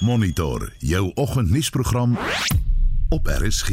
Monitor 0.00 0.72
jou 0.78 1.10
oggendnuusprogram 1.14 2.18
op 3.08 3.26
RSG. 3.26 3.68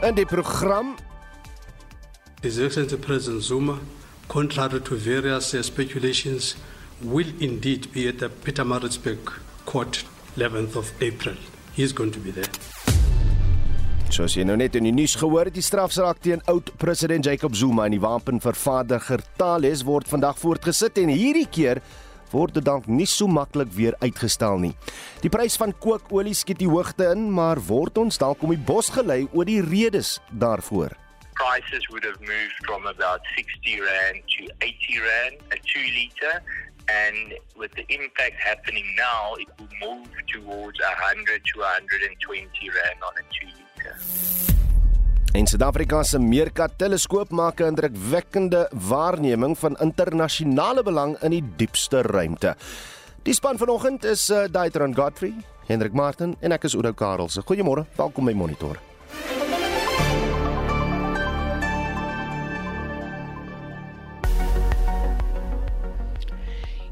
In 0.00 0.14
die 0.14 0.26
program 0.26 0.94
His 2.40 2.56
Excellency 2.56 2.96
President 2.96 3.44
Zuma, 3.44 3.74
contrary 4.26 4.80
to 4.80 4.96
various 4.96 5.54
uh, 5.54 5.62
speculations, 5.62 6.56
will 6.98 7.28
indeed 7.38 7.92
be 7.92 8.08
at 8.08 8.18
the 8.18 8.30
Pietermaritzburg 8.42 9.40
court 9.64 10.04
11th 10.36 10.76
of 10.76 10.92
April. 11.00 11.36
He 11.74 11.82
is 11.82 11.92
going 11.92 12.12
to 12.12 12.18
be 12.20 12.32
there. 12.32 12.48
Soos 14.08 14.38
jy 14.38 14.48
nou 14.48 14.56
net 14.56 14.72
in 14.78 14.88
die 14.88 14.94
nuus 14.94 15.18
gehoor 15.20 15.50
het, 15.50 15.54
die 15.58 15.62
strafsaak 15.62 16.24
teen 16.24 16.40
oud-president 16.48 17.28
Jacob 17.28 17.52
Zuma 17.52 17.84
en 17.84 17.98
die 17.98 18.00
wapenvervaardiger 18.00 19.20
Thales 19.36 19.84
word 19.84 20.08
vandag 20.08 20.40
voortgesit 20.40 20.96
en 21.04 21.12
hierdie 21.12 21.48
keer 21.52 21.84
word 22.32 22.54
dit 22.54 22.64
dalk 22.64 22.86
nie 22.86 23.08
so 23.08 23.26
maklik 23.26 23.72
weer 23.72 23.96
uitgestel 24.00 24.58
nie. 24.58 24.74
Die 25.24 25.32
prys 25.32 25.56
van 25.56 25.72
kookolie 25.72 26.34
skiet 26.34 26.60
die 26.62 26.70
hoogte 26.70 27.12
in, 27.12 27.28
maar 27.32 27.60
word 27.68 27.98
ons 27.98 28.18
dalk 28.18 28.42
om 28.42 28.54
die 28.54 28.64
bos 28.70 28.90
gelei 28.94 29.26
oor 29.32 29.48
die 29.48 29.62
redes 29.62 30.18
daarvoor. 30.30 30.96
prices 31.38 31.88
would 31.90 32.04
have 32.04 32.20
moved 32.20 32.58
from 32.66 32.84
about 32.86 33.20
60 33.36 33.80
rand 33.80 34.22
to 34.36 34.48
80 34.60 34.98
rand 34.98 35.36
a 35.52 35.56
2 35.56 35.80
liter 35.98 36.42
and 36.88 37.34
with 37.56 37.70
the 37.74 37.86
impact 37.94 38.34
happening 38.40 38.84
now 38.96 39.34
it 39.34 39.48
will 39.58 39.68
move 39.80 40.08
towards 40.34 40.78
100 40.80 41.42
to 41.44 41.60
120 41.60 42.70
rand 42.70 42.98
on 43.06 43.14
a 43.22 43.24
2 43.38 43.46
liter 43.46 44.67
En 45.32 45.46
Suid-Afrika 45.46 46.02
se 46.02 46.18
Meerkat 46.18 46.78
teleskoop 46.80 47.30
maak 47.30 47.60
'n 47.60 47.64
indrukwekkende 47.64 48.70
waarneming 48.88 49.58
van 49.58 49.76
internasionale 49.76 50.82
belang 50.82 51.16
in 51.22 51.30
die 51.30 51.44
diepste 51.56 52.02
ruimte. 52.02 52.56
Die 53.22 53.34
span 53.34 53.58
vanoggend 53.58 54.04
is 54.04 54.30
uh, 54.30 54.44
Daitron 54.50 54.94
Godfrey, 54.94 55.34
Hendrik 55.66 55.92
Martin 55.92 56.36
en 56.40 56.52
ek 56.52 56.64
is 56.64 56.74
Oudo 56.74 56.92
Karelse. 56.92 57.42
Goeiemôre, 57.42 57.84
welkom 57.96 58.24
by 58.24 58.32
Monitor. 58.32 58.87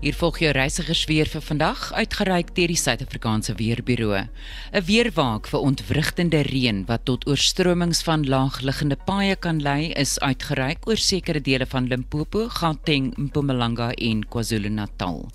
Hier 0.06 0.14
volg 0.14 0.36
jou 0.38 0.52
reisigersweer 0.54 1.26
vir 1.26 1.42
vandag, 1.42 1.80
uitgereik 1.98 2.52
deur 2.54 2.70
die 2.70 2.78
Suid-Afrikaanse 2.78 3.56
Weerbureau. 3.58 4.28
'n 4.70 4.84
Weerwaak 4.86 5.48
vir 5.50 5.64
ontwrigtende 5.66 6.44
reën 6.46 6.84
wat 6.86 7.02
tot 7.10 7.26
oorstromings 7.26 8.04
van 8.06 8.22
laagliggende 8.22 8.96
paaie 9.08 9.34
kan 9.34 9.58
lei, 9.58 9.90
is 9.98 10.14
uitgereik 10.20 10.86
oor 10.86 10.96
sekere 10.96 11.40
dele 11.40 11.66
van 11.66 11.88
Limpopo, 11.88 12.46
Gauteng, 12.48 13.16
Mpumalanga 13.18 13.90
en 13.98 14.22
KwaZulu-Natal. 14.22 15.26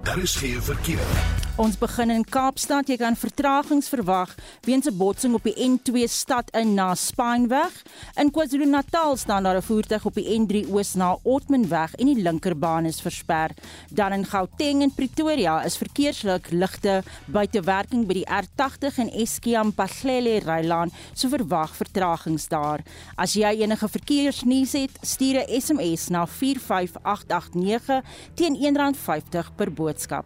Daar 0.02 0.18
is 0.18 0.36
geen 0.36 0.64
verkeer. 0.64 1.43
Ons 1.54 1.76
begin 1.78 2.10
in 2.10 2.24
Kaapstad. 2.26 2.88
Jy 2.90 2.96
kan 2.98 3.14
vertragings 3.14 3.86
verwag 3.92 4.32
weens 4.66 4.88
'n 4.90 4.98
botsing 4.98 5.36
op 5.38 5.44
die 5.44 5.54
N2 5.54 6.08
stad 6.10 6.50
in 6.58 6.74
na 6.74 6.96
Spineweg. 6.96 7.84
In 8.18 8.32
KwaZulu-Natal 8.32 9.18
staan 9.18 9.44
daar 9.44 9.58
'n 9.58 9.62
voertuig 9.62 10.06
op 10.06 10.16
die 10.16 10.34
N3 10.40 10.66
oos 10.74 10.96
na 10.96 11.18
Otmanweg 11.24 11.94
en 11.96 12.06
die 12.06 12.22
linkerbaan 12.22 12.86
is 12.86 13.02
versper. 13.02 13.52
Dan 13.92 14.14
in 14.14 14.26
Gauteng 14.26 14.82
en 14.82 14.94
Pretoria 14.94 15.64
is 15.64 15.78
verkeerslik 15.78 16.52
ligte 16.52 17.04
buite 17.28 17.62
werking 17.62 18.08
by 18.08 18.14
die 18.14 18.28
R80 18.28 18.98
en 18.98 19.12
Eskiam 19.12 19.74
Pahlele 19.74 20.40
Rylaan, 20.40 20.92
so 21.14 21.30
verwag 21.30 21.76
vertragings 21.76 22.48
daar. 22.48 22.82
As 23.16 23.34
jy 23.34 23.62
enige 23.62 23.88
verkeersnuus 23.88 24.72
het, 24.72 24.98
stuur 25.02 25.46
'n 25.46 25.62
SMS 25.62 26.10
na 26.10 26.26
45889 26.26 28.02
teen 28.34 28.56
R1.50 28.56 29.56
per 29.56 29.72
boodskap. 29.72 30.26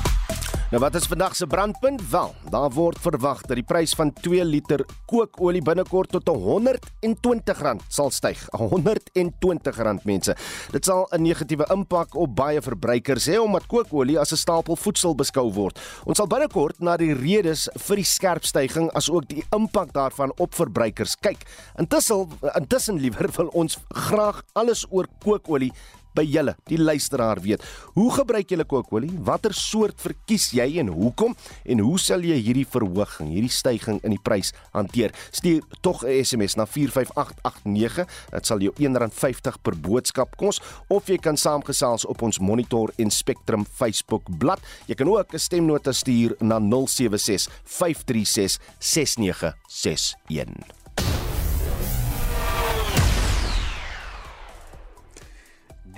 Nou 0.71 0.79
wat 0.79 0.95
is 0.95 1.03
vandag 1.03 1.33
se 1.35 1.47
brandpunt? 1.47 2.09
Wel, 2.09 2.29
daar 2.49 2.69
word 2.71 2.99
verwag 3.03 3.41
dat 3.43 3.57
die 3.59 3.65
prys 3.67 3.91
van 3.91 4.13
2 4.23 4.45
liter 4.47 4.85
kookolie 5.11 5.59
binnekort 5.67 6.13
tot 6.15 6.29
R120 6.31 7.81
sal 7.91 8.07
styg. 8.15 8.45
R120 8.55 10.05
mense. 10.07 10.35
Dit 10.71 10.87
sal 10.87 11.07
'n 11.11 11.21
negatiewe 11.27 11.67
impak 11.75 12.15
op 12.15 12.35
baie 12.35 12.61
verbruikers 12.61 13.27
hê 13.27 13.35
omdat 13.37 13.67
kookolie 13.67 14.19
as 14.19 14.31
'n 14.31 14.37
stapel 14.37 14.75
voedsel 14.75 15.15
beskou 15.15 15.51
word. 15.51 15.79
Ons 16.05 16.17
sal 16.17 16.27
binnekort 16.27 16.79
na 16.79 16.95
die 16.97 17.13
redes 17.13 17.67
vir 17.75 17.95
die 17.95 18.05
skerp 18.05 18.45
stygings 18.45 18.93
asook 18.93 19.27
die 19.27 19.43
impak 19.51 19.91
daarvan 19.91 20.31
op 20.37 20.55
verbruikers 20.55 21.15
kyk. 21.19 21.43
Intussen 21.77 22.27
intussen 22.55 22.95
liewer 22.95 23.29
wil 23.35 23.47
ons 23.47 23.77
graag 23.89 24.43
alles 24.53 24.85
oor 24.89 25.07
kookolie 25.19 25.73
by 26.15 26.25
julle, 26.27 26.55
die 26.69 26.79
luisteraar 26.79 27.41
weet. 27.41 27.63
Hoe 27.95 28.09
gebruik 28.11 28.51
julle 28.51 28.65
kookolie? 28.65 29.11
Watter 29.27 29.53
soort 29.53 29.99
verkies 30.01 30.51
jy 30.55 30.67
en 30.81 30.91
hoekom? 30.95 31.35
En 31.65 31.79
hoe 31.79 31.99
sal 31.99 32.25
jy 32.25 32.37
hierdie 32.41 32.67
verhoging, 32.67 33.31
hierdie 33.35 33.51
stygings 33.51 34.03
in 34.03 34.15
die 34.15 34.21
prys 34.21 34.53
hanteer? 34.75 35.13
Stuur 35.31 35.61
tog 35.81 36.03
'n 36.03 36.23
SMS 36.23 36.55
na 36.55 36.65
45889. 36.65 38.07
Dit 38.31 38.45
sal 38.45 38.59
jou 38.59 38.73
R1.50 38.77 39.61
per 39.61 39.75
boodskap 39.75 40.35
kos 40.37 40.61
of 40.89 41.07
jy 41.07 41.17
kan 41.17 41.37
saamgesels 41.37 42.05
op 42.05 42.21
ons 42.21 42.39
Monitor 42.39 42.91
en 42.97 43.11
Spectrum 43.11 43.65
Facebook 43.65 44.23
bladsy. 44.37 44.63
Jy 44.87 44.95
kan 44.95 45.07
ook 45.07 45.33
'n 45.33 45.39
stemnota 45.39 45.91
stuur 45.91 46.35
na 46.39 46.59
076 46.59 47.49
536 47.63 48.59
6961. 48.79 50.80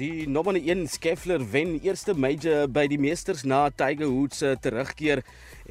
Die 0.03 0.25
nommer 0.27 0.57
1 0.59 0.89
Skeffler 0.91 1.39
wen 1.53 1.77
eerste 1.79 2.11
major 2.19 2.65
by 2.67 2.81
die 2.91 2.97
meesters 2.99 3.45
na 3.47 3.69
Tiger 3.71 4.09
Woods 4.11 4.41
se 4.41 4.49
terugkeer 4.59 5.21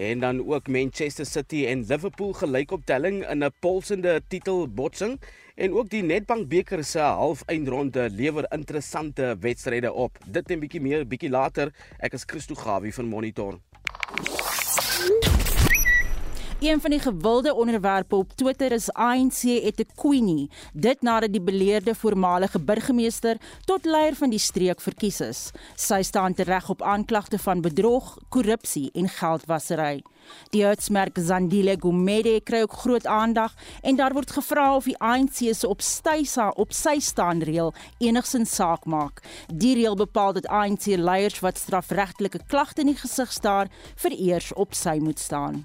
en 0.00 0.22
dan 0.22 0.38
ook 0.41 0.70
Manchester 0.72 1.28
City 1.28 1.66
en 1.69 1.82
Liverpool 1.91 2.32
gelyk 2.38 2.72
op 2.72 2.87
telling 2.88 3.21
in 3.28 3.44
'n 3.44 3.53
polsende 3.60 4.22
titelbotsing 4.32 5.19
en 5.56 5.76
ook 5.76 5.91
die 5.91 6.03
Nedbank 6.03 6.48
beker 6.48 6.84
se 6.84 7.04
halfeindronde 7.04 8.09
lewer 8.10 8.48
interessante 8.48 9.37
wedstryde 9.41 9.92
op. 9.92 10.16
Dit 10.24 10.51
en 10.51 10.60
bietjie 10.60 10.80
meer 10.80 11.04
bietjie 11.06 11.30
later. 11.30 11.72
Ek 12.01 12.12
is 12.12 12.24
Christo 12.24 12.54
Gawie 12.54 12.95
van 12.95 13.09
Monitor. 13.09 13.60
Een 16.62 16.80
van 16.80 16.91
die 16.91 17.00
gewilde 17.00 17.54
onderwerpe 17.54 18.16
op 18.16 18.32
Twitter 18.34 18.72
is 18.72 18.92
ANC 18.92 19.42
Etequini, 19.42 20.48
dit 20.72 21.00
nadat 21.03 21.32
die 21.32 21.41
beleerde 21.42 21.94
voormalige 21.94 22.60
burgemeester 22.60 23.36
tot 23.64 23.84
leier 23.84 24.14
van 24.14 24.30
die 24.30 24.38
streek 24.38 24.80
verkies 24.80 25.18
is. 25.20 25.41
Sy 25.74 26.03
staan 26.06 26.36
tereg 26.38 26.68
op 26.70 26.82
aanklagte 26.82 27.38
van 27.38 27.64
bedrog, 27.66 28.12
korrupsie 28.28 28.91
en 28.94 29.09
geldwasery. 29.09 30.04
Die 30.54 30.62
hitsmerk 30.62 31.18
Zandile 31.18 31.74
Gumede 31.80 32.36
kry 32.41 32.62
ook 32.62 32.78
groot 32.84 33.06
aandag 33.10 33.58
en 33.82 33.98
daar 33.98 34.15
word 34.15 34.30
gevra 34.30 34.68
of 34.76 34.86
die 34.86 34.98
ANC 35.03 35.42
se 35.50 35.68
op 35.68 35.82
stysa 35.82 36.53
op 36.54 36.70
sy 36.70 37.00
staan 37.03 37.42
reël 37.42 37.74
enigsins 37.98 38.54
saak 38.54 38.86
maak. 38.86 39.18
Die 39.50 39.74
reël 39.74 39.98
bepaal 39.98 40.38
dat 40.38 40.47
ANC 40.47 40.86
leiers 40.94 41.42
wat 41.42 41.58
strafregtelike 41.58 42.47
klagte 42.47 42.86
in 42.86 42.94
die 42.94 43.00
gesig 43.03 43.32
staar, 43.34 43.66
vereers 43.97 44.54
op 44.54 44.78
sy 44.78 45.00
moet 45.03 45.18
staan. 45.18 45.65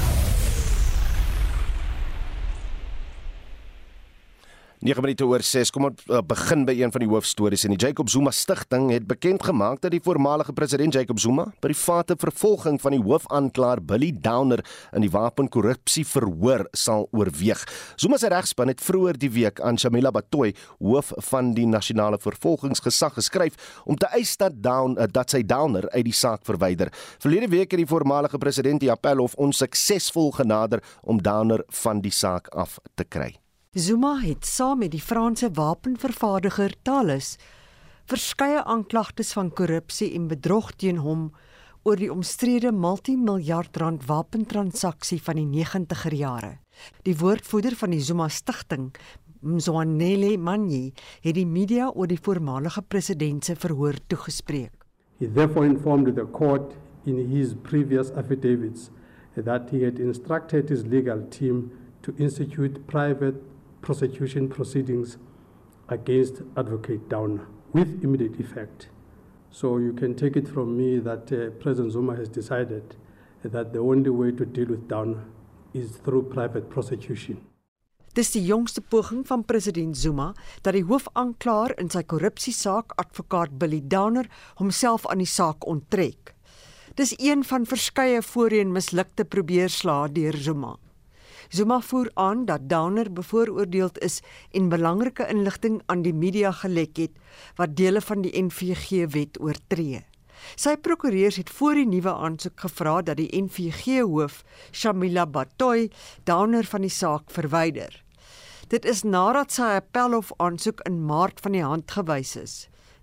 9 4.81 4.97
minute 5.05 5.25
oor 5.29 5.43
6. 5.45 5.69
Kom 5.69 5.85
ons 5.91 5.99
uh, 6.09 6.23
begin 6.25 6.63
by 6.65 6.73
een 6.73 6.89
van 6.89 7.03
die 7.03 7.09
hoofstories. 7.11 7.67
En 7.67 7.75
die 7.75 7.77
Jacob 7.77 8.09
Zuma 8.09 8.31
Stichting 8.33 8.87
het 8.89 9.03
bekend 9.05 9.43
gemaak 9.45 9.83
dat 9.83 9.93
die 9.93 10.01
voormalige 10.01 10.55
president 10.57 10.95
Jacob 10.97 11.19
Zuma 11.21 11.43
private 11.61 12.15
vervolging 12.17 12.79
van 12.81 12.95
die 12.95 13.01
hoofaanklaer 13.03 13.83
Billy 13.85 14.09
Downer 14.25 14.63
in 14.97 15.05
die 15.05 15.11
wapenkorrupsie 15.13 16.01
verhoor 16.09 16.65
sal 16.73 17.05
oorweeg. 17.13 17.61
Zuma 18.01 18.17
se 18.17 18.31
regspan 18.33 18.73
het 18.73 18.81
vroeër 18.81 19.19
die 19.21 19.29
week 19.35 19.61
aan 19.61 19.77
Shamila 19.77 20.09
Batoy, 20.15 20.55
hoof 20.81 21.13
van 21.29 21.53
die 21.53 21.67
nasionale 21.69 22.17
vervolgingsgesag, 22.17 23.13
geskryf 23.19 23.77
om 23.85 24.01
te 24.01 24.09
eis 24.17 24.33
dat 24.41 24.57
Down 24.65 24.97
uh, 24.97 25.05
dat 25.05 25.29
sy 25.29 25.43
Downer 25.45 25.85
uit 25.93 26.07
die 26.09 26.17
saak 26.17 26.41
verwyder. 26.49 26.89
Verlede 27.21 27.51
week 27.53 27.69
het 27.69 27.83
die 27.83 27.91
voormalige 27.93 28.41
president 28.41 28.81
die 28.81 28.89
appelhof 28.89 29.37
onsuksesvol 29.37 30.33
genader 30.41 30.81
om 31.05 31.21
Downer 31.21 31.61
van 31.83 32.01
die 32.01 32.15
saak 32.15 32.49
af 32.49 32.79
te 32.97 33.05
kry. 33.05 33.35
Zuma 33.71 34.17
het 34.19 34.43
saam 34.43 34.81
met 34.83 34.91
die 34.91 34.99
Franse 34.99 35.47
wapenvervaardiger 35.55 36.73
Thales 36.83 37.37
verskeie 38.11 38.59
aanklagtes 38.67 39.29
van 39.31 39.47
korrupsie 39.55 40.09
en 40.17 40.25
bedrog 40.27 40.73
teen 40.75 40.97
hom 40.99 41.29
oor 41.87 41.95
die 41.95 42.09
omstrede 42.11 42.73
multimiljard 42.75 43.77
rand 43.79 44.03
wapentransaksie 44.09 45.21
van 45.23 45.39
die 45.39 45.63
90er 45.63 46.15
jare. 46.19 46.49
Die 47.07 47.15
woordvoerder 47.15 47.77
van 47.79 47.95
die 47.95 48.01
Zuma 48.03 48.27
stigting, 48.27 48.89
Mzwanele 49.39 50.33
Manyi, 50.37 50.91
het 51.23 51.37
die 51.39 51.47
media 51.47 51.87
oor 51.95 52.11
die 52.11 52.19
voormalige 52.19 52.83
president 52.83 53.45
se 53.47 53.55
verhoor 53.55 53.95
toegespreek. 54.11 54.83
He 55.21 55.31
therefore 55.31 55.65
informed 55.65 56.17
the 56.19 56.27
court 56.35 56.75
in 57.05 57.23
his 57.31 57.55
previous 57.63 58.11
affidavits 58.19 58.91
that 59.39 59.71
he 59.71 59.85
had 59.85 59.97
instructed 59.97 60.67
his 60.67 60.83
legal 60.83 61.23
team 61.29 61.71
to 62.01 62.11
institute 62.17 62.83
private 62.91 63.39
prosecution 63.81 64.47
proceedings 64.49 65.17
against 65.89 66.41
Advocate 66.55 67.09
Downer 67.09 67.47
with 67.73 68.03
immediate 68.03 68.39
effect. 68.39 68.89
So 69.49 69.77
you 69.77 69.93
can 69.93 70.15
take 70.15 70.35
it 70.35 70.47
from 70.47 70.77
me 70.77 70.99
that 70.99 71.31
uh, 71.31 71.49
President 71.59 71.91
Zuma 71.91 72.15
has 72.15 72.29
decided 72.29 72.95
that 73.43 73.73
the 73.73 73.79
only 73.79 74.09
way 74.09 74.31
to 74.31 74.45
deal 74.45 74.67
with 74.67 74.87
Downer 74.87 75.23
is 75.73 75.97
through 75.97 76.29
private 76.29 76.69
prosecution. 76.69 77.41
Dis 78.11 78.33
die 78.35 78.43
jongste 78.43 78.81
poging 78.81 79.23
van 79.27 79.45
president 79.47 79.95
Zuma 79.95 80.33
dat 80.65 80.75
die 80.75 80.83
hoofaanklaer 80.83 81.77
in 81.79 81.87
sy 81.93 82.01
korrupsiesaak, 82.03 82.91
advokaat 82.99 83.55
Billy 83.59 83.79
Downer, 83.87 84.27
homself 84.59 85.07
aan 85.07 85.23
die 85.23 85.29
saak 85.31 85.63
onttrek. 85.63 86.33
Dis 86.99 87.13
een 87.23 87.45
van 87.47 87.63
verskeie 87.65 88.19
voorheen 88.21 88.75
mislukte 88.75 89.23
probeerslae 89.23 90.11
deur 90.11 90.35
Zuma. 90.35 90.75
Zuma 91.51 91.81
voer 91.81 92.07
aan 92.13 92.45
dat 92.45 92.69
Downer 92.69 93.13
bevooroordeeld 93.13 93.99
is 93.99 94.21
en 94.51 94.69
belangrike 94.69 95.27
inligting 95.27 95.81
aan 95.85 96.01
die 96.01 96.13
media 96.13 96.51
gelek 96.51 96.95
het 96.97 97.11
wat 97.57 97.75
dele 97.75 98.01
van 98.01 98.23
die 98.23 98.31
NVG-wet 98.39 99.39
oortree. 99.43 99.99
Sy 100.55 100.77
prokureurs 100.79 101.41
het 101.41 101.51
voor 101.51 101.75
die 101.75 101.89
nuwe 101.91 102.13
aansoek 102.13 102.63
gevra 102.63 103.01
dat 103.03 103.19
die 103.19 103.27
NVG-hoof, 103.35 104.41
Shamila 104.71 105.27
Batoy, 105.27 105.89
Downer 106.23 106.63
van 106.63 106.87
die 106.87 106.93
saak 106.93 107.27
verwyder. 107.35 107.99
Dit 108.71 108.87
is 108.87 109.03
nadat 109.03 109.51
sy 109.51 109.75
appelhof 109.75 110.31
aansoek 110.39 110.87
in 110.87 111.03
Maart 111.03 111.43
van 111.43 111.59
die 111.59 111.67
hand 111.67 111.91
gewys 111.91 112.37
is. 112.39 112.59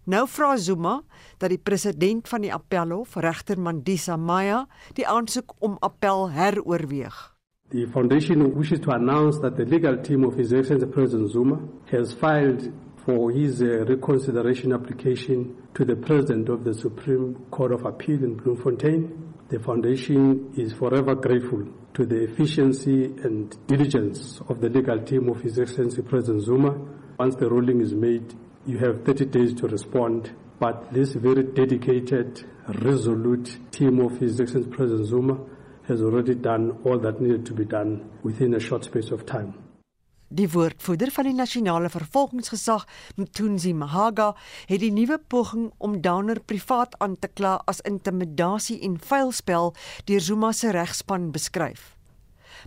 Nou 0.08 0.24
vra 0.24 0.56
Zuma 0.56 1.02
dat 1.36 1.52
die 1.52 1.60
president 1.60 2.28
van 2.32 2.48
die 2.48 2.54
appelhof, 2.54 3.20
regter 3.20 3.60
Mandisa 3.60 4.16
Maya, 4.16 4.64
die 4.96 5.04
aansoek 5.04 5.52
om 5.60 5.76
appel 5.84 6.30
heroorweeg. 6.32 7.37
The 7.70 7.84
foundation 7.84 8.54
wishes 8.54 8.80
to 8.80 8.92
announce 8.92 9.40
that 9.40 9.58
the 9.58 9.66
legal 9.66 9.98
team 9.98 10.24
of 10.24 10.38
His 10.38 10.54
Excellency 10.54 10.86
President 10.86 11.30
Zuma 11.30 11.60
has 11.90 12.14
filed 12.14 12.72
for 13.04 13.30
his 13.30 13.60
uh, 13.60 13.84
reconsideration 13.84 14.72
application 14.72 15.54
to 15.74 15.84
the 15.84 15.94
President 15.94 16.48
of 16.48 16.64
the 16.64 16.72
Supreme 16.72 17.34
Court 17.50 17.72
of 17.72 17.84
Appeal 17.84 18.24
in 18.24 18.36
Bloemfontein. 18.36 19.34
The 19.50 19.58
foundation 19.58 20.54
is 20.56 20.72
forever 20.72 21.14
grateful 21.14 21.68
to 21.92 22.06
the 22.06 22.24
efficiency 22.24 23.04
and 23.04 23.54
diligence 23.66 24.40
of 24.48 24.62
the 24.62 24.70
legal 24.70 25.02
team 25.02 25.28
of 25.28 25.42
His 25.42 25.58
Excellency 25.58 26.00
President 26.00 26.44
Zuma. 26.44 26.74
Once 27.18 27.36
the 27.36 27.50
ruling 27.50 27.82
is 27.82 27.92
made, 27.92 28.32
you 28.64 28.78
have 28.78 29.04
30 29.04 29.26
days 29.26 29.52
to 29.52 29.68
respond. 29.68 30.34
But 30.58 30.90
this 30.94 31.12
very 31.12 31.42
dedicated, 31.42 32.46
resolute 32.66 33.58
team 33.70 34.00
of 34.00 34.16
His 34.18 34.40
Excellency 34.40 34.70
President 34.70 35.06
Zuma 35.08 35.38
has 35.88 36.02
already 36.02 36.34
done 36.34 36.76
all 36.84 37.00
that 37.00 37.20
needed 37.20 37.46
to 37.46 37.54
be 37.54 37.64
done 37.64 38.04
within 38.22 38.54
a 38.54 38.60
short 38.60 38.84
space 38.84 39.10
of 39.10 39.24
time. 39.24 39.54
Die 40.28 40.48
woordvoerder 40.52 41.08
van 41.10 41.24
die 41.24 41.32
nasionale 41.32 41.88
vervolgingsgesag, 41.88 42.84
Mthunzi 43.16 43.72
Mahaga, 43.72 44.34
het 44.68 44.82
die 44.82 44.92
nuwe 44.92 45.16
poging 45.18 45.70
om 45.78 46.00
Downer 46.04 46.42
privaat 46.44 46.98
aan 47.00 47.16
te 47.16 47.30
kla 47.32 47.54
as 47.64 47.80
intimidasie 47.88 48.76
en 48.84 48.98
vuilspel 49.00 49.72
deur 50.04 50.20
Zuma 50.20 50.52
se 50.52 50.74
regspan 50.76 51.30
beskryf. 51.32 51.94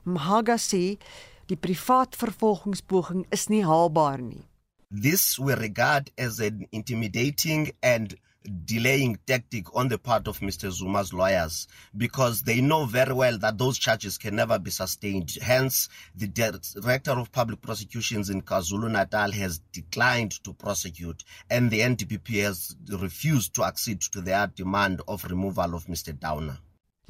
Mahaga 0.04 0.58
sê 0.58 0.98
die 1.46 1.60
privaat 1.60 2.18
vervolgingspoging 2.18 3.28
is 3.30 3.46
nie 3.54 3.62
haalbaar 3.62 4.18
nie. 4.26 4.48
This 4.90 5.38
we 5.38 5.54
regard 5.54 6.10
as 6.18 6.42
an 6.42 6.66
intimidating 6.72 7.70
and 7.84 8.18
delaying 8.66 9.18
tactic 9.28 9.76
on 9.76 9.88
the 9.88 9.98
part 9.98 10.28
of 10.28 10.40
Mr. 10.40 10.72
Zuma's 10.72 11.14
lawyers 11.14 11.68
because 11.96 12.42
they 12.44 12.62
know 12.62 12.86
very 12.86 13.14
well 13.14 13.38
that 13.38 13.58
those 13.58 13.78
charges 13.78 14.18
can 14.18 14.36
never 14.36 14.58
be 14.58 14.72
sustained. 14.72 15.38
Hence, 15.42 15.90
the 16.16 16.28
Director 16.28 17.12
of 17.12 17.32
Public 17.32 17.62
Prosecutions 17.62 18.30
in 18.30 18.42
KwaZulu 18.42 18.92
Natal 18.92 19.32
has 19.32 19.60
declined 19.72 20.44
to 20.44 20.54
prosecute, 20.54 21.24
and 21.50 21.70
the 21.70 21.80
NDPP 21.80 22.44
has 22.44 22.76
refused 22.90 23.54
to 23.56 23.64
accede 23.64 24.02
to 24.02 24.22
their 24.22 24.48
demand 24.48 25.02
of 25.08 25.24
removal 25.26 25.76
of 25.76 25.86
Mr. 25.86 26.18
Downer. 26.18 26.60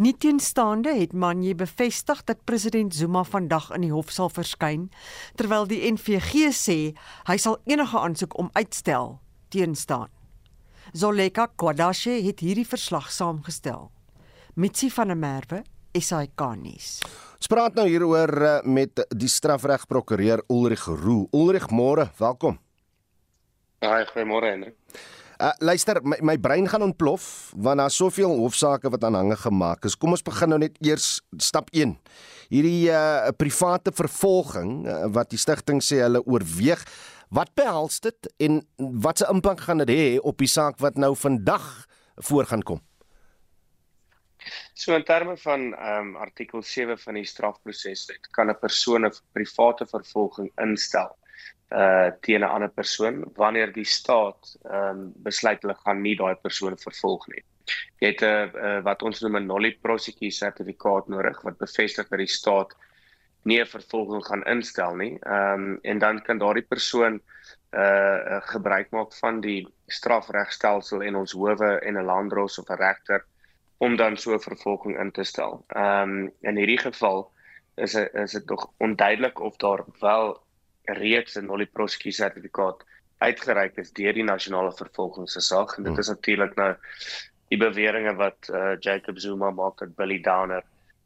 Nieteenstaande 0.01 0.95
het 0.97 1.13
Manje 1.13 1.55
bevestig 1.55 2.23
dat 2.23 2.43
president 2.43 2.95
Zuma 2.95 3.23
vandag 3.23 3.69
in 3.75 3.83
die 3.85 3.91
hof 3.91 4.09
sal 4.09 4.31
verskyn, 4.33 4.87
terwyl 5.37 5.67
die 5.69 5.83
NVG 5.91 6.49
sê 6.57 6.77
hy 7.27 7.37
sal 7.37 7.59
enige 7.69 7.99
aansoek 7.99 8.33
om 8.41 8.49
uitstel 8.57 9.19
teenstaan. 9.53 10.09
Zoleka 10.93 11.47
Kwadashe 11.55 12.17
het 12.25 12.41
hierdie 12.43 12.67
verslag 12.67 13.11
saamgestel. 13.11 13.89
Mitsi 14.55 14.89
van 14.91 15.13
der 15.13 15.17
Merwe, 15.17 15.61
SAK 15.95 16.43
nuus. 16.59 16.99
Ons 17.41 17.49
praat 17.49 17.77
nou 17.77 17.87
hieroor 17.87 18.33
eh, 18.45 18.57
met 18.67 19.01
die 19.15 19.29
strafregprokureur 19.31 20.43
Ulrich 20.51 20.83
Roo. 20.85 21.29
Ulrich, 21.33 21.69
môre, 21.71 22.09
welkom. 22.19 22.59
Haai, 23.81 24.05
goeiemôre 24.11 24.51
Henry. 24.51 24.75
Uh, 25.41 25.49
luister, 25.57 25.97
my, 26.05 26.19
my 26.21 26.35
brein 26.37 26.67
gaan 26.69 26.83
ontplof 26.85 27.23
want 27.57 27.81
daar's 27.81 27.95
soveel 27.97 28.35
hofsaake 28.43 28.91
wat 28.93 29.07
aanhange 29.07 29.39
gemaak 29.41 29.87
is. 29.89 29.95
Kom 29.97 30.13
ons 30.13 30.21
begin 30.21 30.53
nou 30.53 30.59
net 30.61 30.75
eers 30.85 31.15
stap 31.41 31.71
1. 31.73 31.95
Hierdie 32.53 32.91
uh, 32.93 33.31
private 33.39 33.89
vervolging 33.95 34.83
uh, 34.85 35.07
wat 35.15 35.31
die 35.33 35.41
stigting 35.41 35.81
sê 35.81 36.03
hulle 36.03 36.21
oorweeg. 36.29 36.83
Wat 37.31 37.53
behels 37.55 38.01
dit 38.03 38.27
en 38.43 38.59
wat 39.01 39.21
se 39.21 39.27
impak 39.31 39.61
gaan 39.63 39.79
dit 39.85 39.91
hê 39.95 40.07
op 40.19 40.41
die 40.41 40.49
saak 40.51 40.81
wat 40.83 40.97
nou 40.99 41.13
vandag 41.15 41.67
voor 42.27 42.45
gaan 42.49 42.63
kom? 42.63 42.81
So 44.73 44.95
in 44.97 45.05
terme 45.07 45.37
van 45.37 45.71
ehm 45.71 46.11
um, 46.11 46.15
artikel 46.15 46.63
7 46.63 46.97
van 46.99 47.19
die 47.19 47.25
strafproseswet 47.25 48.27
kan 48.35 48.49
'n 48.49 48.59
persoon 48.59 49.05
'n 49.05 49.13
private 49.31 49.87
vervolging 49.87 50.51
instel 50.59 51.15
uh 51.71 52.11
teen 52.21 52.41
'n 52.41 52.51
ander 52.55 52.69
persoon 52.69 53.23
wanneer 53.35 53.71
die 53.73 53.87
staat 53.87 54.57
ehm 54.63 54.89
um, 54.89 55.11
besluit 55.15 55.61
hulle 55.61 55.77
gaan 55.85 56.01
nie 56.01 56.15
daai 56.15 56.35
persoon 56.35 56.77
vervolg 56.77 57.27
nie. 57.27 57.43
Jy 57.99 58.07
het 58.07 58.21
'n 58.21 58.25
uh, 58.25 58.63
uh, 58.63 58.83
wat 58.83 59.03
ons 59.03 59.21
noem 59.21 59.37
'n 59.37 59.45
nollie 59.45 59.77
prosecutie 59.81 60.31
sertifikaat 60.31 61.07
nodig 61.07 61.41
wat 61.41 61.57
bevestig 61.57 62.09
dat 62.09 62.19
die 62.19 62.27
staat 62.39 62.75
nie 63.43 63.59
'n 63.59 63.65
vervolging 63.65 64.25
gaan 64.25 64.43
instel 64.43 64.95
nie. 64.95 65.17
Ehm 65.19 65.63
um, 65.63 65.79
en 65.81 65.99
dan 65.99 66.21
kan 66.21 66.37
daardie 66.37 66.67
persoon 66.67 67.21
uh 67.71 68.41
gebruik 68.41 68.89
maak 68.91 69.13
van 69.13 69.41
die 69.41 69.67
strafregstelsel 69.87 71.01
en 71.01 71.15
ons 71.15 71.31
howe 71.31 71.79
en 71.79 71.97
'n 71.97 72.05
landdros 72.05 72.59
of 72.59 72.69
'n 72.69 72.81
regter 72.81 73.25
om 73.77 73.95
dan 73.95 74.17
so 74.17 74.33
'n 74.33 74.39
vervolging 74.39 74.99
in 74.99 75.11
te 75.11 75.23
stel. 75.23 75.63
Ehm 75.67 76.09
um, 76.09 76.31
in 76.41 76.57
hierdie 76.57 76.79
geval 76.79 77.31
is 77.75 77.91
dit 77.91 78.13
is 78.13 78.31
dit 78.31 78.49
nog 78.49 78.71
onduidelik 78.77 79.39
of 79.39 79.55
daar 79.57 79.83
wel 79.99 80.41
reeds 80.83 81.35
'n 81.35 81.45
nolle 81.45 81.65
prosecutie 81.65 82.11
sertifikaat 82.11 82.85
uitgereik 83.17 83.77
is 83.77 83.91
deur 83.91 84.13
die 84.13 84.23
nasionale 84.23 84.71
vervolgingsgesag 84.71 85.77
en 85.77 85.83
dit 85.83 85.97
is 85.97 86.07
natuurlik 86.07 86.55
nou 86.55 86.75
die 87.47 87.57
beweringe 87.57 88.15
wat 88.15 88.49
uh, 88.49 88.75
Jacob 88.79 89.19
Zuma 89.19 89.51
maak 89.51 89.77
dat 89.77 89.95
Billy 89.95 90.21
Downer 90.21 90.63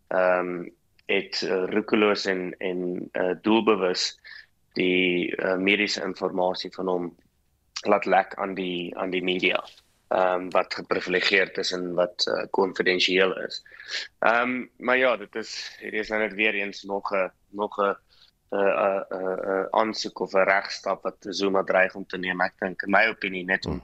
ehm 0.08 0.50
um, 0.50 0.74
het 1.06 1.42
uh, 1.42 1.64
roekeloos 1.70 2.26
en 2.26 2.56
en 2.58 3.10
uh, 3.14 3.36
doelbewus 3.42 4.20
die 4.74 5.36
uh, 5.38 5.56
mediese 5.56 6.04
inligting 6.04 6.74
van 6.74 6.88
hom 6.88 7.16
laat 7.88 8.06
lek 8.06 8.34
aan 8.36 8.54
die 8.54 8.98
aan 8.98 9.10
die 9.10 9.24
media. 9.24 9.64
Ehm 10.08 10.42
um, 10.42 10.50
wat 10.50 10.74
geprivilegeerd 10.74 11.58
is 11.58 11.72
en 11.72 11.94
wat 11.94 12.26
konfidensieel 12.50 13.38
uh, 13.38 13.46
is. 13.46 13.64
Ehm 14.20 14.42
um, 14.42 14.70
maar 14.78 14.98
ja, 14.98 15.18
dit 15.18 15.36
is 15.36 15.78
hier 15.80 15.94
is 15.94 16.10
nou 16.10 16.22
net 16.22 16.34
weer 16.34 16.54
eens 16.54 16.84
nog 16.84 17.14
'n 17.14 17.32
nog 17.50 17.78
'n 17.78 17.96
'n 18.52 18.58
'n 18.58 19.06
'n 19.16 19.68
aansoek 19.72 20.20
of 20.20 20.34
'n 20.34 20.46
regstap 20.46 21.04
wat 21.04 21.18
Zuma 21.30 21.64
dreig 21.64 21.96
om 21.96 22.06
te 22.06 22.18
neem. 22.18 22.42
Ek 22.42 22.54
dink 22.60 22.84
in 22.84 22.92
my 22.92 23.08
opinie 23.08 23.44
net 23.46 23.66
om 23.66 23.82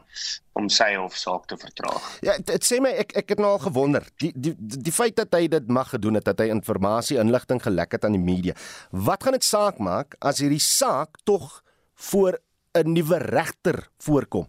om 0.53 0.69
sy 0.69 0.95
hofsaak 0.95 1.45
te 1.47 1.57
vertraag. 1.57 2.17
Ja, 2.21 2.37
dit 2.37 2.63
sê 2.63 2.79
my 2.81 2.89
ek 2.89 3.15
ek 3.15 3.29
het 3.29 3.39
nou 3.39 3.51
al 3.51 3.63
gewonder. 3.63 4.05
Die 4.17 4.31
die 4.35 4.55
die 4.57 4.91
feit 4.91 5.15
dat 5.15 5.33
hy 5.33 5.47
dit 5.47 5.67
mag 5.67 5.89
gedoen 5.89 6.13
het 6.19 6.25
dat 6.25 6.39
hy 6.39 6.49
inligting 6.49 7.19
inligting 7.19 7.61
gelek 7.63 7.91
het 7.91 8.05
aan 8.05 8.17
die 8.17 8.25
media. 8.33 8.53
Wat 8.91 9.23
gaan 9.23 9.33
dit 9.33 9.43
saak 9.43 9.79
maak 9.79 10.15
as 10.19 10.39
hierdie 10.39 10.59
saak 10.59 11.17
tog 11.23 11.63
voor 11.95 12.39
'n 12.73 12.93
nuwe 12.93 13.17
regter 13.17 13.87
voorkom? 13.97 14.47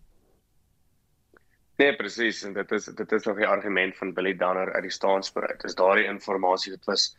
Nee, 1.76 1.97
presies 1.97 2.42
en 2.45 2.52
dit 2.52 2.73
is 2.73 2.85
dit 2.85 3.12
is 3.12 3.25
nog 3.25 3.37
die 3.37 3.47
argument 3.47 3.97
van 3.97 4.12
Billy 4.14 4.37
Danner 4.37 4.73
uit 4.73 4.83
die 4.83 4.90
staatsbereid. 4.90 5.64
Is 5.64 5.75
daardie 5.75 6.07
inligting 6.07 6.71
dit 6.71 6.85
was 6.85 7.16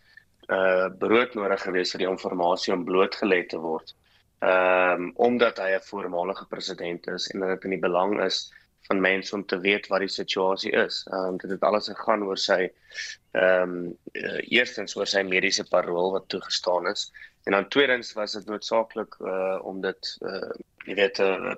uh 0.47 0.89
broodnodig 0.99 1.61
geweest 1.61 1.95
vir 1.95 2.03
die 2.03 2.09
inligting 2.09 2.77
om 2.77 2.85
blootgelê 2.85 3.43
te 3.47 3.59
word. 3.59 3.95
Ehm 4.43 5.07
um, 5.07 5.11
omdat 5.15 5.57
hy 5.57 5.71
'n 5.75 5.87
voormalige 5.87 6.45
president 6.49 7.07
is 7.07 7.29
en 7.31 7.39
dit 7.39 7.63
in 7.63 7.75
die 7.77 7.85
belang 7.87 8.19
is 8.23 8.51
van 8.87 8.99
mense 8.99 9.35
om 9.35 9.45
te 9.45 9.59
weet 9.59 9.87
wat 9.87 9.99
die 9.99 10.11
situasie 10.11 10.71
is. 10.71 11.07
Ehm 11.11 11.33
um, 11.33 11.37
dit 11.37 11.51
het 11.51 11.61
alles 11.61 11.87
gegaan 11.87 12.23
oor 12.23 12.37
sy 12.37 12.71
ehm 13.31 13.61
um, 13.61 13.97
uh, 14.13 14.41
eerstens 14.51 14.95
oor 14.95 15.07
sy 15.07 15.23
mediese 15.23 15.63
parol 15.69 16.11
wat 16.11 16.27
toegestaan 16.27 16.87
is 16.87 17.11
en 17.43 17.51
dan 17.51 17.67
tweedens 17.67 18.13
was 18.13 18.31
dit 18.31 18.45
noodsaaklik 18.45 19.15
uh 19.19 19.59
om 19.63 19.81
dit 19.81 20.17
uh 20.21 20.51
jy 20.85 20.95
weet 20.95 21.15
te 21.15 21.57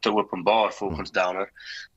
te 0.00 0.12
openbaar 0.12 0.72
volgens 0.72 1.10
Downer 1.10 1.50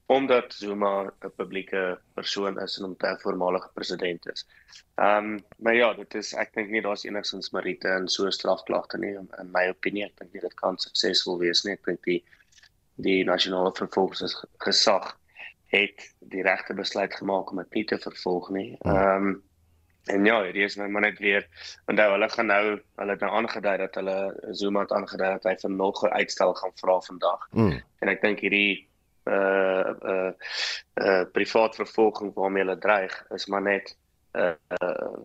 omdat 0.08 0.54
Zuma 0.54 1.04
'n 1.04 1.32
publieke 1.36 2.00
persoon 2.14 2.60
is 2.62 2.78
en 2.78 2.84
hom 2.84 2.96
'n 3.00 3.20
voormalige 3.20 3.70
president 3.74 4.28
is. 4.28 4.48
Ehm 4.96 5.26
um, 5.26 5.40
maar 5.58 5.76
ja, 5.76 5.94
dit 5.94 6.16
is 6.16 6.34
ek 6.34 6.54
dink 6.54 6.70
nie 6.70 6.82
daar's 6.82 7.04
enigsins 7.04 7.52
meriete 7.52 7.88
in 7.88 8.08
so 8.08 8.26
'n 8.26 8.32
strafklagte 8.32 8.98
nie 8.98 9.14
in, 9.14 9.30
in 9.40 9.52
my 9.52 9.68
opinie. 9.70 10.06
Ek 10.06 10.18
dink 10.18 10.34
nie 10.34 10.42
dit 10.42 10.54
kan 10.54 10.78
suksesvol 10.78 11.40
wees 11.40 11.64
nie. 11.64 11.74
Ek 11.74 11.86
dink 11.86 12.04
die 12.04 12.24
die 12.96 13.24
nasionale 13.24 13.72
vervolgingsgesag 13.76 15.18
het 15.66 16.16
die 16.20 16.42
regte 16.42 16.74
besluit 16.74 17.14
gemaak 17.14 17.52
om 17.52 17.58
dit 17.58 17.74
nie 17.74 17.86
te 17.86 18.00
vervolg 18.00 18.50
nie. 18.50 18.78
Ehm 18.86 19.28
um, 19.28 19.44
En 20.08 20.26
ja, 20.26 20.38
hierdie 20.44 20.64
is 20.64 20.76
nou 20.80 20.88
maar 20.90 21.02
net 21.02 21.18
weer 21.20 21.48
onthou 21.92 22.12
hulle 22.12 22.30
gaan 22.30 22.48
nou 22.48 22.64
hulle 22.96 23.12
het 23.12 23.24
nou 23.24 23.32
aangedui 23.40 23.78
dat 23.78 23.96
hulle 24.00 24.18
Zuma 24.56 24.86
het 24.86 24.92
aangedui 24.96 25.32
dat 25.36 25.44
hy 25.44 25.56
vir 25.62 25.72
nog 25.72 26.04
'n 26.04 26.16
uitstel 26.22 26.54
gaan 26.54 26.72
vra 26.82 27.00
vandag. 27.00 27.48
Mm. 27.52 27.82
En 28.00 28.08
ek 28.08 28.22
dink 28.22 28.40
hierdie 28.40 28.88
uh 29.28 29.94
uh 30.14 30.32
uh 31.04 31.24
privaat 31.32 31.76
vervolging 31.76 32.34
waarmee 32.36 32.64
hulle 32.64 32.78
dreig 32.78 33.24
is 33.36 33.48
maar 33.48 33.62
net 33.62 33.96
'n 34.38 34.40
uh, 34.40 34.54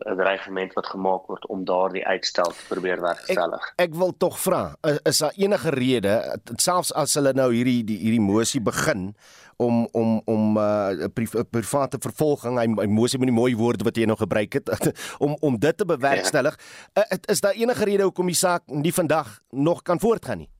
uh, 0.09 0.16
dreigement 0.16 0.73
wat 0.73 0.87
gemaak 0.87 1.26
word 1.26 1.47
om 1.47 1.64
daardie 1.64 2.04
uitstel 2.06 2.52
te 2.52 2.64
probeer 2.68 3.00
wegstellig. 3.00 3.64
Ek, 3.76 3.88
ek 3.90 3.94
wil 3.94 4.14
tog 4.16 4.38
vra, 4.40 4.62
is, 4.88 4.99
is 5.11 5.18
daar 5.18 5.37
enige 5.37 5.71
rede 5.75 6.14
selfs 6.56 6.92
as 6.97 7.14
hulle 7.18 7.35
nou 7.37 7.50
hierdie 7.52 7.82
die, 7.85 7.99
hierdie 7.99 8.23
mosie 8.25 8.62
begin 8.62 9.12
om 9.56 9.88
om 9.92 10.23
om 10.25 10.59
'n 10.59 11.02
uh, 11.02 11.09
pri, 11.14 11.26
private 11.50 11.99
vervolging 12.00 12.59
hy, 12.59 12.66
hy 12.80 12.88
moes 12.88 13.16
met 13.16 13.28
die 13.28 13.37
mooi 13.37 13.52
woorde 13.56 13.85
wat 13.85 13.97
jy 13.97 14.06
nou 14.09 14.16
gebruik 14.16 14.52
het 14.59 14.71
om 15.25 15.37
om 15.40 15.59
dit 15.59 15.76
te 15.76 15.85
bewerkstellig 15.85 16.56
ja. 16.94 17.04
is 17.26 17.40
daar 17.40 17.54
enige 17.54 17.85
rede 17.85 18.09
hoekom 18.09 18.26
die 18.26 18.38
saak 18.38 18.62
nie 18.66 18.92
vandag 18.92 19.40
nog 19.50 19.82
kan 19.82 20.00
voortgaan 20.00 20.44
nie 20.44 20.50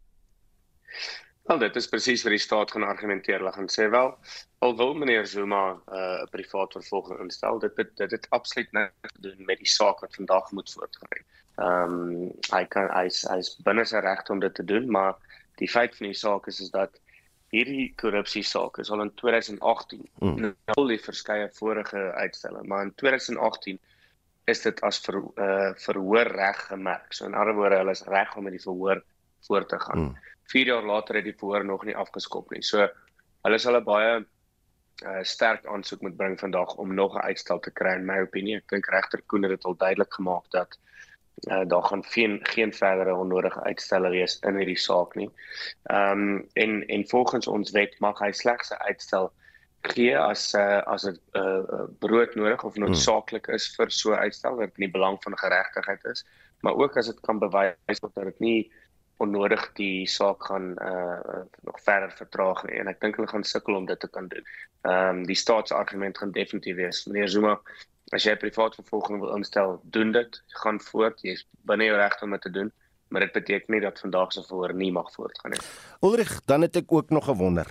Wel 1.43 1.59
dit 1.59 1.77
is 1.77 1.89
presies 1.91 2.23
wat 2.23 2.35
die 2.35 2.43
staat 2.43 2.71
gaan 2.71 2.87
argumenteer 2.87 3.41
hulle 3.41 3.53
gaan 3.53 3.71
sê 3.73 3.89
wel 3.91 4.13
al 4.63 4.77
wil 4.79 4.95
meneer 4.95 5.27
Zuma 5.27 5.63
'n 5.73 6.01
uh, 6.01 6.25
private 6.31 6.79
vervolging 6.79 7.21
instel 7.21 7.59
dit 7.59 7.77
dit 7.77 7.97
dit 7.97 8.11
het 8.11 8.27
absoluut 8.31 8.73
niks 8.73 9.13
te 9.13 9.21
doen 9.29 9.45
met 9.51 9.59
die 9.59 9.73
saak 9.75 10.01
wat 10.01 10.15
vandag 10.15 10.51
moet 10.53 10.73
voortgaan 10.73 11.23
ehm 11.57 11.95
um, 11.95 12.33
hy 12.55 12.65
kan 12.75 12.91
hy's 12.95 13.23
hy's 13.35 13.57
binne 13.69 13.85
sy 13.85 13.99
reg 14.07 14.29
om 14.31 14.41
dit 14.41 14.55
te 14.55 14.65
doen 14.65 14.91
maar 14.91 15.15
die 15.63 15.71
feit 15.71 15.97
van 15.97 16.07
die 16.07 16.21
saak 16.25 16.47
is 16.47 16.61
is 16.61 16.71
dat 16.71 17.01
hierdie 17.51 17.93
korrupsie 17.97 18.45
saak 18.47 18.79
is 18.79 18.91
al 18.91 19.03
in 19.03 19.15
2018 19.15 20.07
mm. 20.21 20.55
al 20.77 20.87
die 20.87 21.03
verskeie 21.09 21.51
vorige 21.59 22.13
uitstelle 22.23 22.63
maar 22.63 22.87
in 22.87 22.95
2018 22.95 23.83
is 24.45 24.63
dit 24.63 24.81
as 24.87 24.99
ver, 25.05 25.19
uh, 25.39 25.71
verhoor 25.85 26.31
reg 26.35 26.67
gemerk. 26.67 27.13
So 27.15 27.27
in 27.29 27.35
ander 27.39 27.55
woorde, 27.55 27.79
hulle 27.83 27.95
is 27.95 28.05
reg 28.11 28.37
om 28.37 28.49
met 28.49 28.57
die 28.57 28.63
verhoor 28.63 29.03
voort 29.47 29.69
te 29.71 29.79
gaan. 29.81 30.13
4 30.53 30.65
mm. 30.65 30.69
jaar 30.73 30.87
later 30.87 31.19
het 31.19 31.25
die 31.25 31.39
verhoor 31.39 31.65
nog 31.65 31.85
nie 31.85 31.97
afgeskop 31.97 32.51
nie. 32.51 32.63
So 32.63 32.89
hulle 33.43 33.59
sal 33.59 33.81
'n 33.81 33.85
baie 33.85 34.13
uh, 35.03 35.23
sterk 35.23 35.67
aansoek 35.67 36.01
moet 36.01 36.17
bring 36.17 36.39
vandag 36.39 36.77
om 36.77 36.95
nog 36.95 37.17
'n 37.17 37.27
uitstel 37.33 37.61
te 37.61 37.71
kry 37.71 37.97
in 37.99 38.07
my 38.07 38.21
opinie. 38.21 38.57
Ek 38.57 38.69
dink 38.69 38.87
regter 38.87 39.23
Koen 39.27 39.43
het 39.43 39.51
dit 39.51 39.65
al 39.65 39.77
duidelik 39.77 40.15
gemaak 40.15 40.51
dat 40.51 40.79
uh, 41.51 41.65
daar 41.67 41.83
gaan 41.83 42.05
geen 42.05 42.39
geen 42.43 42.73
verdere 42.73 43.15
onnodige 43.15 43.63
uitstelle 43.63 44.11
wees 44.11 44.39
in 44.39 44.57
hierdie 44.57 44.79
saak 44.79 45.15
nie. 45.15 45.31
Ehm 45.83 46.21
um, 46.21 46.49
en 46.53 46.87
en 46.87 47.09
volgens 47.09 47.47
ons 47.47 47.71
wet 47.71 48.01
mag 48.01 48.19
hy 48.19 48.33
slegs 48.33 48.71
'n 48.71 48.83
uitstel 48.89 49.33
gee 49.83 50.19
as 50.19 50.55
uh, 50.55 50.83
as 50.87 51.03
dit 51.03 51.19
uh, 51.33 51.85
brood 51.99 52.35
nodig 52.35 52.63
of 52.65 52.77
noodsaaklik 52.77 53.49
is 53.49 53.67
vir 53.77 53.91
so 53.91 54.13
'n 54.13 54.23
uitstel 54.29 54.57
wat 54.57 54.79
in 54.79 54.87
die 54.87 54.95
belang 54.99 55.19
van 55.23 55.39
geregtigheid 55.39 56.05
is, 56.05 56.25
maar 56.61 56.75
ook 56.75 56.97
as 56.97 57.07
dit 57.07 57.21
kan 57.21 57.39
bewys 57.39 58.01
dat 58.01 58.15
dit 58.15 58.39
nie 58.39 58.73
onnodig 59.23 59.69
die 59.79 60.07
saak 60.11 60.45
gaan 60.51 60.75
uh 60.83 61.45
nog 61.69 61.79
verder 61.87 62.13
vertraag 62.19 62.65
nie 62.69 62.81
en 62.83 62.91
ek 62.93 63.01
dink 63.01 63.17
hulle 63.17 63.31
gaan 63.31 63.47
sukkel 63.47 63.79
om 63.79 63.87
dit 63.87 64.01
te 64.01 64.11
kan 64.11 64.29
doen. 64.29 64.45
Ehm 64.83 65.23
um, 65.23 65.25
die 65.27 65.39
staatsargument 65.39 66.19
gaan 66.19 66.35
definitief 66.35 66.77
wees. 66.77 67.07
Meneer 67.07 67.29
Zuma 67.29 67.59
As 68.13 68.27
jy 68.29 68.35
privaat 68.37 68.75
vervolging 68.77 69.23
wil 69.23 69.33
instel, 69.39 69.79
doen 69.95 70.11
dit. 70.13 70.37
Gaan 70.61 70.81
voort. 70.85 71.23
Jy's 71.25 71.47
binne 71.69 71.87
jou 71.87 71.97
reg 71.97 72.19
om 72.25 72.35
dit 72.37 72.43
te 72.45 72.51
doen, 72.53 72.69
maar 73.09 73.25
dit 73.25 73.33
beteken 73.33 73.73
nie 73.73 73.81
dat 73.81 74.01
vandag 74.05 74.35
se 74.35 74.43
verhoor 74.45 74.75
nie 74.77 74.91
mag 74.93 75.09
voortgaan 75.15 75.55
nie. 75.55 75.63
Ulrich, 76.05 76.35
dan 76.45 76.67
het 76.67 76.77
ek 76.83 76.93
ook 76.93 77.15
nog 77.15 77.25
gewonder 77.31 77.71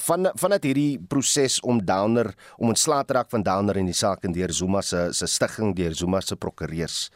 van 0.00 0.30
vanuit 0.34 0.64
hierdie 0.64 0.98
proses 1.08 1.58
om 1.60 1.80
Downer 1.84 2.32
om 2.56 2.72
ontslae 2.72 3.04
te 3.04 3.14
raak 3.16 3.30
van 3.30 3.44
Downer 3.44 3.76
in 3.80 3.88
die 3.88 3.96
saak 3.96 4.24
en 4.24 4.34
deur 4.36 4.52
Zuma 4.52 4.82
se 4.82 5.08
se 5.16 5.26
stigting 5.26 5.74
deur 5.76 5.94
Zuma 5.94 6.20
se 6.20 6.36
prokureurs. 6.36 7.08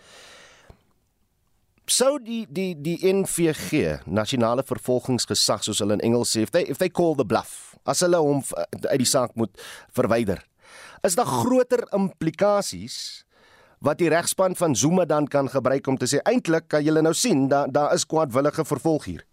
Sou 1.92 2.16
die 2.22 2.46
die 2.49 2.72
die 2.78 2.99
NVG, 3.12 3.99
nasionale 4.06 4.64
vervolgingsgesag 4.64 5.66
soos 5.66 5.82
hulle 5.84 5.99
in 5.99 6.06
Engels 6.08 6.32
sê, 6.32 6.46
if 6.46 6.54
they 6.54 6.64
if 6.72 6.78
they 6.80 6.88
call 6.88 7.16
the 7.18 7.26
bluff, 7.28 7.75
as 7.84 8.00
hulle 8.06 8.20
hom 8.22 8.40
uit 8.62 9.02
die 9.02 9.08
saak 9.08 9.37
moet 9.37 9.52
verwyder 9.92 10.40
is 11.02 11.16
daar 11.18 11.26
groter 11.26 11.82
implikasies 11.90 12.96
wat 13.82 13.99
die 13.99 14.11
regspan 14.12 14.54
van 14.56 14.76
Zuma 14.78 15.04
dan 15.04 15.26
kan 15.26 15.49
gebruik 15.50 15.87
om 15.90 15.99
te 15.99 16.06
sê 16.06 16.20
eintlik 16.30 16.68
kan 16.70 16.84
julle 16.87 17.02
nou 17.02 17.14
sien 17.14 17.49
daar 17.50 17.70
daar 17.72 17.94
is 17.94 18.06
kwaadwillige 18.06 18.64
vervolg 18.64 19.08
hier. 19.11 19.25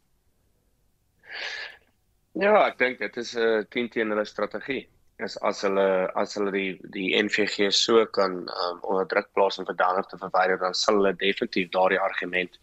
Ja, 2.33 2.65
ek 2.65 2.79
dink 2.79 2.99
dit 2.99 3.17
is 3.17 3.35
'n 3.35 3.39
uh, 3.39 3.63
teen 3.69 3.89
teen 3.89 4.09
hulle 4.09 4.25
strategie. 4.25 4.87
Is 5.25 5.35
as 5.43 5.61
hulle 5.65 5.87
as 6.15 6.35
hulle 6.37 6.51
die 6.55 6.79
die 6.95 7.09
NVG 7.19 7.71
so 7.75 8.05
kan 8.17 8.41
um, 8.47 8.77
onder 8.87 9.07
druk 9.11 9.27
plaas 9.35 9.59
om 9.59 9.67
verdanig 9.67 10.07
te 10.07 10.19
verwyder 10.21 10.59
dan 10.61 10.73
sal 10.73 11.01
hulle 11.01 11.11
definitief 11.19 11.71
daardie 11.75 11.99
argument 11.99 12.55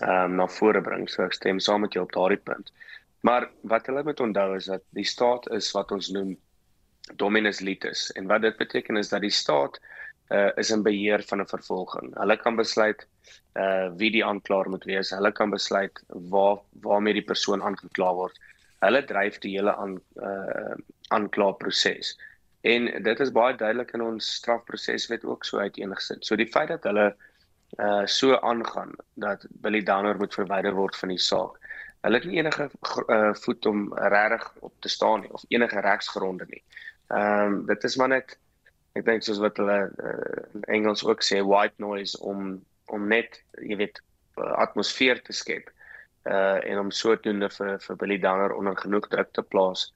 um, 0.00 0.36
na 0.36 0.46
vore 0.58 0.82
bring. 0.84 1.08
So 1.08 1.24
ek 1.24 1.38
stem 1.38 1.60
saam 1.60 1.86
met 1.86 1.96
jou 1.96 2.04
op 2.04 2.12
daardie 2.12 2.40
punt. 2.44 2.72
Maar 3.22 3.48
wat 3.72 3.86
hulle 3.88 4.04
moet 4.04 4.20
onthou 4.20 4.56
is 4.56 4.68
dat 4.68 4.84
die 4.98 5.06
staat 5.06 5.48
is 5.56 5.70
wat 5.76 5.92
ons 5.96 6.10
noem 6.12 6.36
dominus 7.16 7.60
litis 7.60 8.10
en 8.18 8.28
wat 8.30 8.42
dit 8.42 8.56
beteken 8.58 8.96
is 9.00 9.10
dat 9.10 9.24
die 9.24 9.34
staat 9.34 9.78
uh, 10.30 10.50
is 10.56 10.70
in 10.70 10.82
beheer 10.82 11.22
van 11.28 11.40
'n 11.40 11.50
vervolging. 11.56 12.12
Hulle 12.18 12.36
kan 12.36 12.56
besluit 12.56 13.06
uh 13.56 13.88
wie 14.00 14.10
die 14.10 14.24
aanklaer 14.24 14.68
moet 14.68 14.84
wees. 14.84 15.10
Hulle 15.10 15.32
kan 15.32 15.50
besluit 15.50 16.04
waar 16.08 16.58
waarmee 16.84 17.14
die 17.20 17.28
persoon 17.32 17.62
aangekla 17.62 18.14
word. 18.14 18.38
Hulle 18.80 19.04
dryf 19.04 19.38
die 19.38 19.56
hele 19.56 19.76
aan 19.76 20.00
uh 20.16 20.74
aanklaerproses. 21.16 22.14
En 22.62 22.86
dit 23.02 23.20
is 23.20 23.34
baie 23.34 23.56
duidelik 23.58 23.90
in 23.96 24.04
ons 24.06 24.34
strafproseswet 24.38 25.24
ook 25.26 25.44
so 25.44 25.58
uiteengesit. 25.58 26.22
So 26.26 26.38
die 26.38 26.50
feit 26.50 26.70
dat 26.70 26.86
hulle 26.88 27.12
uh 27.80 28.04
so 28.04 28.36
aangaan 28.36 28.92
dat 29.14 29.46
Billy 29.64 29.82
Downer 29.82 30.16
moet 30.16 30.34
verwyder 30.34 30.74
word 30.76 30.96
van 30.96 31.08
die 31.08 31.18
saak. 31.18 31.56
Hulle 32.04 32.18
het 32.20 32.26
nie 32.28 32.38
enige 32.38 32.68
uh, 33.06 33.34
voet 33.34 33.66
om 33.66 33.86
regtig 33.94 34.52
op 34.60 34.72
te 34.78 34.88
staan 34.88 35.20
nie 35.20 35.32
of 35.32 35.44
enige 35.48 35.80
regsgronde 35.80 36.46
nie. 36.48 36.62
Ehm 37.08 37.54
um, 37.54 37.66
dit 37.66 37.84
is 37.84 37.96
maar 37.96 38.08
net 38.12 38.36
ek 38.92 39.06
dink 39.06 39.24
soos 39.24 39.40
wat 39.40 39.56
hulle 39.56 39.78
uh, 39.88 40.62
Engels 40.76 41.04
ook 41.04 41.24
sê 41.24 41.40
white 41.40 41.80
noise 41.80 42.20
om 42.20 42.60
om 42.92 43.08
net 43.08 43.40
jy 43.56 43.76
weet 43.80 44.02
atmosfeer 44.36 45.22
te 45.22 45.32
skep. 45.32 45.72
Uh 46.28 46.60
en 46.68 46.84
om 46.84 46.90
sodoende 46.90 47.48
vir 47.56 47.78
vir 47.86 47.96
Billy 47.96 48.20
Downer 48.20 48.54
onder 48.54 48.76
genoeg 48.76 49.08
druk 49.08 49.32
te 49.32 49.42
plaas 49.42 49.88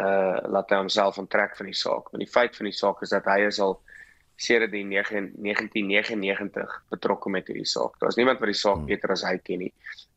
uh 0.00 0.38
laat 0.48 0.70
hy 0.70 0.78
homself 0.80 1.18
onttrek 1.20 1.56
van 1.56 1.68
die 1.68 1.76
saak. 1.76 2.10
Want 2.12 2.24
die 2.24 2.32
feit 2.32 2.56
van 2.56 2.68
die 2.70 2.76
saak 2.76 3.02
is 3.02 3.12
dat 3.12 3.26
hy 3.28 3.42
is 3.46 3.60
al 3.60 3.76
sedert 4.40 4.72
die 4.72 4.84
1999 4.88 6.78
betrokke 6.90 7.30
met 7.30 7.46
hierdie 7.50 7.68
saak. 7.68 7.98
Daar's 8.00 8.16
niemand 8.16 8.40
wat 8.40 8.50
die 8.50 8.58
saak 8.58 8.80
hmm. 8.80 8.88
beter 8.88 9.12
as 9.12 9.24
hy 9.26 9.36
ken 9.44 9.66
nie. 9.66 9.72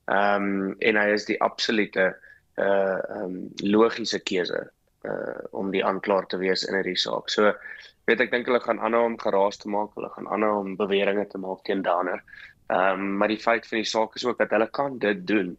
Ehm 0.06 0.48
um, 0.70 0.76
en 0.80 1.02
hy 1.02 1.10
is 1.18 1.28
die 1.30 1.42
absolute 1.42 2.14
uh 2.62 2.64
ehm 2.64 3.24
um, 3.26 3.36
logiese 3.64 4.22
keuse 4.24 4.62
uh 5.06 5.40
om 5.52 5.72
die 5.76 5.84
aanklaer 5.86 6.28
te 6.32 6.40
wees 6.42 6.64
in 6.64 6.78
hierdie 6.80 7.00
saak. 7.00 7.30
So 7.30 7.52
weet 8.08 8.22
ek 8.22 8.32
dink 8.32 8.48
hulle 8.48 8.62
gaan 8.64 8.80
aanhou 8.80 9.04
om 9.10 9.20
geraas 9.20 9.58
te 9.58 9.70
maak, 9.70 9.96
hulle 9.98 10.12
gaan 10.14 10.30
aanhou 10.32 10.60
om 10.62 10.76
beweringe 10.80 11.28
te 11.28 11.42
maak 11.42 11.66
teen 11.68 11.84
Danner. 11.86 12.24
Ehm 12.68 13.00
um, 13.00 13.18
maar 13.18 13.28
die 13.28 13.42
feit 13.42 13.68
van 13.68 13.78
die 13.78 13.90
saak 13.90 14.16
is 14.16 14.26
ook 14.26 14.38
dat 14.38 14.50
hulle 14.50 14.70
kan 14.70 14.98
dit 14.98 15.28
doen 15.28 15.58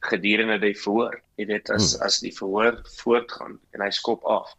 gedurende 0.00 0.58
die 0.58 0.76
verhoor. 0.78 1.20
Jy 1.36 1.46
weet 1.46 1.70
as 1.70 1.94
hmm. 1.94 2.06
as 2.06 2.20
die 2.20 2.32
verhoor 2.32 2.80
voortgaan 3.02 3.58
en 3.72 3.84
hy 3.84 3.90
skop 3.90 4.24
af 4.24 4.54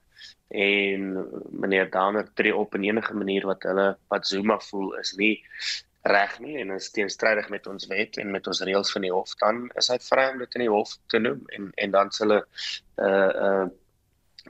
en 0.48 1.28
meneer 1.52 1.90
Downer 1.92 2.30
tree 2.34 2.56
op 2.56 2.76
in 2.76 2.84
enige 2.84 3.14
manier 3.14 3.46
wat 3.46 3.64
hulle 3.68 3.98
wat 4.08 4.28
Zuma 4.28 4.60
voel 4.70 4.94
is 5.00 5.12
nie 5.20 5.36
reg 6.08 6.38
nie 6.40 6.56
en 6.62 6.72
is 6.72 6.92
teenstrydig 6.96 7.50
met 7.52 7.68
ons 7.68 7.88
wet 7.92 8.18
en 8.22 8.32
met 8.32 8.48
ons 8.48 8.62
reëls 8.64 8.92
van 8.96 9.04
die 9.04 9.12
hof 9.12 9.34
dan 9.42 9.66
is 9.82 9.90
hy 9.92 9.98
vry 10.06 10.30
om 10.32 10.40
dit 10.44 10.56
in 10.56 10.64
die 10.64 10.72
hof 10.72 10.96
te 11.12 11.20
noem 11.20 11.44
en 11.58 11.68
en 11.76 11.98
dan 11.98 12.12
sal 12.16 12.38
'n 12.38 12.42
uh, 12.42 13.34
uh 13.50 13.68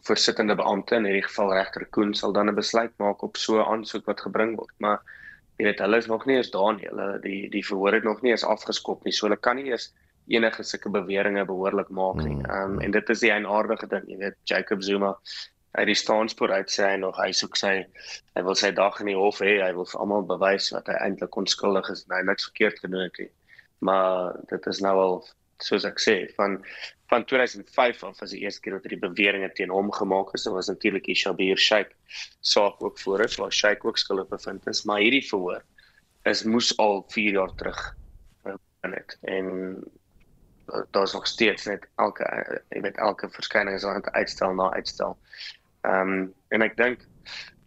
voorsittende 0.06 0.54
beampte 0.56 0.96
in 0.96 1.08
hierdie 1.10 1.26
geval 1.26 1.56
regter 1.58 1.86
Koen 1.90 2.14
sal 2.14 2.34
dan 2.34 2.50
'n 2.50 2.56
besluit 2.56 2.94
maak 3.02 3.24
op 3.24 3.38
so 3.38 3.58
'n 3.58 3.70
aansoek 3.74 4.06
wat 4.06 4.22
gebring 4.22 4.56
word 4.58 4.76
maar 4.78 5.02
jy 5.58 5.66
weet 5.66 5.80
hulle 5.82 5.98
is 5.98 6.10
nog 6.10 6.26
nie 6.26 6.38
eens 6.38 6.52
daar 6.54 6.76
nie 6.78 6.90
hulle 6.90 7.08
die 7.24 7.48
die 7.54 7.66
verhoor 7.66 7.98
het 7.98 8.06
nog 8.06 8.22
nie 8.22 8.32
eens 8.32 8.46
afgeskop 8.46 9.04
nie 9.06 9.16
so 9.16 9.28
hulle 9.28 9.40
kan 9.42 9.58
nie 9.58 9.72
eens 9.72 9.92
enige 10.28 10.64
sulke 10.64 10.90
beweringe 10.90 11.46
behoorlik 11.46 11.90
maak 11.90 12.16
nie. 12.24 12.36
Hmm. 12.36 12.46
Ehm 12.46 12.74
um, 12.74 12.80
en 12.82 12.92
dit 12.92 13.10
is 13.10 13.24
die 13.24 13.32
eienaardige 13.32 13.88
ding, 13.88 14.10
jy 14.12 14.18
weet 14.24 14.36
Jacob 14.44 14.84
Zuma 14.84 15.16
uit 15.78 15.88
die 15.88 15.96
staanspoor 15.96 16.52
uit 16.52 16.72
sê 16.74 16.92
hy 16.92 17.00
nog 17.02 17.18
hy 17.22 17.32
soek 17.36 17.58
sy 17.60 17.74
hy 18.36 18.44
wil 18.44 18.58
sy 18.58 18.72
dag 18.76 19.00
in 19.04 19.12
die 19.12 19.18
hof 19.18 19.42
hê, 19.46 19.58
hy 19.62 19.72
wil 19.78 19.88
vir 19.88 20.02
almal 20.04 20.26
bewys 20.28 20.72
dat 20.74 20.90
hy 20.92 20.98
eintlik 21.06 21.38
onskuldig 21.38 21.92
is 21.94 22.06
en 22.08 22.16
hy 22.18 22.24
niks 22.30 22.50
verkeerd 22.50 22.80
gedoen 22.84 23.06
het 23.08 23.20
nie. 23.24 23.30
Maar 23.88 24.40
dit 24.52 24.72
is 24.74 24.82
nou 24.82 24.96
al 25.04 25.20
soos 25.64 25.86
ek 25.86 26.00
sê 26.02 26.16
van 26.38 26.60
van 27.08 27.24
2005 27.26 28.04
af 28.04 28.20
was 28.20 28.34
die 28.36 28.42
eerste 28.44 28.62
keer 28.62 28.74
dat 28.76 28.84
hierdie 28.84 29.00
beweringe 29.00 29.48
teen 29.56 29.72
hom 29.72 29.92
gemaak 29.96 30.34
is. 30.36 30.44
Dit 30.44 30.54
was 30.54 30.68
natuurlik 30.68 31.08
Ishabir 31.08 31.58
Sheikh 31.58 31.94
saak 32.42 32.84
ook 32.84 33.00
voor 33.00 33.24
is 33.24 33.38
waar 33.40 33.54
Sheikh 33.54 33.86
ook 33.86 33.98
skuldig 33.98 34.28
bevind 34.28 34.68
is, 34.68 34.84
maar 34.84 35.00
hierdie 35.00 35.24
verhoor 35.30 35.64
is 36.28 36.44
moes 36.44 36.74
al 36.78 37.06
4 37.08 37.32
jaar 37.40 37.54
terug 37.56 37.80
in 38.84 38.92
dit 38.92 39.18
en 39.22 39.48
daar's 40.92 41.14
nog 41.14 41.28
steeds 41.28 41.66
net 41.66 41.88
elke 41.96 42.26
jy 42.70 42.82
weet 42.84 42.98
elke 42.98 43.30
verskyning 43.32 43.76
is 43.76 43.86
aan 43.86 44.04
uitstel 44.12 44.54
na 44.54 44.72
uitstel. 44.74 45.18
Ehm 45.88 46.12
um, 46.12 46.34
en 46.50 46.62
ek 46.62 46.76
dink 46.78 47.06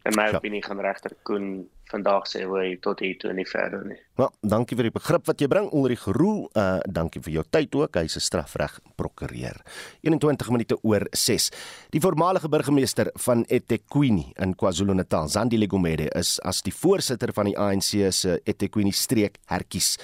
in 0.04 0.16
my 0.16 0.28
ja. 0.28 0.36
opinie 0.36 0.62
gaan 0.64 0.80
regter 0.80 1.16
Koen 1.22 1.68
vandag 1.90 2.28
sê 2.30 2.46
hy 2.48 2.76
tot 2.82 3.00
hier 3.00 3.18
toe 3.20 3.30
en 3.30 3.36
nie 3.40 3.48
verder 3.48 3.84
nie. 3.86 3.98
Ja, 4.20 4.28
dankie 4.44 4.76
vir 4.76 4.90
die 4.90 4.92
begrip 4.92 5.24
wat 5.30 5.40
jy 5.40 5.48
bring 5.48 5.70
Ulrich 5.72 6.04
Roel. 6.12 6.42
Uh 6.52 6.80
dankie 6.86 7.22
vir 7.24 7.38
jou 7.38 7.44
tyd 7.50 7.74
ook. 7.74 7.96
Hy's 7.96 8.16
'n 8.16 8.20
strafreg 8.20 8.80
prokureur. 8.96 9.56
21 10.02 10.50
minute 10.50 10.76
oor 10.82 11.06
6. 11.12 11.50
Die 11.90 12.00
voormalige 12.00 12.48
burgemeester 12.48 13.10
van 13.16 13.44
eThekwini 13.48 14.32
in 14.36 14.54
KwaZulu-Natal, 14.54 15.28
Zandile 15.28 15.66
Gumede, 15.66 16.10
is 16.14 16.38
as 16.40 16.62
die 16.62 16.72
voorsitter 16.72 17.32
van 17.32 17.46
die 17.46 17.56
ANC 17.58 18.12
se 18.12 18.40
eThekwini 18.44 18.92
streek 18.92 19.38
herkies. 19.46 19.96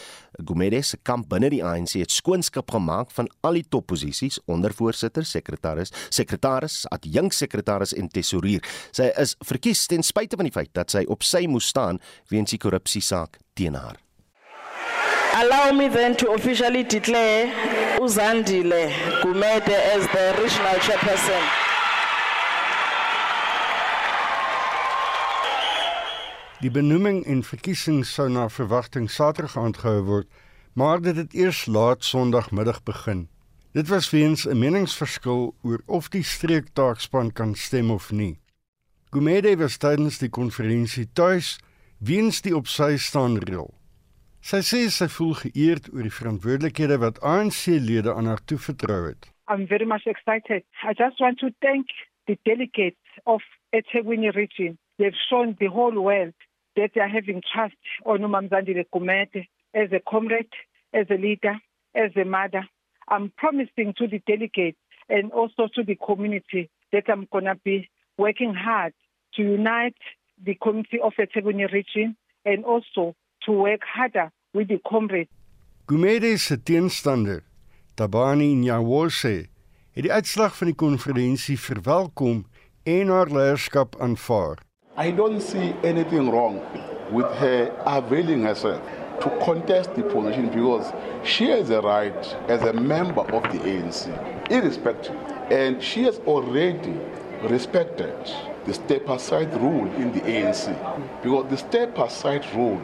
Gumede 0.45 0.83
se 0.85 0.99
kamp 1.03 1.29
binne 1.31 1.51
die 1.53 1.63
ANC 1.65 1.97
het 2.01 2.13
skoonskip 2.13 2.71
gemaak 2.71 3.11
van 3.17 3.29
al 3.47 3.59
die 3.61 3.67
topposisies 3.69 4.39
onder 4.47 4.75
voorsitter, 4.77 5.25
sekretaris, 5.25 5.93
sekretaris, 6.11 6.85
adjunksekretaris 6.93 7.95
en 7.97 8.09
tesourier. 8.13 8.65
Sy 8.97 9.11
is 9.21 9.37
verkies 9.45 9.87
ten 9.91 10.05
spyte 10.07 10.37
van 10.37 10.49
die 10.49 10.55
feit 10.55 10.73
dat 10.77 10.93
sy 10.93 11.05
op 11.09 11.25
sy 11.27 11.47
moes 11.51 11.71
staan 11.73 12.01
weens 12.33 12.53
die 12.55 12.61
korrupsie 12.63 13.05
saak 13.05 13.41
teen 13.57 13.79
haar. 13.79 14.01
Allow 15.37 15.73
me 15.73 15.89
then 15.89 16.17
to 16.17 16.33
officially 16.33 16.83
declare 16.83 17.53
Uzandile 18.01 18.91
Gumede 19.21 19.77
as 19.95 20.07
the 20.09 20.35
regional 20.41 20.79
chairperson. 20.81 21.66
Die 26.65 26.71
benoeming 26.73 27.19
en 27.29 27.43
verkiesing 27.45 27.99
sou 28.09 28.31
na 28.33 28.47
verwagting 28.49 29.11
Saterdag 29.13 29.59
aangehou 29.61 29.99
word, 30.07 30.29
maar 30.73 31.03
dit 31.05 31.17
het 31.21 31.35
eers 31.37 31.67
laat 31.69 32.05
Sondagmiddag 32.05 32.79
begin. 32.89 33.27
Dit 33.77 33.91
was 33.93 34.09
weens 34.11 34.47
'n 34.49 34.59
meningsverskil 34.59 35.53
oor 35.63 35.83
of 35.87 36.09
die 36.09 36.23
streektaakspan 36.23 37.33
kan 37.33 37.55
stem 37.55 37.91
of 37.91 38.11
nie. 38.11 38.39
Gumede 39.11 39.57
was 39.57 39.77
tydens 39.77 40.19
die 40.19 40.29
konferensie 40.29 41.13
tuis 41.13 41.59
weens 41.99 42.41
die 42.41 42.57
op 42.57 42.67
sy 42.67 42.97
staan 42.97 43.37
reël. 43.37 43.75
Sy 44.41 44.61
sê 44.63 44.89
sy 44.89 45.09
voel 45.09 45.35
geëerd 45.35 45.93
oor 45.93 46.03
die 46.03 46.19
verantwoordelikhede 46.21 46.99
wat 46.99 47.21
ANC-lede 47.21 48.15
aan 48.15 48.27
haar 48.27 48.45
toevertrou 48.45 49.07
het. 49.09 49.29
I'm 49.49 49.67
very 49.67 49.85
much 49.85 50.07
excited. 50.07 50.65
I 50.83 50.93
just 50.97 51.21
want 51.21 51.39
to 51.39 51.51
thank 51.61 51.87
the 52.25 52.39
delegates 52.43 53.21
of 53.25 53.43
eThekwini 53.73 54.31
region. 54.31 54.79
They've 54.97 55.21
shown 55.29 55.55
the 55.59 55.69
whole 55.69 56.01
world 56.01 56.35
that 56.77 56.91
they 56.95 57.01
are 57.01 57.09
having 57.09 57.43
trust 57.53 57.75
on 58.05 58.21
Umamzandile 58.21 58.85
Gumede 58.95 59.47
as 59.75 59.91
a 59.93 60.01
comrade, 60.09 60.53
as 60.93 61.07
a 61.11 61.15
leader, 61.15 61.57
as 61.95 62.11
a 62.17 62.25
mother. 62.25 62.65
I'm 63.09 63.33
promising 63.37 63.95
to 63.99 64.07
the 64.07 64.21
delegates 64.27 64.79
and 65.09 65.33
also 65.33 65.69
to 65.75 65.83
the 65.85 65.97
community 65.97 66.71
that 66.93 67.05
I'm 67.09 67.27
going 67.31 67.45
to 67.45 67.57
be 67.65 67.89
working 68.19 68.55
hard 68.55 68.93
to 69.35 69.43
unite 69.43 69.97
the 70.43 70.55
community 70.55 71.01
of 71.01 71.13
eThekwini 71.19 71.73
region 71.73 72.17
and 72.45 72.65
also 72.65 73.15
to 73.45 73.53
work 73.53 73.83
harder 73.85 74.31
with 74.55 74.69
the 74.69 74.81
comrades. 74.89 75.31
Gumede 75.87 76.39
se 76.39 76.57
teenstander, 76.57 77.43
Tabani 77.95 78.55
Nyawose, 78.55 79.47
het 79.95 80.05
die 80.05 80.13
uitslag 80.13 80.57
van 80.59 80.73
die 80.73 80.77
konferensie 80.77 81.57
verwelkom 81.61 82.45
en 82.85 83.13
haar 83.15 83.31
leierskap 83.31 83.95
aanvaar. 84.03 84.59
I 84.99 85.11
don't 85.11 85.43
see 85.43 85.75
anything 85.85 86.31
wrong 86.31 86.65
with 87.11 87.27
her 87.35 87.71
availing 87.85 88.45
herself 88.45 88.81
to 89.21 89.29
contest 89.45 89.95
the 89.95 90.03
position 90.03 90.49
because 90.49 90.91
she 91.23 91.51
has 91.51 91.69
a 91.69 91.83
right 91.83 92.17
as 92.49 92.63
a 92.63 92.73
member 92.73 93.21
of 93.21 93.43
the 93.53 93.59
ANC, 93.59 94.51
irrespective. 94.51 95.15
And 95.51 95.83
she 95.83 96.05
has 96.05 96.19
already 96.21 96.99
respected 97.43 98.15
the 98.65 98.73
step 98.73 99.07
aside 99.11 99.53
rule 99.61 99.85
in 99.97 100.15
the 100.15 100.21
ANC 100.21 101.23
because 101.23 101.51
the 101.51 101.59
step 101.59 101.99
aside 101.99 102.47
rule 102.55 102.81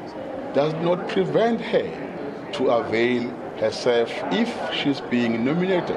does 0.53 0.75
not 0.85 1.09
prevent 1.09 1.63
her 1.63 2.51
to 2.53 2.69
avail 2.73 3.27
herself 3.57 4.11
if 4.33 4.55
she's 4.75 5.01
being 5.01 5.47
nominated. 5.47 5.97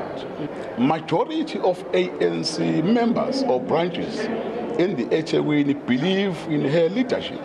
Majority 0.79 1.59
of 1.59 1.83
ANC 1.91 2.83
members 2.85 3.43
or 3.43 3.59
branches 3.61 4.29
in 4.79 4.95
the 4.95 5.05
HAWN 5.09 5.73
believe 5.85 6.35
in 6.49 6.65
her 6.65 6.89
leadership. 6.89 7.41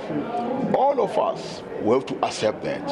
All 0.74 1.00
of 1.00 1.16
us 1.18 1.62
have 1.84 2.06
to 2.06 2.24
accept 2.24 2.62
that 2.64 2.90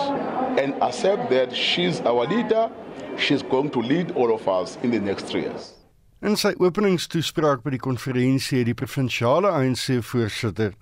and 0.59 0.75
accept 0.83 1.31
that 1.31 1.55
she's 1.55 2.01
our 2.01 2.27
leader. 2.27 2.71
She's 3.17 3.43
going 3.43 3.71
to 3.71 3.81
lead 3.81 4.13
all 4.13 4.35
of 4.35 4.47
us 4.49 4.79
in 4.83 4.91
the 4.91 5.01
next 5.01 5.27
three 5.27 5.43
years. 5.43 5.75
In 6.21 6.35
sy 6.35 6.51
openingstoespraak 6.59 7.63
by 7.63 7.77
die 7.77 7.83
konferensie 7.83 8.59
het 8.59 8.67
die 8.67 8.75
provinsiale 8.75 9.53
ANC-voorsitter, 9.55 10.73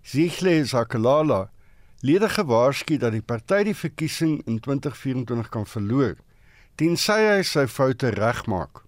Zihle 0.00 0.62
Zakalala, 0.64 1.50
lede 2.00 2.30
gewaarsku 2.32 2.96
dat 3.00 3.12
die 3.12 3.24
party 3.24 3.62
die 3.68 3.76
verkiesing 3.76 4.38
in 4.46 4.56
2024 4.64 5.52
kan 5.52 5.68
verloor 5.68 6.16
tensy 6.76 7.16
hy 7.24 7.44
sy 7.44 7.64
foute 7.72 8.10
regmaak. 8.12 8.85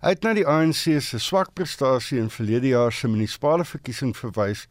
Hy 0.00 0.14
het 0.14 0.22
na 0.22 0.34
die 0.34 0.46
ANC 0.46 1.00
se 1.02 1.18
swak 1.18 1.54
prestasie 1.54 2.18
in 2.18 2.30
verlede 2.30 2.68
jaar 2.68 2.92
se 2.92 3.08
munisipale 3.08 3.64
verkiesing 3.64 4.14
verwys 4.16 4.68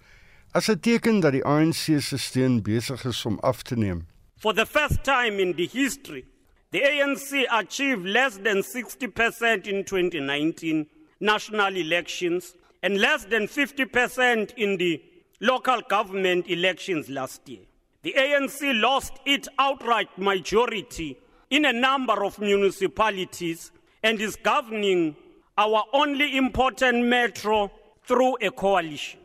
as 0.53 0.69
'n 0.69 0.79
teken 0.79 1.19
dat 1.19 1.31
die 1.31 1.45
ANC 1.45 1.99
se 1.99 2.17
steun 2.17 2.61
besig 2.61 3.05
is 3.05 3.25
om 3.25 3.39
af 3.39 3.61
te 3.63 3.75
neem. 3.75 4.07
For 4.39 4.53
the 4.53 4.65
first 4.65 5.03
time 5.03 5.39
in 5.39 5.55
the 5.55 5.67
history 5.67 6.23
The 6.71 6.81
ANC 6.83 7.45
achieved 7.49 8.05
less 8.05 8.37
than 8.37 8.61
60% 8.61 9.67
in 9.67 9.85
2019 9.85 10.85
national 11.21 11.77
elections 11.77 12.55
and 12.83 12.97
less 12.97 13.23
than 13.23 13.47
50% 13.47 14.53
in 14.57 14.77
the 14.77 15.01
local 15.39 15.81
government 15.87 16.47
elections 16.49 17.07
last 17.07 17.47
year. 17.47 17.61
The 18.01 18.13
ANC 18.17 18.81
lost 18.81 19.13
its 19.25 19.47
outright 19.57 20.09
majority 20.17 21.17
in 21.49 21.63
a 21.63 21.71
number 21.71 22.25
of 22.25 22.37
municipalities 22.37 23.71
and 24.03 24.19
is 24.21 24.35
governing 24.35 25.15
our 25.57 25.83
only 25.93 26.37
important 26.37 27.05
metro 27.05 27.71
through 28.05 28.37
a 28.41 28.51
coalition. 28.51 29.19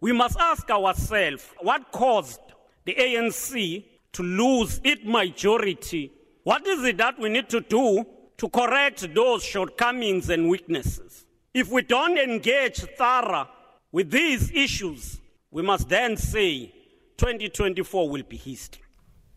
We 0.00 0.12
must 0.12 0.38
ask 0.38 0.68
ourselves 0.70 1.44
what 1.60 1.90
caused 1.92 2.40
the 2.84 2.94
ANC 2.94 3.84
to 4.12 4.22
lose 4.22 4.80
its 4.84 5.04
majority 5.04 6.12
What 6.46 6.64
is 6.64 6.84
it 6.84 6.98
that 6.98 7.18
we 7.18 7.28
need 7.28 7.48
to 7.48 7.60
do 7.60 8.06
to 8.36 8.48
correct 8.50 9.12
those 9.12 9.42
shortcomings 9.42 10.30
and 10.30 10.48
weaknesses? 10.48 11.24
If 11.52 11.72
we 11.72 11.82
don't 11.82 12.16
engage 12.16 12.82
thorough 12.96 13.48
with 13.90 14.12
these 14.12 14.52
issues, 14.52 15.18
we 15.50 15.62
must 15.62 15.88
then 15.88 16.16
say 16.16 16.72
2024 17.16 18.08
will 18.08 18.22
be 18.22 18.36
history. 18.36 18.85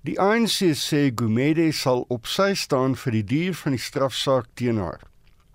Die 0.08 0.16
ANC 0.20 0.72
sê 0.80 1.10
Gumede 1.12 1.72
sal 1.74 2.06
op 2.08 2.28
sy 2.28 2.54
staan 2.56 2.96
vir 2.96 3.20
die 3.20 3.26
duur 3.32 3.58
van 3.64 3.76
die 3.76 3.84
strafsaak 3.84 4.48
teen 4.56 4.80
haar. 4.80 5.04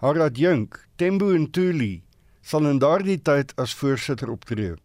Haar 0.03 0.21
adjunk, 0.27 0.77
Tembo 0.97 1.33
Ntuli, 1.33 2.03
sal 2.43 2.69
in 2.69 2.79
daardie 2.79 3.21
tyd 3.23 3.55
as 3.57 3.73
voorsitter 3.75 4.31
optree. 4.31 4.77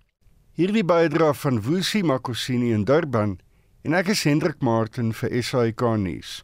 Hierdie 0.55 0.85
bydra 0.87 1.33
van 1.33 1.59
Wusi 1.63 2.03
Makosini 2.03 2.71
in 2.71 2.85
Durban 2.87 3.39
En 3.87 3.95
ek 3.95 4.09
is 4.11 4.25
Hendrik 4.27 4.59
Martin 4.59 5.13
vir 5.15 5.31
SAK 5.39 5.81
nuus. 6.01 6.41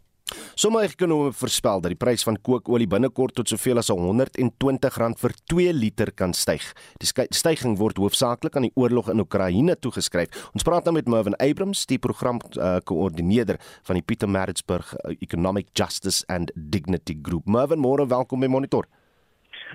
Sommige 0.56 0.96
ekonome 0.96 1.34
voorspel 1.38 1.82
dat 1.84 1.92
die 1.94 2.00
prys 2.00 2.24
van 2.26 2.38
kookolie 2.42 2.88
binnekort 2.90 3.36
tot 3.38 3.52
soveel 3.52 3.78
as 3.78 3.92
R120 3.94 5.20
vir 5.22 5.34
2 5.54 5.74
liter 5.76 6.12
kan 6.18 6.34
styg. 6.34 6.66
Die 6.98 7.10
stygings 7.12 7.78
word 7.80 8.02
hoofsaaklik 8.02 8.58
aan 8.58 8.66
die 8.66 8.74
oorlog 8.74 9.12
in 9.14 9.22
Oekraïne 9.22 9.76
toegeskryf. 9.78 10.34
Ons 10.58 10.66
praat 10.66 10.88
nou 10.88 10.96
met 10.98 11.12
Mervin 11.12 11.38
Abrams, 11.38 11.86
die 11.86 12.00
programkoördineerder 12.02 13.60
uh, 13.62 13.72
van 13.86 14.00
die 14.00 14.06
Pietermaritzburg 14.08 14.96
uh, 14.96 15.14
Economic 15.20 15.70
Justice 15.78 16.26
and 16.28 16.50
Dignity 16.56 17.20
Group. 17.22 17.46
Mervin, 17.46 17.84
môre 17.84 18.08
welkom 18.10 18.42
by 18.42 18.50
Monitor. 18.50 18.90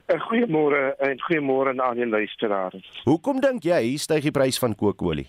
Uh, 0.09 0.19
goeiemôre 0.27 0.97
en 0.99 1.23
goeiemôre 1.29 1.77
aan 1.77 1.85
al 1.85 2.03
die 2.03 2.11
luisteraars. 2.11 2.91
Hoekom 3.07 3.39
dink 3.45 3.69
jy 3.71 3.95
styg 4.03 4.27
die 4.27 4.35
prys 4.35 4.59
van 4.59 4.75
kookolie? 4.75 5.29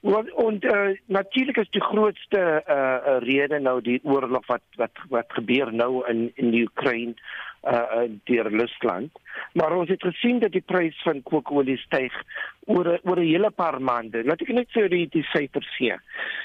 Want 0.00 0.34
en 0.34 0.64
uh, 0.64 0.96
natuurlik 1.06 1.56
is 1.56 1.70
die 1.70 1.82
grootste 1.82 2.64
uh, 2.68 3.16
rede 3.18 3.58
nou 3.60 3.80
die 3.84 4.00
oorlog 4.02 4.46
wat 4.46 4.62
wat 4.76 4.96
wat 5.08 5.28
gebeur 5.28 5.74
nou 5.74 6.08
in 6.08 6.30
in 6.34 6.50
die 6.50 6.64
Oekraïne 6.68 7.14
uh 7.64 8.08
deur 8.24 8.48
Rusland. 8.48 9.12
Maar 9.52 9.76
ons 9.76 9.88
het 9.88 10.02
gesien 10.02 10.38
dat 10.38 10.52
die 10.52 10.64
prys 10.64 11.02
van 11.02 11.22
kookolie 11.22 11.76
styg 11.76 12.12
oor 12.64 12.98
oor 13.02 13.20
'n 13.20 13.28
hele 13.28 13.50
paar 13.50 13.82
maande. 13.82 14.24
Laat 14.24 14.40
ek 14.40 14.48
net 14.48 14.68
sê 14.72 14.88
die 14.88 15.08
die 15.08 15.26
syfers 15.32 15.68
sê. 15.76 16.00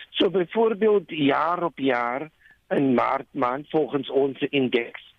So 0.10 0.30
byvoorbeeld 0.30 1.10
jaar 1.10 1.64
op 1.64 1.80
jaar 1.80 2.30
in 2.70 2.94
maart 2.94 3.28
maand 3.32 3.70
volgens 3.70 4.10
ons 4.10 4.40
indeks 4.50 5.16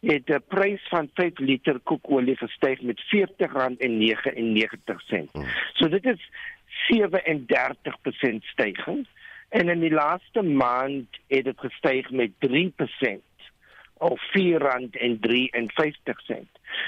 het 0.00 0.26
die 0.26 0.40
prys 0.40 0.88
van 0.88 1.10
5 1.14 1.38
liter 1.38 1.78
kookolie 1.84 2.36
gestyg 2.36 2.80
met 2.80 3.00
R40.99. 3.14 5.24
So 5.74 5.88
dit 5.88 6.04
is 6.04 6.30
37% 6.88 8.44
stygings 8.52 9.08
en 9.48 9.68
in 9.68 9.80
die 9.80 9.92
laaste 9.92 10.42
maand 10.42 11.18
het 11.28 11.44
dit 11.44 11.58
gestyg 11.58 12.10
met 12.10 12.30
3% 12.46 13.20
of 14.00 14.20
R4.53. 14.38 16.38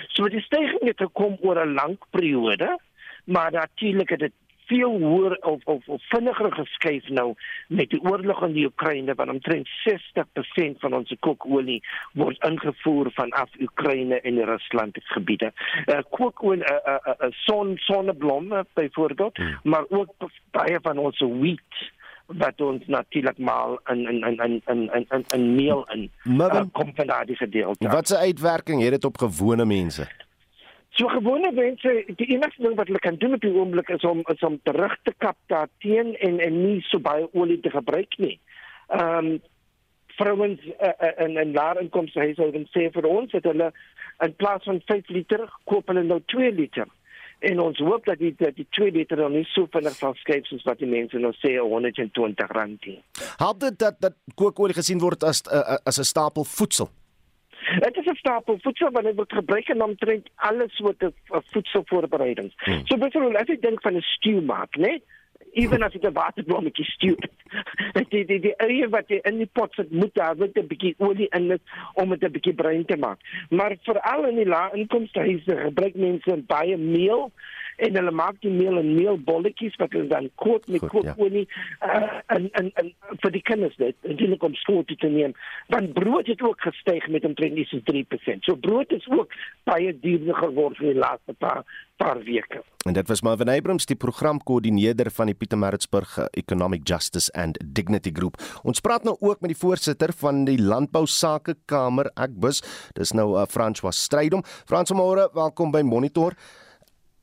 So 0.09 0.29
die 0.29 0.41
stygings 0.41 0.87
het 0.87 1.01
gekom 1.01 1.37
oor 1.41 1.67
'n 1.67 1.75
lang 1.75 1.99
periode, 2.11 2.79
maar 3.25 3.53
natuurlik 3.53 4.09
het 4.09 4.21
dit 4.21 4.33
veel 4.67 4.99
hoër 4.99 5.37
of 5.37 5.61
of, 5.65 5.89
of 5.89 6.03
vinniger 6.09 6.53
geskuif 6.53 7.09
nou 7.09 7.35
met 7.69 7.91
die 7.91 8.03
oorlog 8.03 8.43
in 8.43 8.53
die 8.53 8.67
Oekraïne 8.67 9.15
want 9.15 9.31
omtrent 9.31 9.69
60% 9.89 10.79
van 10.85 10.93
ons 10.93 11.15
kookolie 11.21 11.83
word 12.13 12.45
ingevoer 12.47 13.11
vanaf 13.15 13.51
Oekraïne 13.61 14.21
en 14.21 14.45
Rusland 14.45 14.95
se 14.95 15.13
gebiede. 15.13 15.53
Uh, 15.87 16.01
kookolie 16.11 16.63
'n 16.63 16.73
uh, 16.73 16.79
uh, 16.87 16.99
uh, 17.07 17.15
uh, 17.21 17.31
son 17.31 17.77
sonneblomme 17.77 18.67
byvoorbeeld, 18.75 19.37
hmm. 19.37 19.59
maar 19.63 19.85
ook 19.89 20.15
baie 20.51 20.79
van 20.83 20.99
ons 20.99 21.19
wheat 21.19 21.91
wat 22.27 22.61
ons 22.61 22.87
natuurlik 22.87 23.39
maal 23.39 23.81
in 23.91 24.07
in 24.09 24.23
in 24.23 24.37
in 24.39 24.63
in 24.67 24.91
in 24.93 25.07
in, 25.09 25.25
in 25.35 25.55
meel 25.55 25.85
in 25.91 26.11
uh, 26.25 26.63
kom 26.73 26.93
van 26.95 27.07
daardie 27.07 27.37
gedeelte. 27.37 27.89
Wat 27.89 28.09
'n 28.09 28.15
uitwerking 28.15 28.83
het 28.83 28.91
dit 28.91 29.05
op 29.05 29.19
gewone 29.19 29.65
mense? 29.65 30.09
So 30.93 31.09
gewone 31.09 31.53
mense, 31.57 31.93
die 32.19 32.27
enigste 32.35 32.67
ding 32.67 32.77
wat 32.77 32.91
hulle 32.91 33.01
kan 33.01 33.17
doen 33.17 33.39
op 33.39 33.41
die 33.41 33.55
oomblik 33.55 33.89
is 33.95 34.05
om 34.05 34.21
is 34.29 34.45
om 34.45 34.59
terug 34.63 34.99
te 35.03 35.15
kap 35.25 35.39
daarteen 35.49 36.13
en 36.21 36.41
en 36.41 36.59
nie 36.67 36.83
so 36.91 37.01
baie 37.01 37.29
olie 37.33 37.61
te 37.61 37.73
gebruik 37.73 38.19
nie. 38.19 38.37
Ehm 38.89 39.33
um, 39.33 39.41
vrouens 40.13 40.61
uh, 40.61 41.13
in 41.25 41.39
in 41.41 41.55
lae 41.57 41.81
inkomste 41.81 42.21
huishoudings 42.21 42.71
sê 42.77 42.91
vir 42.93 43.09
ons 43.09 43.33
dat 43.33 43.49
hulle 43.49 43.71
in 44.27 44.35
plaas 44.37 44.69
van 44.69 44.83
5 44.91 45.09
liter 45.17 45.47
koop 45.65 45.89
hulle 45.89 46.05
nou 46.05 46.21
2 46.35 46.53
liter. 46.53 46.91
En 47.41 47.61
ons 47.65 47.79
hoop 47.79 48.05
dat 48.07 48.21
die 48.21 48.35
dat 48.39 48.61
die 48.61 48.67
2 48.77 48.93
liter 48.93 49.17
dan 49.25 49.33
nie 49.33 49.47
so 49.55 49.67
vinnig 49.73 49.97
sal 49.97 50.13
skep 50.21 50.47
soos 50.47 50.69
wat 50.69 50.79
die 50.85 50.91
mense 50.91 51.19
nou 51.19 51.33
sê 51.41 51.57
120 51.57 52.53
rand. 52.59 52.91
Help 53.41 53.65
dit 53.65 53.79
dat 53.79 53.97
dat 54.05 54.21
kookolie 54.35 54.77
gesien 54.77 55.01
word 55.01 55.25
as 55.25 55.41
uh, 55.49 55.81
as 55.89 55.99
'n 55.99 56.05
stapel 56.13 56.45
voedsel? 56.45 56.93
Dit 57.79 57.97
is 57.97 58.07
'n 58.07 58.15
stapel 58.15 58.59
voedsel 58.61 58.91
wat 58.91 59.03
dit 59.03 59.15
word 59.15 59.33
gebruik 59.33 59.69
en 59.69 59.83
omtrent 59.83 60.29
alles 60.35 60.79
wat 60.79 61.03
'n 61.03 61.15
voedselvoorbereiding. 61.53 62.53
Hmm. 62.57 62.87
So 62.87 62.97
byvoorbeeld 62.97 63.37
as 63.37 63.55
ek 63.55 63.63
dink 63.63 63.83
van 63.83 63.97
'n 63.97 64.01
stew 64.01 64.41
maak, 64.41 64.77
né? 64.77 65.01
Ewen 65.53 65.83
as 65.83 65.93
dit 65.93 66.05
'n 66.05 66.13
waterblommetjie 66.13 66.85
stew. 66.85 67.17
die 68.11 68.25
die 68.25 68.41
die 68.41 68.57
eie 68.57 68.89
wat 68.89 69.09
jy 69.09 69.19
in 69.23 69.39
die 69.39 69.51
pot 69.53 69.75
sit 69.75 69.91
moet 69.91 70.15
daar 70.15 70.37
met 70.37 70.57
'n 70.59 70.67
bietjie 70.67 70.95
olie 70.99 71.29
in 71.31 71.49
dit 71.49 71.61
om 71.95 72.09
dit 72.09 72.25
'n 72.25 72.33
bietjie 72.33 72.55
bruin 72.55 72.85
te 72.85 72.97
maak. 72.97 73.19
Maar 73.51 73.77
veral 73.83 74.29
in 74.29 74.37
die 74.37 74.49
lae 74.49 74.71
inkomste 74.73 75.19
huise 75.19 75.57
gebruik 75.57 75.95
mense 75.95 76.37
baie 76.47 76.77
meel 76.77 77.31
en 77.87 77.99
hulle 77.99 78.15
maak 78.15 78.41
die 78.45 78.53
meel 78.53 78.79
in 78.81 78.95
meelbolletjies 78.95 79.77
wat 79.83 79.95
hulle 79.97 80.11
dan 80.11 80.31
kook 80.43 80.67
met 80.73 80.85
kookolie 80.93 81.47
ja. 81.47 81.89
uh, 81.89 82.21
en 82.37 82.49
en 82.61 82.71
en 82.83 82.93
vir 83.25 83.35
die 83.35 83.45
kinders 83.51 83.77
dit 83.81 83.97
en 84.09 84.19
dit 84.21 84.39
kom 84.43 84.55
skool 84.61 84.85
toe 84.89 84.99
te 85.03 85.11
neem 85.13 85.35
want 85.75 85.93
brood 85.99 86.31
het 86.31 86.43
ook 86.43 86.61
gestyg 86.69 87.09
met 87.13 87.25
omtrent 87.25 87.59
dis 87.59 87.73
3%. 87.73 88.47
So 88.47 88.57
brood 88.57 88.93
is 88.93 89.07
ook 89.11 89.33
baie 89.69 89.93
duurder 90.01 90.35
geword 90.35 90.81
in 90.81 90.93
die 90.93 91.01
laaste 91.01 91.35
paar 91.39 91.63
paar 91.97 92.23
weke. 92.27 92.63
En 92.87 92.97
dit 92.97 93.09
was 93.09 93.23
Marvin 93.23 93.49
Abrams 93.49 93.87
die 93.87 93.97
programkoördineerder 93.97 95.11
van 95.15 95.31
die 95.31 95.37
Pietermaritzburg 95.39 96.17
Economic 96.31 96.89
Justice 96.89 97.31
and 97.39 97.59
Dignity 97.63 98.11
Group. 98.13 98.41
Ons 98.63 98.81
praat 98.81 99.05
nou 99.07 99.15
ook 99.21 99.41
met 99.41 99.53
die 99.55 99.59
voorsitter 99.59 100.15
van 100.23 100.45
die 100.49 100.59
Landbou 100.59 101.07
Sake 101.07 101.55
Kamer, 101.71 102.11
Akbus. 102.15 102.63
Dis 102.99 103.15
nou 103.15 103.37
uh, 103.37 103.47
François 103.47 103.95
Strydom. 103.95 104.43
François 104.67 104.99
Moore, 104.99 105.31
welkom 105.35 105.71
by 105.71 105.85
Monitor. 105.87 106.35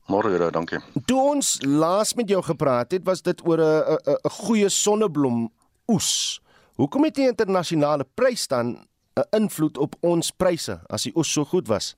Môre 0.09 0.31
Here, 0.33 0.49
dankie. 0.49 0.79
Toe 1.05 1.19
ons 1.35 1.59
laas 1.61 2.15
met 2.17 2.29
jou 2.31 2.39
gepraat 2.41 2.95
het, 2.95 3.03
was 3.05 3.21
dit 3.21 3.41
oor 3.45 3.61
'n 3.61 3.97
'n 4.09 4.17
'n 4.25 4.29
goeie 4.41 4.69
sonneblom 4.69 5.51
oes. 5.87 6.41
Hoekom 6.81 7.03
het 7.03 7.15
die 7.15 7.27
internasionale 7.27 8.05
prys 8.15 8.47
dan 8.47 8.87
'n 9.15 9.27
invloed 9.31 9.77
op 9.77 9.95
ons 10.01 10.31
pryse 10.31 10.81
as 10.89 11.03
die 11.03 11.15
oes 11.15 11.31
so 11.31 11.45
goed 11.45 11.67
was? 11.67 11.95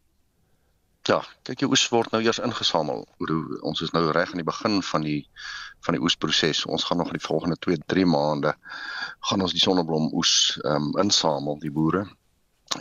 Ja, 1.08 1.24
kyk 1.44 1.58
die 1.58 1.68
oes 1.68 1.90
word 1.90 2.12
nou 2.12 2.22
eers 2.22 2.40
ingesamel. 2.40 3.08
Ons 3.62 3.82
is 3.82 3.92
nou 3.92 4.12
reg 4.12 4.30
aan 4.32 4.44
die 4.44 4.52
begin 4.52 4.84
van 4.84 5.02
die 5.02 5.30
van 5.86 5.94
die 5.94 6.04
oesproses. 6.04 6.66
Ons 6.66 6.84
gaan 6.84 6.98
nog 6.98 7.08
in 7.08 7.18
die 7.18 7.28
volgende 7.28 7.58
2-3 7.60 8.06
maande 8.06 8.54
gaan 9.20 9.42
ons 9.42 9.52
die 9.52 9.62
sonneblom 9.62 10.14
oes 10.14 10.60
ehm 10.64 10.76
um, 10.76 10.98
insamel, 10.98 11.60
die 11.60 11.72
boere. 11.72 12.08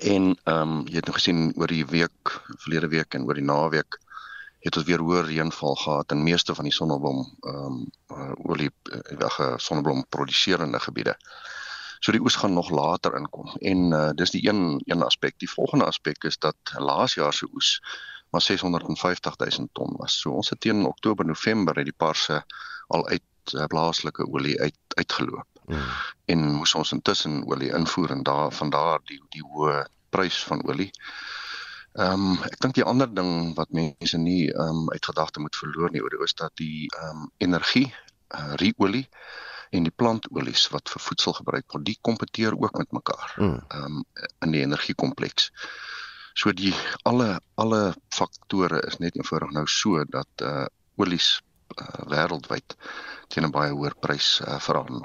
En 0.00 0.36
ehm 0.44 0.70
um, 0.70 0.86
jy 0.86 0.96
het 0.96 1.06
nou 1.06 1.14
gesien 1.14 1.52
oor 1.56 1.66
die 1.66 1.86
week, 1.86 2.42
verlede 2.58 2.88
week 2.88 3.14
en 3.14 3.24
oor 3.24 3.34
die 3.34 3.44
naweek 3.44 4.00
het 4.60 4.76
ons 4.76 4.86
weer 4.86 5.00
hoër 5.00 5.24
reënval 5.24 5.74
gehad 5.74 6.12
in 6.12 6.22
meeste 6.22 6.54
van 6.54 6.68
die 6.68 6.74
sonneblom 6.74 7.20
ehm 7.40 7.56
um, 7.66 7.80
uh, 8.12 8.32
olie 8.52 8.70
weg 9.18 9.38
uh, 9.40 9.54
sonneblom 9.56 10.04
produseerende 10.08 10.80
gebiede. 10.80 11.16
So 12.00 12.12
die 12.12 12.20
oes 12.20 12.36
gaan 12.40 12.52
nog 12.52 12.70
later 12.70 13.16
inkom 13.16 13.56
en 13.60 13.90
uh, 13.92 14.10
dis 14.16 14.30
die 14.30 14.48
een 14.48 14.82
een 14.84 15.02
aspek. 15.02 15.38
Die 15.38 15.50
volgende 15.50 15.84
aspek 15.84 16.24
is 16.24 16.38
dat 16.38 16.56
laas 16.76 17.14
jaar 17.14 17.32
se 17.32 17.48
oes 17.52 17.80
maar 18.30 18.42
650 18.42 19.36
000 19.36 19.68
ton 19.72 19.96
was. 19.96 20.20
So 20.20 20.30
ons 20.30 20.50
het 20.50 20.60
teen 20.60 20.84
Oktober 20.86 21.26
November 21.26 21.76
het 21.76 21.84
die 21.84 21.96
parse 21.96 22.44
al 22.86 23.06
uit 23.08 23.54
uh, 23.54 23.64
plaaslike 23.64 24.26
olie 24.32 24.60
uit 24.60 24.78
uitgeloop. 24.88 25.46
Hmm. 25.66 25.90
En 26.24 26.38
moes 26.52 26.74
ons 26.74 26.92
intussen 26.92 27.46
olie 27.46 27.72
invoer 27.74 28.10
en 28.10 28.22
daar 28.22 28.52
van 28.52 28.70
daar 28.70 29.00
die 29.04 29.20
die 29.28 29.42
hoë 29.42 29.84
prys 30.10 30.44
van 30.44 30.64
olie. 30.66 30.90
Ehm 31.98 32.24
um, 32.30 32.42
ek 32.46 32.60
dink 32.62 32.76
die 32.78 32.86
ander 32.86 33.08
ding 33.10 33.54
wat 33.58 33.72
mense 33.74 34.18
nie 34.18 34.50
ehm 34.50 34.84
um, 34.84 34.90
uit 34.94 35.04
gedagte 35.04 35.42
moet 35.42 35.56
verloor 35.58 35.90
nie 35.90 36.02
oor 36.02 36.14
die 36.14 36.22
is 36.26 36.34
dat 36.38 36.52
die 36.60 36.86
ehm 36.86 37.24
um, 37.24 37.30
energie, 37.42 37.88
uh, 38.38 38.54
riolie 38.62 39.08
en 39.74 39.86
die 39.86 39.94
plantolies 40.02 40.68
wat 40.70 40.90
vir 40.90 41.02
voedsel 41.02 41.34
gebruik 41.38 41.66
word, 41.72 41.86
die 41.86 41.98
kompeteer 42.02 42.54
ook 42.54 42.78
met 42.78 42.92
mekaar. 42.94 43.32
Hmm. 43.34 43.58
Ehm 43.68 43.98
um, 43.98 44.04
in 44.46 44.54
die 44.54 44.62
energiekompleks. 44.62 45.50
So 46.34 46.54
die 46.54 46.74
alle 47.02 47.40
alle 47.54 47.82
faktore 48.14 48.84
is 48.86 49.00
net 49.02 49.18
eenvoudig 49.18 49.50
nou 49.58 49.66
so 49.66 50.04
dat 50.04 50.46
uh 50.46 50.66
olies 51.00 51.40
uh, 51.76 52.04
wêreldwyd 52.10 52.76
teen 53.30 53.46
'n 53.46 53.54
baie 53.54 53.70
hoër 53.72 53.94
prys 54.02 54.40
uh, 54.42 54.58
verhandel. 54.58 55.04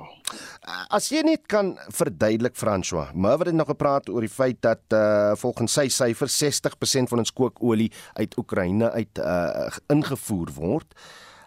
As 0.89 1.11
jy 1.13 1.21
net 1.21 1.45
kan 1.47 1.75
verduidelik 1.93 2.55
François, 2.57 3.13
maar 3.13 3.37
wat 3.37 3.47
het 3.47 3.55
nog 3.55 3.69
gepraat 3.69 4.09
oor 4.09 4.25
die 4.25 4.29
feit 4.29 4.61
dat 4.61 4.81
uh 4.89 5.35
volgens 5.37 5.73
sy 5.73 5.87
syfers 5.87 6.37
60% 6.43 7.11
van 7.11 7.21
ons 7.21 7.33
kookolie 7.33 7.91
uit 8.13 8.37
Oekraïne 8.37 8.91
uit 8.91 9.19
uh 9.21 9.69
ingevoer 9.87 10.49
word. 10.55 10.93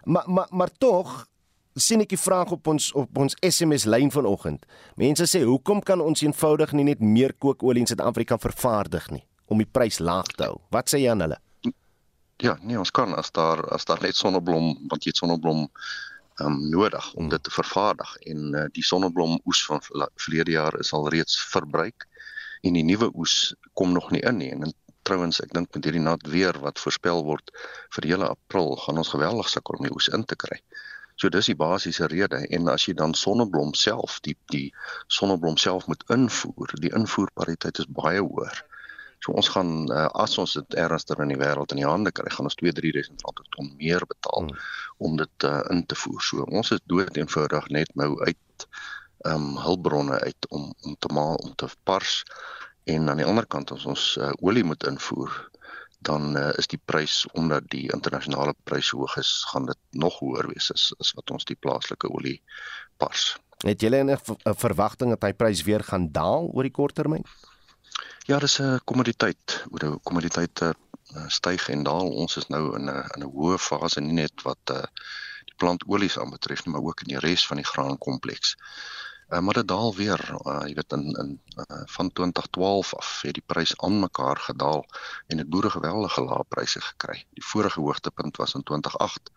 Maar 0.03 0.23
maar 0.27 0.47
maar 0.49 0.71
tog 0.77 1.27
sien 1.75 2.01
ek 2.03 2.13
die 2.15 2.19
vraag 2.19 2.51
op 2.51 2.67
ons 2.67 2.91
op 2.97 3.17
ons 3.17 3.35
SMS 3.39 3.85
lyn 3.85 4.11
vanoggend. 4.11 4.65
Mense 4.95 5.27
sê 5.27 5.43
hoekom 5.43 5.83
kan 5.83 6.01
ons 6.01 6.23
eenvoudig 6.23 6.71
nie 6.71 6.87
net 6.91 7.03
meer 7.03 7.35
kookolie 7.37 7.83
in 7.83 7.87
Suid-Afrika 7.87 8.37
vervaardig 8.37 9.11
nie 9.11 9.25
om 9.49 9.57
die 9.57 9.69
prys 9.69 9.99
laag 9.99 10.27
te 10.37 10.45
hou? 10.45 10.59
Wat 10.71 10.89
sê 10.89 11.01
jy 11.03 11.11
aan 11.11 11.25
hulle? 11.25 11.39
Ja, 12.39 12.53
nee, 12.63 12.77
ons 12.79 12.91
kan 12.95 13.11
as 13.19 13.33
daar 13.35 13.65
as 13.75 13.85
daar 13.85 13.99
net 14.01 14.15
sonneblom, 14.15 14.69
want 14.87 15.03
jy 15.03 15.11
het 15.11 15.19
sonneblom 15.19 15.65
um, 16.39 16.59
nodig 16.71 17.13
om 17.19 17.29
dit 17.29 17.43
te 17.43 17.51
vervaardig 17.51 18.13
en 18.31 18.53
uh, 18.55 18.65
die 18.71 18.83
sonneblom 18.85 19.39
oes 19.43 19.65
van 19.67 19.81
verlede 19.83 20.55
jaar 20.55 20.77
is 20.79 20.93
al 20.95 21.09
reeds 21.11 21.35
verbruik 21.51 22.07
en 22.63 22.77
die 22.79 22.85
nuwe 22.87 23.09
oes 23.15 23.55
kom 23.73 23.91
nog 23.95 24.07
nie 24.15 24.23
in 24.31 24.39
nie 24.39 24.51
en 24.55 24.71
trouens 25.09 25.41
ek 25.43 25.51
dink 25.57 25.75
met 25.75 25.89
hierdie 25.89 26.05
nat 26.05 26.23
weer 26.31 26.55
wat 26.63 26.79
voorspel 26.79 27.25
word 27.27 27.51
vir 27.97 28.07
hele 28.13 28.31
april 28.31 28.75
gaan 28.85 29.03
ons 29.03 29.11
geweldig 29.15 29.51
sukkel 29.51 29.79
om 29.79 29.89
die 29.89 29.95
oes 29.95 30.07
in 30.15 30.23
te 30.23 30.37
kry. 30.39 30.59
So 31.19 31.27
dis 31.33 31.49
die 31.51 31.59
basiese 31.59 32.07
rede 32.07 32.45
en 32.55 32.71
as 32.71 32.85
jy 32.87 32.95
dan 32.95 33.15
sonneblom 33.17 33.73
self 33.75 34.19
die 34.27 34.37
die 34.53 34.67
sonneblom 35.11 35.57
self 35.59 35.91
moet 35.91 36.05
invoer, 36.15 36.75
die 36.79 36.95
invoerpariteit 36.95 37.83
is 37.83 37.89
baie 38.01 38.23
hoër. 38.23 38.63
So 39.23 39.35
ons 39.35 39.49
gaan 39.51 39.71
uh, 39.91 40.05
as 40.23 40.37
ons 40.37 40.53
dit 40.53 40.77
ernstig 40.79 41.19
in 41.19 41.33
die 41.33 41.39
wêreld 41.39 41.73
in 41.75 41.81
die 41.81 41.87
hande 41.87 42.11
kry, 42.15 42.29
gaan 42.31 42.47
ons 42.47 42.55
2-3000 42.61 43.25
rand 43.25 43.35
per 43.35 43.49
ton 43.55 43.73
meer 43.81 44.05
betaal 44.07 44.47
hmm. 44.47 44.61
om 44.97 45.17
dit 45.19 45.47
uh, 45.49 45.59
in 45.73 45.83
te 45.85 45.97
voer. 45.99 46.21
So 46.23 46.47
ons 46.47 46.71
is 46.75 46.83
dood 46.91 47.17
eenvoudig 47.17 47.69
net 47.75 47.91
nou 47.95 48.15
uit 48.23 48.69
ehm 49.27 49.35
um, 49.35 49.57
hulpbronne 49.59 50.15
uit 50.23 50.45
om 50.55 50.69
om 50.87 50.95
te 51.03 51.09
maal 51.11 51.35
om 51.43 51.51
te 51.59 51.67
pars 51.83 52.23
en 52.87 53.09
aan 53.11 53.19
die 53.19 53.27
ander 53.27 53.45
kant 53.45 53.71
as 53.75 53.83
ons 53.85 54.03
uh, 54.15 54.31
olie 54.39 54.63
moet 54.63 54.85
invoer 54.87 55.33
dan 56.07 56.37
uh, 56.37 56.49
is 56.57 56.69
die 56.71 56.79
prys 56.85 57.25
omdat 57.35 57.67
die 57.73 57.89
internasionale 57.91 58.55
prys 58.63 58.93
hoog 58.95 59.17
is 59.19 59.31
gaan 59.51 59.67
dit 59.67 59.79
nog 59.91 60.21
hoër 60.23 60.47
wees 60.53 60.71
as, 60.71 60.93
as 61.03 61.11
wat 61.17 61.35
ons 61.35 61.45
die 61.45 61.59
plaaslike 61.59 62.07
olie 62.07 62.37
pars. 62.97 63.35
Het 63.65 63.81
julle 63.81 64.03
'n 64.03 64.55
verwagting 64.55 65.11
dat 65.11 65.23
hy 65.27 65.33
prys 65.33 65.63
weer 65.67 65.83
gaan 65.83 66.11
daal 66.11 66.47
oor 66.53 66.63
die 66.63 66.71
kort 66.71 66.95
termyn? 66.95 67.25
Ja, 68.29 68.39
dis 68.39 68.59
'n 68.59 68.79
kommoditeit. 68.83 69.63
Oor 69.71 69.79
die 69.79 69.99
kommoditeite 70.03 70.75
uh, 71.15 71.27
styg 71.27 71.69
en 71.69 71.83
daal. 71.83 72.11
Ons 72.23 72.37
is 72.37 72.47
nou 72.47 72.75
in 72.77 72.85
'n 72.85 73.03
in 73.15 73.23
'n 73.23 73.31
hoë 73.33 73.57
fase 73.57 74.01
nie 74.01 74.13
net 74.21 74.41
wat 74.47 74.71
uh, 74.71 74.83
die 75.49 75.57
plantolies 75.57 76.17
aanbetref 76.17 76.65
nie, 76.65 76.73
maar 76.73 76.85
ook 76.85 77.01
in 77.01 77.13
die 77.13 77.21
res 77.25 77.45
van 77.47 77.57
die 77.57 77.69
graankompleks. 77.71 78.55
Uh, 79.29 79.39
maar 79.39 79.53
dit 79.53 79.67
daal 79.67 79.95
weer, 79.95 80.21
uh, 80.45 80.61
jy 80.65 80.73
weet 80.73 80.93
in 80.97 81.05
in 81.23 81.31
uh, 81.63 81.81
van 81.95 82.11
2012 82.11 82.93
af 82.95 83.21
het 83.21 83.33
die 83.33 83.45
prys 83.45 83.73
aan 83.77 83.99
mekaar 83.99 84.37
gedaal 84.37 84.85
en 85.27 85.37
dit 85.37 85.49
boere 85.49 85.69
geweldige 85.69 86.21
lae 86.21 86.43
pryse 86.47 86.81
gekry. 86.81 87.25
Die 87.37 87.45
vorige 87.45 87.79
hoogtepunt 87.79 88.37
was 88.37 88.53
in 88.53 88.63
2008. 88.63 89.31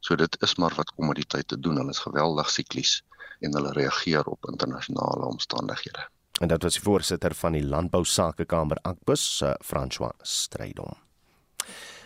So 0.00 0.16
dit 0.16 0.40
is 0.42 0.54
maar 0.54 0.74
wat 0.74 0.94
kommoditeite 0.94 1.60
doen. 1.60 1.76
Hulle 1.76 1.96
is 1.96 2.06
geweldig 2.08 2.50
siklies 2.50 3.02
en 3.40 3.54
hulle 3.54 3.72
reageer 3.72 4.24
op 4.24 4.48
internasionale 4.48 5.24
omstandighede. 5.24 6.08
En 6.40 6.48
dit 6.48 6.62
was 6.62 6.78
die 6.78 6.82
voorsitter 6.82 7.34
van 7.36 7.52
die 7.52 7.64
Landbou 7.64 8.00
Sakekamer 8.04 8.78
Akbus, 8.88 9.42
François 9.60 10.16
Strydom. 10.24 10.96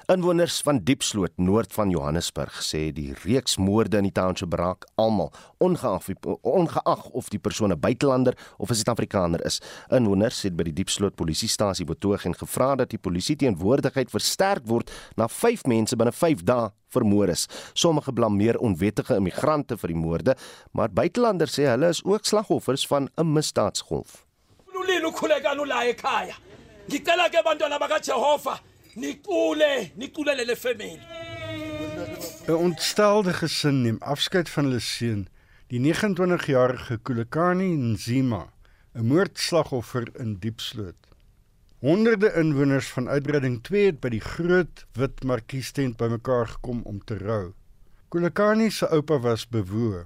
Inwoners 0.04 0.58
van 0.60 0.82
Diepsloot 0.84 1.32
noord 1.40 1.72
van 1.72 1.88
Johannesburg 1.88 2.58
sê 2.60 2.90
die 2.92 3.14
reeks 3.22 3.54
moorde 3.56 4.02
in 4.02 4.04
die 4.04 4.12
township 4.12 4.52
raak 4.60 4.84
almal 5.00 5.30
ongeag 5.64 6.10
ongeag 6.44 7.06
of 7.16 7.30
die 7.32 7.40
persoon 7.40 7.72
'n 7.72 7.80
buitelander 7.80 8.36
of 8.58 8.68
'n 8.70 8.74
Suid-Afrikaner 8.74 9.44
is. 9.46 9.62
Inwoners 9.88 10.42
het 10.42 10.56
by 10.56 10.64
die 10.64 10.72
Diepsloot 10.72 11.14
polisiestasie 11.14 11.86
betoog 11.86 12.24
en 12.24 12.34
gevra 12.34 12.74
dat 12.74 12.90
die 12.90 12.98
polisie 12.98 13.36
teenwoordigheid 13.36 14.10
versterk 14.10 14.66
word 14.66 14.90
na 15.16 15.28
5 15.28 15.64
mense 15.64 15.96
binne 15.96 16.12
5 16.12 16.42
dae 16.42 16.70
vermoor 16.88 17.28
is. 17.28 17.46
Sommige 17.72 18.12
blameer 18.12 18.58
onwettige 18.58 19.16
immigrante 19.16 19.76
vir 19.76 19.88
die 19.88 19.96
moorde, 19.96 20.36
maar 20.72 20.90
buitelanders 20.90 21.58
sê 21.58 21.64
hulle 21.64 21.88
is 21.88 22.04
ook 22.04 22.24
slagoffers 22.24 22.86
van 22.86 23.08
'n 23.16 23.32
misdaadsgolf. 23.32 24.23
Ulilo 24.84 25.10
khuleka 25.12 25.54
nula 25.54 25.84
ekhaya. 25.88 26.36
Ngicela 26.88 27.30
ke 27.30 27.40
bantwana 27.42 27.78
baka 27.78 27.98
Jehova 28.00 28.60
Nicule, 28.96 29.92
niculele 29.96 30.44
le 30.44 30.56
family. 30.56 31.00
'n 32.46 32.52
Ontstelde 32.52 33.32
gesin 33.32 33.80
neem 33.82 33.98
afskeid 34.12 34.48
van 34.52 34.68
hulle 34.68 34.80
seun, 34.80 35.22
die 35.72 35.80
29-jarige 35.80 36.98
Kulekani 37.02 37.70
Nzima, 37.92 38.52
'n 38.94 39.06
moordslagoffer 39.08 40.04
in 40.20 40.36
Diepsloot. 40.42 41.00
Honderde 41.80 42.32
inwoners 42.36 42.88
van 42.92 43.08
uitbreiding 43.08 43.62
2 43.62 43.86
het 43.86 44.00
by 44.00 44.10
die 44.12 44.20
groot 44.20 44.84
wit 44.92 45.24
markiestent 45.24 45.96
bymekaar 45.96 46.48
gekom 46.48 46.82
om 46.84 47.00
te 47.04 47.16
rou. 47.18 47.54
Kulekani 48.08 48.70
se 48.70 48.86
oupa 48.88 49.18
was 49.18 49.48
bewoe. 49.48 50.04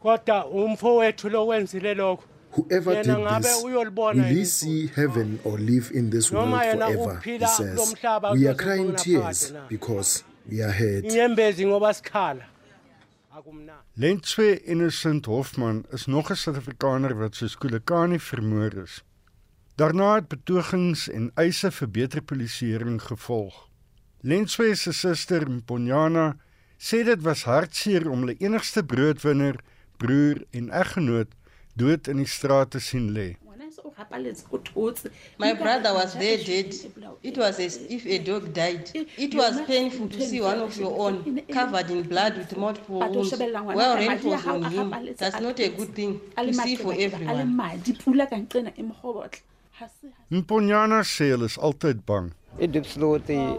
Kodwa 0.00 0.46
umfo 0.46 0.98
wethu 0.98 1.30
lo 1.30 1.46
wenzile 1.50 1.94
lokho 1.94 2.29
Whoever 2.52 3.02
did 3.02 3.04
this 3.42 3.62
will 3.62 4.22
he 4.24 4.44
see 4.44 4.88
heaven 4.88 5.38
or 5.44 5.56
live 5.58 5.90
in 5.94 6.10
this 6.10 6.32
world 6.32 6.50
forever, 6.50 7.20
he 7.24 7.38
says. 7.46 7.94
We 8.34 8.48
are 8.48 8.54
crying 8.54 8.94
tears 8.96 9.52
because 9.68 10.24
we 10.48 10.62
are 10.62 10.72
hurt. 10.72 11.04
Lentwe 13.96 14.64
Innocent 14.64 15.26
Hofman 15.26 15.84
is 15.90 16.06
nog 16.06 16.30
'n 16.30 16.36
Suid-Afrikaner 16.36 17.14
wat 17.18 17.34
soos 17.34 17.56
Kulekani 17.56 18.18
vermoor 18.18 18.74
is. 18.74 19.04
Daarna 19.76 20.14
het 20.14 20.28
betogings 20.28 21.08
en 21.08 21.30
eise 21.34 21.70
vir 21.70 21.90
beter 21.90 22.22
polisieering 22.22 23.02
gevolg. 23.02 23.68
Lentwe 24.20 24.74
se 24.74 24.92
suster 24.92 25.50
Mponyana 25.50 26.36
sê 26.78 27.04
dit 27.04 27.22
was 27.22 27.44
hartseer 27.44 28.10
om 28.10 28.18
hulle 28.18 28.36
enigste 28.38 28.84
broodwinner, 28.84 29.56
broer 29.96 30.44
en 30.50 30.70
eggenoot 30.70 31.32
dood 31.80 32.08
in 32.12 32.20
die 32.22 32.28
straat 32.38 32.70
te 32.74 32.80
sien 32.88 33.06
lê. 33.16 33.28
My 35.38 35.52
brother 35.54 35.92
was 35.94 36.14
there 36.14 36.38
dead. 36.38 36.74
It 37.22 37.36
was 37.38 37.60
as 37.60 37.76
if 37.88 38.06
a 38.06 38.18
dog 38.18 38.52
died. 38.52 38.90
It 38.94 39.34
was 39.34 39.60
painful 39.66 40.08
to 40.08 40.20
see 40.20 40.40
one 40.40 40.58
of 40.60 40.76
your 40.76 40.92
own 41.06 41.42
covered 41.52 41.90
in 41.90 42.02
blood 42.02 42.36
with 42.38 42.56
multiple 42.56 42.98
wounds. 42.98 43.32
Well, 43.38 43.96
rain 43.96 44.18
was 44.24 44.46
on 44.46 44.64
him. 44.64 44.90
That's 45.16 45.40
not 45.40 45.60
a 45.60 45.68
good 45.68 45.94
thing 45.94 46.20
to 46.36 46.52
see 46.54 46.76
for 46.76 46.92
everyone. 46.92 47.56
Mponyana 50.30 51.04
sê 51.04 51.30
hulle 51.32 51.46
is 51.46 51.56
altyd 51.58 52.02
bang. 52.06 52.32
It 52.58 52.76
is 52.76 52.86
slowly 52.86 53.58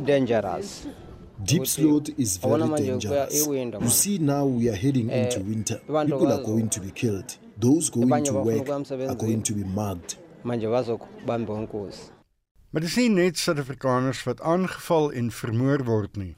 dangerous. 0.00 0.86
Deep 1.44 1.66
slot 1.66 2.08
is 2.18 2.36
very 2.38 2.68
dangerous. 2.82 3.46
You 3.46 3.88
see 3.88 4.18
now 4.18 4.44
we 4.46 4.68
are 4.68 4.74
heading 4.76 5.10
into 5.10 5.40
winter. 5.40 5.78
People 5.86 6.32
are 6.32 6.42
going 6.42 6.68
to 6.70 6.80
be 6.80 6.90
killed. 6.90 7.36
Those 7.62 7.90
going 7.90 8.24
to 8.24 8.32
work 8.32 8.68
are 8.68 9.14
going 9.14 9.42
to 9.42 9.54
be 9.54 9.64
mugged. 9.64 10.16
Manje 10.42 10.66
bazokubamba 10.66 11.58
inkosi. 11.60 12.10
Maar 12.70 12.82
dis 12.82 12.96
nie 12.98 13.10
net 13.14 13.38
Suid-Afrikaners 13.38 14.24
wat 14.26 14.40
aangeval 14.42 15.12
en 15.12 15.28
vermoor 15.30 15.84
word 15.86 16.18
nie. 16.18 16.34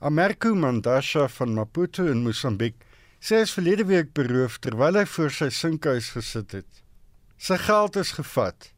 Amerku 0.00 0.54
Mandasha 0.56 1.26
van 1.28 1.52
Maputo 1.52 2.06
in 2.08 2.24
Mosambiek 2.24 2.80
sê 3.20 3.42
hy 3.42 3.44
is 3.44 3.52
verlede 3.58 3.84
week 3.92 4.14
beroof 4.16 4.56
terwyl 4.64 4.96
hy 4.96 5.04
voor 5.18 5.36
sy 5.36 5.50
sinkhuis 5.52 6.14
gesit 6.16 6.56
het. 6.56 6.82
Sy 7.36 7.60
geld 7.68 8.00
is 8.00 8.16
gevat. 8.16 8.70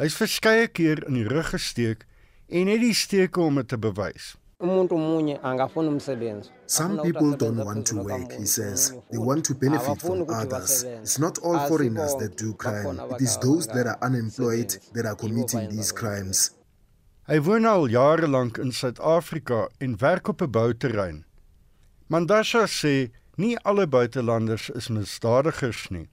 Hy 0.00 0.10
is 0.10 0.18
verskeie 0.18 0.66
keer 0.66 1.04
in 1.06 1.20
die 1.20 1.28
rug 1.30 1.54
gesteek 1.54 2.08
en 2.50 2.74
het 2.74 2.82
die 2.82 2.96
steke 3.06 3.38
om 3.44 3.62
dit 3.62 3.70
te 3.70 3.78
bewys. 3.78 4.34
Some 6.66 6.98
people 7.02 7.36
don't 7.36 7.64
want 7.64 7.86
to 7.86 7.96
work, 7.96 8.32
he 8.32 8.46
says. 8.46 8.94
They 9.10 9.18
want 9.18 9.44
to 9.44 9.54
benefit 9.54 10.00
from 10.00 10.24
others. 10.28 10.84
It's 10.84 11.18
not 11.18 11.38
all 11.38 11.58
foreigners 11.68 12.14
that 12.16 12.36
do 12.36 12.54
crime. 12.54 13.00
It 13.14 13.20
is 13.20 13.36
those 13.38 13.66
that 13.68 13.86
are 13.86 13.98
unemployed 14.02 14.76
that 14.94 15.06
are 15.06 15.16
committing 15.16 15.68
these 15.68 15.92
crimes. 15.92 16.50
Hy 17.24 17.38
woon 17.40 17.64
al 17.64 17.86
jare 17.88 18.28
lank 18.28 18.58
in 18.60 18.72
Suid-Afrika 18.72 19.68
en 19.80 19.96
werk 20.00 20.28
op 20.28 20.42
'n 20.42 20.50
bouterrein. 20.50 21.24
Mandasha 22.12 22.66
sê 22.66 23.10
nie 23.36 23.56
alle 23.64 23.86
buitelanders 23.86 24.68
is 24.70 24.88
misdadigers 24.88 25.88
nie. 25.90 26.08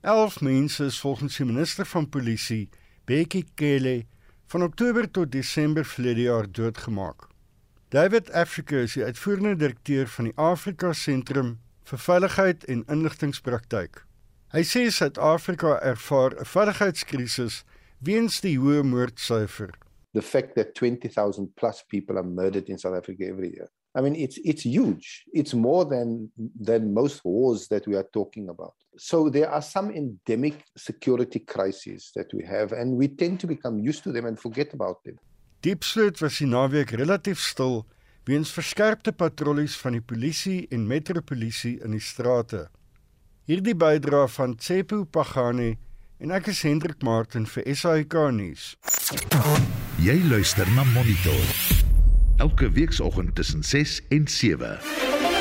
11 0.00 0.40
mense 0.40 0.84
is 0.84 1.00
volgens 1.00 1.36
die 1.36 1.46
minister 1.46 1.86
van 1.86 2.08
polisie, 2.08 2.68
Bekkie 3.04 3.46
Cele, 3.56 4.06
van 4.46 4.62
Oktober 4.62 5.10
tot 5.10 5.32
Desember 5.32 5.84
verlede 5.84 6.20
jaar 6.20 6.46
doodgemaak. 6.52 7.33
David 7.94 8.32
Africa 8.32 8.76
is 8.76 8.96
die 8.96 9.04
uitvoerende 9.04 9.56
direkteur 9.56 10.08
van 10.10 10.26
die 10.26 10.32
Afrika 10.34 10.88
Sentrum 10.98 11.52
vir 11.86 12.00
Veiligheid 12.02 12.64
en 12.66 12.80
Inligtingspraktyk. 12.90 14.00
Hy 14.50 14.62
sê 14.66 14.80
Suid-Afrika 14.90 15.76
ervaar 15.78 16.34
'n 16.34 16.48
veiligheidskrisis 16.54 17.60
weens 18.02 18.40
die 18.42 18.56
hoë 18.58 18.82
moordsyfer. 18.82 19.70
The 20.18 20.26
fact 20.26 20.56
that 20.56 20.74
20,000 20.74 21.54
plus 21.54 21.84
people 21.86 22.18
are 22.18 22.26
murdered 22.26 22.68
in 22.68 22.78
South 22.78 22.98
Africa 22.98 23.28
every 23.28 23.52
year. 23.54 23.70
I 23.94 24.02
mean 24.02 24.16
it's 24.16 24.38
it's 24.42 24.64
huge. 24.64 25.22
It's 25.32 25.54
more 25.54 25.84
than 25.84 26.32
than 26.58 26.92
most 26.92 27.22
wars 27.22 27.68
that 27.68 27.86
we 27.86 27.94
are 27.94 28.08
talking 28.10 28.48
about. 28.48 28.74
So 28.96 29.30
there 29.30 29.48
are 29.48 29.62
some 29.62 29.94
endemic 29.94 30.64
security 30.76 31.38
crises 31.38 32.10
that 32.16 32.34
we 32.34 32.42
have 32.42 32.72
and 32.72 32.98
we 32.98 33.06
tend 33.06 33.38
to 33.40 33.46
become 33.46 33.78
used 33.78 34.02
to 34.02 34.10
them 34.10 34.26
and 34.26 34.36
forget 34.36 34.74
about 34.74 35.04
them. 35.04 35.14
Diepsloot 35.64 36.18
was 36.20 36.42
die 36.42 36.46
naweek 36.46 36.90
relatief 36.92 37.40
stil 37.40 37.86
weens 38.28 38.50
verskerpte 38.52 39.14
patrollies 39.16 39.78
van 39.80 39.94
die 39.96 40.02
polisie 40.04 40.66
en 40.68 40.82
metropolisie 40.90 41.78
in 41.86 41.94
die 41.96 42.02
strate. 42.04 42.66
Hierdie 43.48 43.72
bydra 43.72 44.26
van 44.34 44.58
Tsepo 44.60 45.06
Pagani 45.08 45.70
en 46.20 46.34
ek 46.36 46.50
is 46.52 46.60
Hendrik 46.68 47.00
Martin 47.00 47.48
vir 47.48 47.64
SAK 47.80 48.18
nuus. 48.36 48.74
Jy 50.04 50.18
luister 50.28 50.68
na 50.76 50.84
Monitor. 50.92 51.56
Elke 52.44 52.68
weekoggend 52.76 53.32
tussen 53.40 53.64
6 53.64 54.02
en 54.12 54.28
7. 54.28 55.33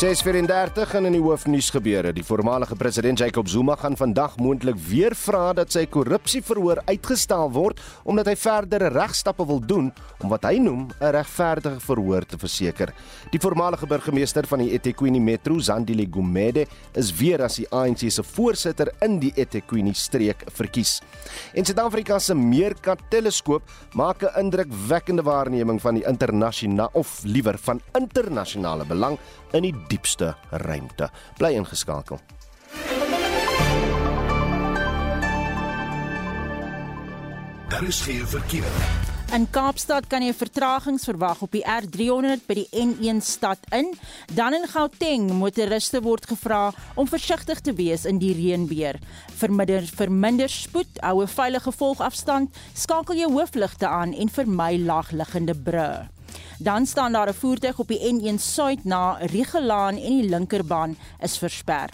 634 0.00 0.94
in 0.96 1.06
in 1.10 1.12
die 1.12 1.20
hoofnuus 1.20 1.66
gebeure. 1.74 2.08
Die 2.16 2.24
voormalige 2.24 2.72
president 2.80 3.20
Jacob 3.20 3.48
Zuma 3.52 3.74
gaan 3.76 3.98
vandag 4.00 4.38
moontlik 4.40 4.78
weer 4.88 5.12
vra 5.12 5.50
dat 5.52 5.74
sy 5.74 5.82
korrupsieverhoor 5.92 6.78
uitgestel 6.86 7.50
word 7.52 7.82
omdat 8.08 8.30
hy 8.30 8.34
verdere 8.40 8.88
regstappe 8.94 9.44
wil 9.44 9.60
doen 9.60 9.90
om 10.24 10.32
wat 10.32 10.46
hy 10.48 10.54
noem 10.56 10.86
'n 10.88 11.12
regverdige 11.12 11.80
verhoor 11.84 12.24
te 12.24 12.38
verseker. 12.38 12.94
Die 13.30 13.40
voormalige 13.40 13.86
burgemeester 13.86 14.46
van 14.46 14.64
die 14.64 14.70
eThekwini 14.72 15.20
Metro, 15.20 15.58
Zandile 15.58 16.06
Gumede, 16.10 16.64
is 16.94 17.12
weer 17.12 17.42
as 17.42 17.56
die 17.56 17.68
ANC 17.68 18.10
se 18.10 18.22
voorsitter 18.22 18.88
in 19.02 19.18
die 19.18 19.32
eThekwini 19.36 19.92
streek 19.92 20.44
verkies. 20.48 21.02
En 21.52 21.64
Suid-Afrika 21.64 22.18
se 22.18 22.34
Meerkat-teleskoop 22.34 23.62
maak 23.92 24.22
'n 24.22 24.40
indrukwekkende 24.40 25.22
waarneming 25.22 25.80
van 25.80 25.94
die 25.94 26.06
internasionale 26.06 26.88
of 26.92 27.20
liewer 27.24 27.58
van 27.58 27.80
internasionale 27.92 28.86
belang 28.86 29.18
in 29.52 29.62
die 29.62 29.74
diepste 29.90 30.34
ruimte. 30.50 31.10
Bly 31.38 31.54
ingeskakel. 31.60 32.20
Daar 37.70 37.86
is 37.86 38.00
geen 38.00 38.26
verkeer. 38.26 39.08
In 39.30 39.44
Kaapstad 39.54 40.08
kan 40.10 40.24
jy 40.26 40.32
vertragings 40.34 41.04
verwag 41.06 41.38
op 41.46 41.52
die 41.54 41.62
R300 41.62 42.42
by 42.48 42.56
die 42.58 42.66
N1 42.74 43.20
stad 43.22 43.62
in. 43.70 43.92
Dan 44.34 44.56
in 44.58 44.66
Gauteng 44.66 45.28
motoriste 45.38 46.00
word 46.02 46.26
gevra 46.32 46.72
om 46.98 47.06
versigtig 47.06 47.62
te 47.62 47.76
wees 47.78 48.08
in 48.10 48.18
die 48.18 48.32
reënweer. 48.34 48.98
Verminder 49.38 49.86
verminder 49.86 50.50
spoed, 50.50 50.98
houe 51.06 51.30
veilige 51.30 51.70
volgafstand, 51.70 52.58
skakel 52.74 53.22
jou 53.22 53.30
hoofligte 53.38 53.86
aan 53.86 54.18
en 54.18 54.34
vermy 54.34 54.74
laagliggende 54.82 55.54
brûe. 55.54 56.08
Dan 56.58 56.86
staan 56.86 57.12
daar 57.12 57.28
'n 57.28 57.34
voertuig 57.34 57.78
op 57.78 57.88
die 57.88 58.12
N1 58.12 58.38
suid 58.38 58.84
na 58.84 59.18
Rigelaan 59.20 59.96
en 59.96 60.20
die 60.20 60.28
linkerbaan 60.28 60.96
is 61.20 61.38
versper. 61.38 61.90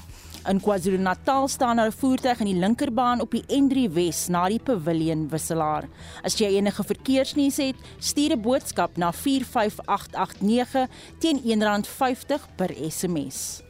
In 0.48 0.60
KwaZulu-Natal 0.60 1.48
staan 1.48 1.76
daar 1.76 1.86
'n 1.86 1.92
voertuig 1.92 2.38
in 2.38 2.46
die 2.46 2.58
linkerbaan 2.58 3.20
op 3.20 3.30
die 3.30 3.44
N3 3.46 3.92
Wes 3.92 4.28
na 4.28 4.48
die 4.48 4.60
Pavilion 4.60 5.28
wisselaar. 5.28 5.88
As 6.22 6.38
jy 6.38 6.46
enige 6.46 6.84
verkeersnuus 6.84 7.56
het, 7.56 7.76
stuur 7.98 8.32
'n 8.32 8.40
boodskap 8.40 8.96
na 8.96 9.12
45889 9.12 10.88
teen 11.18 11.40
R1.50 11.42 12.46
per 12.56 12.70
SMS. 12.88 13.62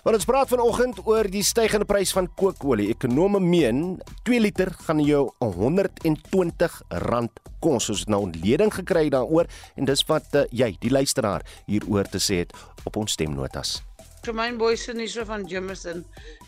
Want 0.00 0.16
ons 0.16 0.24
praat 0.24 0.48
vanoggend 0.48 1.02
oor 1.04 1.26
die 1.28 1.42
stygende 1.44 1.84
prys 1.84 2.14
van 2.16 2.24
kookolie. 2.40 2.86
Ekonome 2.94 3.36
meen 3.44 3.98
2 4.24 4.40
liter 4.40 4.72
gaan 4.86 5.02
jou 5.04 5.26
R120 5.44 6.78
kos. 7.60 7.90
Ons 7.92 8.06
het 8.06 8.08
nou 8.08 8.22
ontleding 8.24 8.72
gekry 8.72 9.10
daaroor 9.12 9.50
en 9.76 9.90
dis 9.90 10.04
wat 10.08 10.40
uh, 10.40 10.46
jy, 10.56 10.72
die 10.80 10.94
luisteraar, 10.94 11.44
hieroor 11.68 12.08
te 12.08 12.16
sê 12.16 12.40
het 12.46 12.56
op 12.88 12.96
ons 12.96 13.12
stemnotas. 13.12 13.82
Jermaine 14.24 14.56
Boysen 14.60 14.98
hier 15.00 15.12
so 15.12 15.28
van 15.28 15.44
Jameson. 15.48 16.06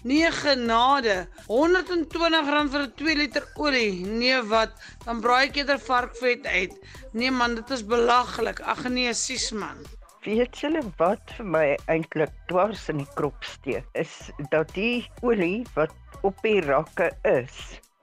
Nee 0.08 0.32
genade, 0.32 1.26
R120 1.44 2.48
vir 2.72 2.82
'n 2.86 2.92
2 2.96 3.16
liter 3.16 3.48
olie. 3.56 4.06
Nee 4.06 4.40
wat, 4.48 4.72
dan 5.04 5.20
braai 5.20 5.48
ek 5.48 5.60
eerder 5.60 5.80
varkvet 5.80 6.46
uit. 6.46 6.72
Nee 7.12 7.30
man, 7.30 7.54
dit 7.60 7.70
is 7.70 7.84
belaglik. 7.84 8.60
Ag 8.60 8.88
nee, 8.88 9.12
sis 9.12 9.52
man. 9.52 9.76
Weet 10.22 10.61
julle 10.62 10.80
wat 11.00 11.32
vir 11.35 11.46
my 11.50 11.62
eintlik 11.90 12.35
dwars 12.46 12.85
in 12.92 13.00
die 13.00 13.08
krop 13.18 13.42
steek? 13.42 13.88
Is 13.98 14.12
dat 14.52 14.70
die 14.76 15.02
olie 15.26 15.64
wat 15.74 16.22
op 16.28 16.38
die 16.46 16.61
rakke 16.62 17.08
is 17.26 17.56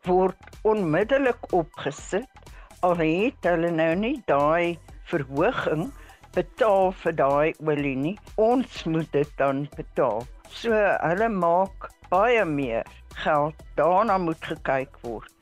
word 0.03 0.49
onmiddellik 0.67 1.47
opgesit 1.55 2.51
al 2.83 2.99
het 2.99 3.47
hulle 3.47 3.71
nou 3.77 3.93
nie 4.01 4.17
daai 4.27 4.75
verhoging 5.13 5.87
betaal 6.35 6.91
vir 7.05 7.17
daai 7.23 7.55
olie 7.63 7.95
nie. 8.03 8.15
Ons 8.35 8.83
moet 8.83 9.07
dit 9.15 9.31
dan 9.39 9.69
betaal. 9.79 10.27
So 10.51 10.75
hulle 10.75 11.31
maak 11.39 11.87
baie 12.11 12.43
meer 12.43 12.83
geld. 13.23 13.67
Daarna 13.79 14.19
moet 14.19 14.43
gekyk 14.51 14.99
word 15.07 15.38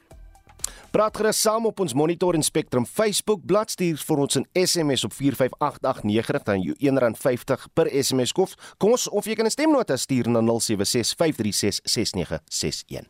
Praat 0.91 1.17
gerus 1.19 1.41
saam 1.43 1.65
op 1.67 1.79
ons 1.83 1.91
Monitor 1.93 2.33
en 2.37 2.43
Spectrum 2.43 2.85
Facebook 2.87 3.41
bladsy 3.45 3.75
stuur 3.75 4.03
vir 4.07 4.17
ons 4.17 4.35
'n 4.37 4.45
SMS 4.53 5.03
op 5.03 5.13
45889 5.13 6.43
dan 6.43 6.61
jou 6.61 6.75
R1.50 6.79 7.67
per 7.73 8.03
SMS 8.03 8.31
kof. 8.31 8.53
Kom 8.77 8.91
ons 8.91 9.09
of 9.09 9.25
jy 9.25 9.35
kan 9.35 9.45
'n 9.45 9.51
stemnota 9.51 9.97
stuur 9.97 10.29
na 10.29 10.41
0765366961. 10.41 13.07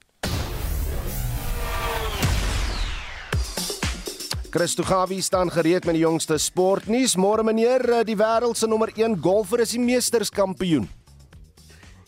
Christo 4.49 4.83
Gawie 4.83 5.21
staan 5.21 5.51
gereed 5.51 5.85
met 5.85 5.93
die 5.93 6.03
jongste 6.03 6.37
sportnuus. 6.37 7.15
Môre 7.15 7.43
meneer, 7.43 8.05
die 8.05 8.15
wêreld 8.15 8.57
se 8.57 8.67
nommer 8.67 8.91
1 8.95 9.17
golfer 9.21 9.59
is 9.59 9.69
die 9.69 9.79
meesterskampioen. 9.79 10.96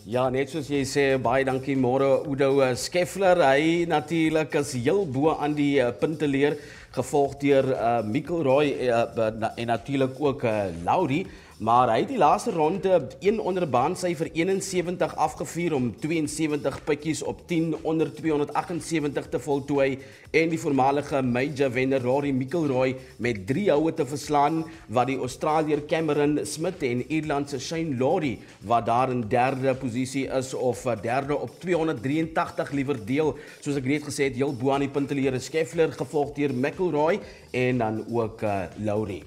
Ja, 0.10 0.24
net 0.34 0.50
soos 0.50 0.66
jy 0.74 0.80
sê, 0.90 1.04
baie 1.22 1.44
dankie 1.46 1.76
môre 1.78 2.08
Oudo 2.24 2.64
eh, 2.66 2.72
Skeffler. 2.74 3.44
Hy 3.46 3.84
natuurlik 3.86 4.56
is 4.58 4.72
heel 4.74 5.04
bo 5.06 5.36
aan 5.36 5.54
die 5.54 5.76
uh, 5.84 5.92
punteleer 5.94 6.56
gevolg 6.92 7.38
deur 7.42 7.70
uh, 7.74 8.00
Mikkel 8.04 8.44
Roy 8.44 8.74
uh, 8.90 9.28
en 9.56 9.68
natuurlik 9.68 10.18
ook 10.20 10.44
uh, 10.44 10.64
Laurie. 10.84 11.26
Maar 11.60 11.90
hy 11.92 11.98
het 12.00 12.12
die 12.14 12.18
laaste 12.18 12.54
ronde 12.56 13.02
een 13.20 13.40
onder 13.44 13.66
baan 13.68 13.98
syfer 14.00 14.30
71 14.32 15.16
afgevuur 15.20 15.74
om 15.76 15.90
72 16.00 16.78
pikkies 16.88 17.20
op 17.24 17.42
10 17.48 17.76
onder 17.82 18.14
278 18.16 19.28
te 19.28 19.40
voltooi 19.44 19.98
en 20.32 20.54
die 20.54 20.60
voormalige 20.60 21.20
major 21.22 21.72
wenner 21.76 22.00
Rory 22.02 22.32
McIlroy 22.32 22.96
met 23.18 23.42
3 23.48 23.66
houe 23.74 23.92
te 23.94 24.06
verslaan 24.08 24.62
wat 24.88 25.10
die 25.12 25.18
Australier 25.20 25.84
Cameron 25.86 26.40
Smith 26.48 26.80
en 26.88 27.04
Ierland 27.12 27.52
se 27.52 27.60
Shane 27.60 27.98
Lowry 28.00 28.38
wat 28.64 28.86
daar 28.88 29.12
in 29.12 29.26
derde 29.28 29.76
posisie 29.76 30.30
is 30.40 30.54
of 30.54 30.86
derde 31.02 31.36
op 31.36 31.60
283 31.60 32.72
liewer 32.72 33.04
deel 33.06 33.34
soos 33.60 33.76
ek 33.76 33.92
reeds 33.92 34.08
gesê 34.08 34.30
het 34.30 34.40
heel 34.40 34.56
bo 34.56 34.72
aan 34.72 34.88
die 34.88 34.94
punteleer 34.96 35.36
is 35.36 35.52
Scheffler 35.52 35.92
gevolg 35.92 36.32
deur 36.40 36.56
McIlroy 36.80 37.20
en 37.52 37.78
dan 37.78 38.06
ook 38.12 38.42
uh, 38.42 38.64
Lowry 38.84 39.24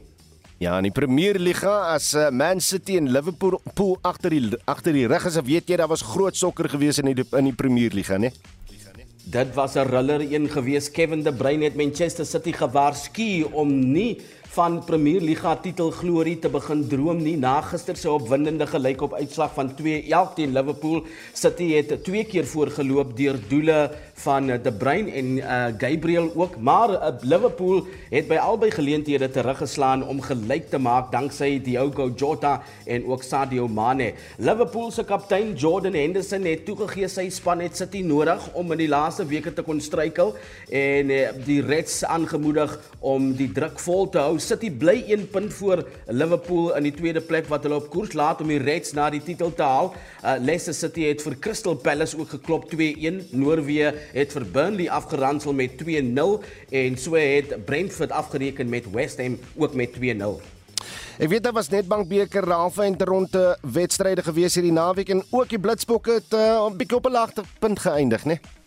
Ja, 0.63 0.77
in 0.79 0.87
die 0.87 0.95
Premier 0.95 1.41
Liga 1.43 1.73
as 1.91 2.13
uh, 2.15 2.29
Man 2.31 2.61
City 2.63 2.95
en 2.97 3.11
Liverpool 3.11 3.59
pool 3.75 3.97
agter 4.07 4.31
die 4.31 4.59
agter 4.71 4.95
die 4.95 5.09
rug 5.11 5.27
is, 5.27 5.37
weet 5.43 5.69
jy 5.69 5.79
daar 5.81 5.91
was 5.91 6.05
groot 6.07 6.39
sokker 6.39 6.69
gewees 6.71 7.01
in 7.03 7.11
die 7.11 7.25
in 7.35 7.49
die 7.51 7.57
Premier 7.57 7.91
Liga, 7.91 8.15
né? 8.15 8.31
Dit 9.27 9.55
was 9.55 9.75
'n 9.75 9.89
ruller 9.91 10.23
een 10.23 10.49
gewees. 10.49 10.91
Kevin 10.91 11.23
De 11.23 11.33
Bruyne 11.33 11.65
het 11.65 11.75
Manchester 11.75 12.27
City 12.27 12.53
gewaarsku 12.53 13.43
om 13.51 13.93
nie 13.93 14.21
van 14.53 14.83
Premier 14.85 15.23
Liga 15.25 15.55
titel 15.65 15.89
glorie 15.97 16.35
te 16.37 16.49
begin 16.53 16.83
droom 16.85 17.23
nie 17.25 17.39
na 17.41 17.55
gister 17.65 17.97
se 17.97 18.11
opwindende 18.13 18.67
gelykop 18.69 19.15
uitslag 19.17 19.55
van 19.57 19.71
2-1 19.79 20.35
teen 20.37 20.53
Liverpool. 20.53 21.07
City 21.33 21.71
het 21.73 21.95
twee 22.05 22.27
keer 22.29 22.45
voorgeloop 22.45 23.15
deur 23.17 23.39
doele 23.49 23.79
van 24.23 24.51
De 24.63 24.73
Bruyne 24.73 25.11
en 25.11 25.31
uh, 25.39 25.63
Gabriel 25.81 26.29
ook, 26.37 26.59
maar 26.61 26.93
uh, 26.93 27.15
Liverpool 27.25 27.87
het 28.11 28.29
by 28.29 28.37
albei 28.43 28.69
geleenthede 28.71 29.31
teruggeslaan 29.33 30.05
om 30.05 30.21
gelyk 30.21 30.69
te 30.71 30.79
maak 30.79 31.09
danksy 31.15 31.57
Diogo 31.65 32.11
Jota 32.13 32.59
en 32.85 33.09
ook 33.09 33.25
Sadio 33.25 33.69
Mane. 33.69 34.13
Liverpool 34.37 34.93
se 34.93 35.07
kaptein 35.09 35.55
Jordan 35.57 35.97
Henderson 35.97 36.45
het 36.45 36.67
toegegee 36.69 37.09
sy 37.09 37.31
span 37.33 37.65
het 37.65 37.81
City 37.81 38.05
nodig 38.05 38.51
om 38.53 38.77
in 38.77 38.85
die 38.85 38.91
laaste 38.93 39.25
weke 39.33 39.55
te 39.57 39.65
kon 39.65 39.81
struikel 39.81 40.37
en 40.69 41.11
uh, 41.11 41.25
die 41.49 41.63
Reds 41.65 42.03
aangemoedig 42.05 42.77
om 43.01 43.33
die 43.39 43.49
druk 43.53 43.81
vol 43.81 44.11
te 44.13 44.21
hou 44.21 44.39
City 44.47 44.71
bly 44.71 45.05
1 45.07 45.29
punt 45.31 45.55
voor 45.55 45.83
Liverpool 46.07 46.71
in 46.77 46.87
die 46.89 46.95
tweede 46.95 47.21
plek 47.21 47.49
wat 47.51 47.67
hulle 47.67 47.79
op 47.81 47.91
koers 47.93 48.13
laat 48.19 48.41
om 48.41 48.51
die 48.53 48.61
Reds 48.63 48.93
na 48.97 49.09
die 49.11 49.23
titel 49.23 49.53
te 49.55 49.63
haal. 49.67 49.93
Uh, 50.23 50.37
Leicester 50.41 50.75
City 50.75 51.07
het 51.09 51.23
vir 51.25 51.39
Crystal 51.39 51.77
Palace 51.77 52.19
ook 52.19 52.35
geklop 52.37 52.69
2-1. 52.73 53.21
Noorwe 53.31 53.93
het 54.13 54.33
vir 54.37 54.47
Burnley 54.55 54.89
afgeransel 54.91 55.53
met 55.57 55.77
2-0 55.83 56.49
en 56.71 56.99
so 56.99 57.19
het 57.19 57.55
Brentford 57.65 58.11
afgereken 58.11 58.69
met 58.69 58.91
West 58.93 59.21
Ham 59.23 59.39
ook 59.57 59.75
met 59.75 59.97
2-0. 59.99 60.41
Ek 61.23 61.29
weet 61.29 61.43
daar 61.45 61.53
was 61.53 61.69
net 61.71 61.87
bankbeker 61.89 62.49
halve 62.51 62.83
en 62.83 62.97
rondte 62.99 63.59
wedstryde 63.61 64.23
gewees 64.23 64.57
hierdie 64.59 64.73
naweek 64.73 65.13
en 65.13 65.23
ook 65.31 65.49
die 65.53 65.61
Blitsbokke 65.61 66.19
het 66.19 66.33
'n 66.33 66.37
uh, 66.37 66.73
bietjie 66.77 66.97
op 66.97 67.07
'n 67.07 67.13
laagte 67.13 67.43
punt 67.59 67.79
geëindig, 67.79 68.25
né? 68.25 68.39
Nee? 68.41 68.62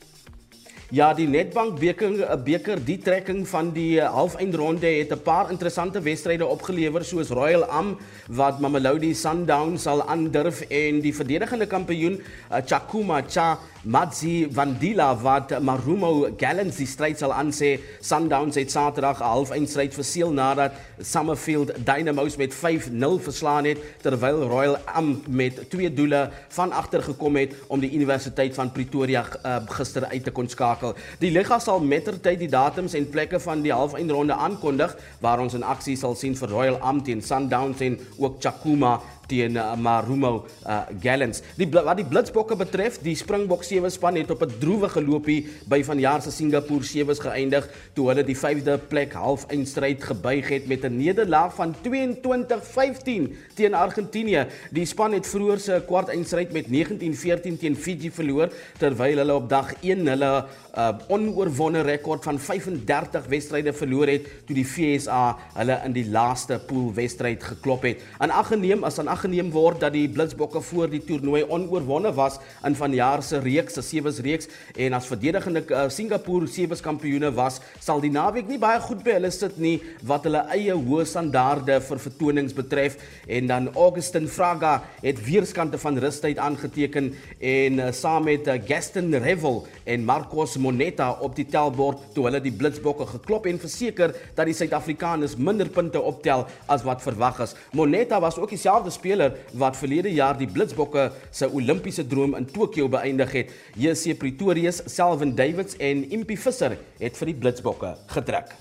Ja, 0.94 1.16
die 1.18 1.26
Nedbank 1.26 1.80
beker 1.82 2.36
beker 2.46 2.78
die 2.78 3.00
trekking 3.02 3.40
van 3.50 3.72
die 3.74 3.98
halfeindronde 3.98 4.86
het 4.86 5.12
'n 5.12 5.22
paar 5.24 5.50
interessante 5.50 6.00
wedstryde 6.00 6.46
opgelewer 6.46 7.04
soos 7.04 7.30
Royal 7.30 7.66
Am 7.66 7.98
wat 8.30 8.60
Mamelodi 8.60 9.14
Sundowns 9.16 9.82
sal 9.82 10.08
aandurf 10.08 10.62
en 10.62 11.02
die 11.02 11.16
verdedigende 11.16 11.66
kampioen 11.66 12.22
Chakuma 12.66 13.24
Cha 13.28 13.58
Matsi 13.84 14.48
Vandila 14.52 15.16
wat 15.22 15.60
Marumo 15.60 16.30
Gallants 16.38 16.78
die 16.78 16.88
stryd 16.88 17.18
sal 17.18 17.34
aansê. 17.34 17.80
Sundowns 18.00 18.56
het 18.56 18.72
Saterdag 18.72 19.20
'n 19.20 19.24
halfeindstryd 19.24 19.94
verseël 19.94 20.32
nadat 20.32 20.72
Summerfield 21.00 21.72
Dynamos 21.86 22.36
met 22.36 22.54
5-0 22.54 23.20
verslaan 23.20 23.66
het 23.66 23.78
terwyl 24.02 24.42
Royal 24.48 24.78
Am 24.86 25.22
met 25.28 25.70
twee 25.70 25.94
doele 25.94 26.30
van 26.50 26.72
agter 26.72 27.04
gekom 27.04 27.36
het 27.36 27.54
om 27.68 27.80
die 27.80 27.94
Universiteit 27.94 28.54
van 28.54 28.72
Pretoria 28.72 29.26
uh, 29.46 29.58
gister 29.66 30.06
uit 30.06 30.24
te 30.24 30.32
kon 30.32 30.50
skakel. 30.50 30.75
Die 31.22 31.32
liga 31.32 31.60
sal 31.60 31.84
mettertyd 31.84 32.40
die 32.40 32.52
datums 32.52 32.96
en 32.98 33.10
plekke 33.10 33.40
van 33.40 33.62
die 33.66 33.74
halfeindronde 33.74 34.34
aankondig 34.34 34.96
waar 35.22 35.44
ons 35.44 35.56
in 35.58 35.64
aksie 35.64 35.98
sal 36.00 36.16
sien 36.16 36.36
vir 36.36 36.50
Royal 36.50 36.80
Am 36.82 37.04
teen 37.04 37.22
Sundowns 37.22 37.82
en 37.86 38.00
ook 38.18 38.42
Chakuma 38.44 39.00
teen 39.28 39.58
uh, 39.58 39.76
Marumo 39.76 40.46
uh, 40.66 40.82
Gallants. 41.02 41.42
Die 41.58 41.68
wat 41.72 41.98
die 41.98 42.08
Blitsbokke 42.08 42.56
betref, 42.60 43.00
die 43.04 43.16
Springbok 43.18 43.64
sewe 43.64 43.90
span 43.90 44.16
het 44.20 44.32
op 44.32 44.44
'n 44.46 44.60
droewige 44.60 45.02
loopie 45.02 45.48
by 45.68 45.84
vanjaar 45.84 46.22
se 46.22 46.32
Singapore 46.32 46.84
sewes 46.84 47.20
geëindig 47.20 47.68
toe 47.94 48.08
hulle 48.10 48.24
die 48.24 48.38
5de 48.38 48.78
plek 48.90 49.14
half 49.14 49.46
eindstryd 49.50 50.04
gebuig 50.04 50.50
het 50.50 50.68
met 50.68 50.84
'n 50.84 50.98
nederlaag 50.98 51.56
van 51.56 51.76
22-15 51.82 53.36
teen 53.56 53.74
Argentinië. 53.74 54.48
Die 54.72 54.86
span 54.86 55.14
het 55.14 55.28
vroeër 55.28 55.60
se 55.60 55.84
kwart 55.88 56.10
eindstryd 56.10 56.52
met 56.52 56.68
19-14 56.68 57.58
teen 57.60 57.76
Fiji 57.76 58.12
verloor 58.12 58.50
terwyl 58.78 59.18
hulle 59.18 59.34
op 59.34 59.50
dag 59.50 59.74
1 59.82 60.08
hulle 60.08 60.46
uh, 60.78 60.90
onoorwonde 61.08 61.82
rekord 61.82 62.24
van 62.24 62.40
35 62.40 63.26
wedstryde 63.26 63.74
verloor 63.74 64.08
het 64.08 64.28
toe 64.46 64.56
die 64.56 64.66
FSA 64.66 65.38
hulle 65.56 65.80
in 65.86 65.96
die 65.96 66.08
laaste 66.10 66.60
poolwedstryd 66.68 67.44
geklop 67.44 67.88
het. 67.88 68.04
En 68.20 68.30
aggeneem 68.30 68.84
as 68.84 69.00
aan 69.00 69.12
aggeneem 69.16 69.50
word 69.54 69.80
dat 69.84 69.96
die 69.96 70.08
Blitsbokke 70.12 70.62
voor 70.70 70.90
die 70.92 71.02
toernooi 71.04 71.46
onoorwonde 71.48 72.12
was 72.18 72.38
in 72.68 72.76
vanjaar 72.76 73.24
se 73.24 73.40
reeks, 73.40 73.78
se 73.78 73.84
sewes 73.86 74.20
reeks 74.26 74.50
en 74.76 74.96
as 74.98 75.08
verdedigende 75.10 75.64
uh, 75.70 75.86
Singapore 75.94 76.48
sewes 76.52 76.84
kampioene 76.84 77.32
was, 77.36 77.62
sal 77.80 78.02
die 78.04 78.12
naweek 78.12 78.50
nie 78.50 78.60
baie 78.62 78.82
goed 78.84 79.04
by 79.06 79.16
hulle 79.18 79.32
sit 79.34 79.58
nie 79.62 79.78
wat 80.08 80.28
hulle 80.28 80.44
eie 80.56 80.76
hoë 80.76 81.06
standaarde 81.08 81.80
vir 81.88 82.02
vertonings 82.06 82.56
betref 82.56 82.98
en 83.28 83.48
dan 83.52 83.70
Augustin 83.76 84.28
Fraga 84.32 84.76
het 85.02 85.22
weerskante 85.26 85.80
van 85.82 86.00
rustyd 86.04 86.42
aangeteken 86.42 87.12
en 87.40 87.80
uh, 87.80 87.92
saam 87.96 88.26
met 88.26 88.50
uh, 88.50 88.58
Gaston 88.68 89.14
Revel 89.24 89.62
en 89.86 90.06
Marcos 90.06 90.58
Moneta 90.58 91.12
op 91.22 91.36
die 91.38 91.48
tellbord 91.52 92.02
toe 92.16 92.28
hulle 92.28 92.42
die 92.44 92.54
Blitsbokke 92.56 93.08
geklop 93.16 93.48
en 93.50 93.62
verseker 93.62 94.16
dat 94.36 94.50
die 94.50 94.58
Suid-Afrikaners 94.58 95.38
minder 95.38 95.70
punte 95.72 96.02
optel 96.02 96.46
as 96.72 96.84
wat 96.88 97.04
verwag 97.06 97.42
is. 97.46 97.56
Moneta 97.78 98.20
was 98.24 98.40
ook 98.42 98.52
dieselfde 98.54 98.92
speler 99.06 99.38
wat 99.54 99.78
verlede 99.78 100.10
jaar 100.14 100.38
die 100.38 100.50
Blitsbokke 100.50 101.12
se 101.32 101.50
Olimpiese 101.54 102.06
droom 102.10 102.34
in 102.40 102.48
Tokio 102.50 102.90
beëindig 102.90 103.34
het. 103.38 103.54
JC 103.78 104.18
Pretorius, 104.18 104.82
Selwyn 104.90 105.36
Davids 105.38 105.78
en 105.78 106.04
Impie 106.10 106.40
Visser 106.40 106.78
het 107.00 107.20
vir 107.20 107.34
die 107.34 107.38
Blitsbokke 107.44 107.96
getrek. 108.16 108.56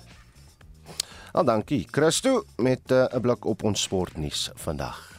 Al 1.34 1.48
dankie. 1.48 1.82
Christo 1.90 2.44
met 2.58 2.92
eh, 2.92 3.08
'n 3.10 3.16
uh, 3.16 3.20
blik 3.20 3.44
op 3.44 3.64
ons 3.64 3.82
sportnuus 3.82 4.50
vandag. 4.54 5.13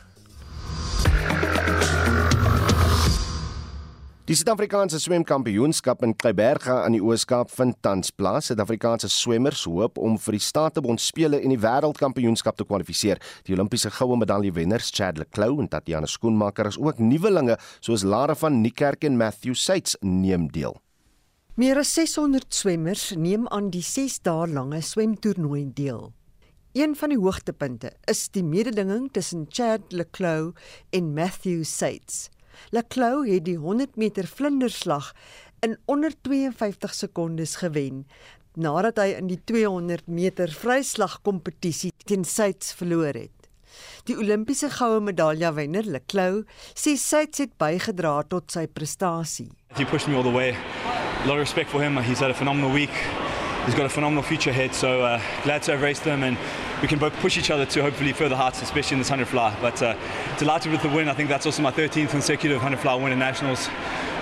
Die 4.26 4.34
Suid-Afrikaanse 4.34 4.98
swemkampioenskap 4.98 6.02
in 6.02 6.16
Kleiberga 6.18 6.80
aan 6.82 6.96
die 6.96 7.02
Ooskaap 7.06 7.52
vind 7.54 7.76
tans 7.86 8.10
plaas. 8.10 8.48
Suid-Afrikaanse 8.50 9.06
swemmers 9.14 9.68
hoop 9.70 10.00
om 10.02 10.16
vir 10.18 10.34
die 10.34 10.42
Statebond 10.42 11.04
spele 11.04 11.38
en 11.46 11.54
die 11.54 11.60
wêreldkampioenskap 11.62 12.58
te 12.58 12.66
kwalifiseer. 12.66 13.22
Die 13.46 13.54
Olimpiese 13.54 13.92
goue 13.94 14.18
medaljewenners 14.18 14.90
Chad 14.98 15.22
le 15.22 15.30
Clos 15.30 15.62
en 15.62 15.70
Tatiana 15.70 16.10
Skoenmaker 16.10 16.72
is 16.72 16.82
ook 16.82 16.98
nuwelinge 16.98 17.60
soos 17.78 18.02
Lara 18.02 18.34
van 18.42 18.64
Niekerk 18.64 19.06
en 19.06 19.22
Matthew 19.22 19.54
Seitz 19.54 19.94
neem 20.02 20.50
deel. 20.50 20.74
Meer 21.54 21.86
as 21.86 21.94
600 21.94 22.50
swemmers 22.50 23.12
neem 23.14 23.46
aan 23.54 23.70
die 23.70 23.86
6 23.86 24.24
dae 24.26 24.50
lange 24.50 24.82
swemtoernooi 24.82 25.68
deel. 25.78 26.08
Een 26.74 26.98
van 26.98 27.14
die 27.14 27.22
hoogtepunte 27.22 27.94
is 28.10 28.26
die 28.34 28.44
mededinging 28.44 29.12
tussen 29.14 29.46
Chad 29.54 29.94
le 29.94 30.10
Clos 30.10 30.58
en 30.90 31.14
Matthew 31.14 31.62
Seitz. 31.62 32.32
Leclou 32.76 33.26
het 33.28 33.46
die 33.48 33.58
100 33.58 33.96
meter 33.96 34.28
vlinderslag 34.28 35.14
in 35.66 35.78
onder 35.86 36.14
52 36.22 36.94
sekondes 36.94 37.56
gewen 37.62 38.06
nadat 38.56 39.00
hy 39.02 39.10
in 39.20 39.28
die 39.30 39.40
200 39.48 40.08
meter 40.08 40.52
vryslag 40.52 41.20
kompetisie 41.28 41.92
teen 42.08 42.24
Suits 42.26 42.74
verloor 42.80 43.16
het. 43.16 43.50
Die 44.08 44.16
Olimpiese 44.16 44.70
goue 44.72 45.02
medalje 45.04 45.52
wenner 45.58 45.88
Leclou 45.98 46.46
sê 46.72 46.96
Suits 46.96 47.44
het 47.44 47.56
bygedra 47.60 48.22
tot 48.32 48.52
sy 48.56 48.66
prestasie. 48.72 49.52
He 49.76 49.86
pushed 49.86 50.08
me 50.08 50.16
all 50.16 50.24
the 50.24 50.32
way. 50.32 50.56
A 50.56 51.28
lot 51.28 51.36
of 51.36 51.44
respect 51.44 51.70
for 51.70 51.82
him. 51.82 51.98
He's 51.98 52.20
had 52.20 52.32
a 52.32 52.38
phenomenal 52.38 52.72
week. 52.72 53.25
He's 53.66 53.74
got 53.74 53.88
a 53.88 53.90
phenomenal 53.90 54.22
future 54.22 54.52
ahead. 54.52 54.76
So 54.76 55.02
uh, 55.02 55.20
glad 55.44 55.64
to 55.64 55.72
have 55.72 55.82
raced 55.82 56.04
him 56.04 56.24
and 56.24 56.38
we 56.82 56.88
can 56.88 57.00
both 57.00 57.14
push 57.14 57.36
each 57.38 57.50
other 57.50 57.66
to 57.66 57.82
hopefully 57.82 58.14
further 58.14 58.36
heights, 58.36 58.62
especially 58.62 58.96
in 58.96 59.00
this 59.00 59.10
100 59.10 59.28
fly. 59.28 59.58
But 59.60 59.82
uh, 59.82 59.96
delighted 60.38 60.72
with 60.72 60.84
the 60.84 60.90
win. 60.90 61.10
I 61.10 61.14
think 61.14 61.30
that's 61.30 61.48
also 61.48 61.64
my 61.64 61.72
13th 61.72 62.10
consecutive 62.10 62.58
100 62.58 62.80
fly 62.80 62.94
win 62.94 63.12
in 63.12 63.20
nationals. 63.20 63.68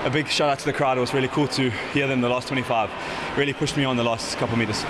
A 0.06 0.10
big 0.10 0.28
shout 0.28 0.50
out 0.50 0.60
to 0.60 0.66
the 0.66 0.74
crowd. 0.74 0.98
It 0.98 1.02
was 1.02 1.14
really 1.14 1.28
cool 1.28 1.48
to 1.50 1.70
hear 1.94 2.08
them 2.08 2.22
the 2.22 2.30
last 2.30 2.48
25. 2.48 2.90
Really 3.38 3.54
pushed 3.54 3.76
me 3.76 3.84
on 3.84 3.98
the 3.98 4.04
last 4.04 4.38
couple 4.38 4.54
of 4.54 4.60
meters. 4.60 4.86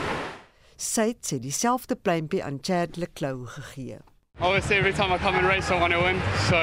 Sy 0.77 1.13
het 1.13 1.41
dieselfde 1.41 1.95
pleintjie 1.95 2.43
aan 2.43 2.59
Chad 2.61 2.97
Leclou 2.97 3.45
gegee. 3.47 3.99
Obviously, 4.39 4.75
every 4.75 4.91
time 4.91 5.13
I 5.13 5.17
come 5.17 5.35
and 5.35 5.47
race, 5.47 5.71
I 5.71 5.79
want 5.79 5.93
to 5.93 6.01
win. 6.01 6.19
So, 6.49 6.57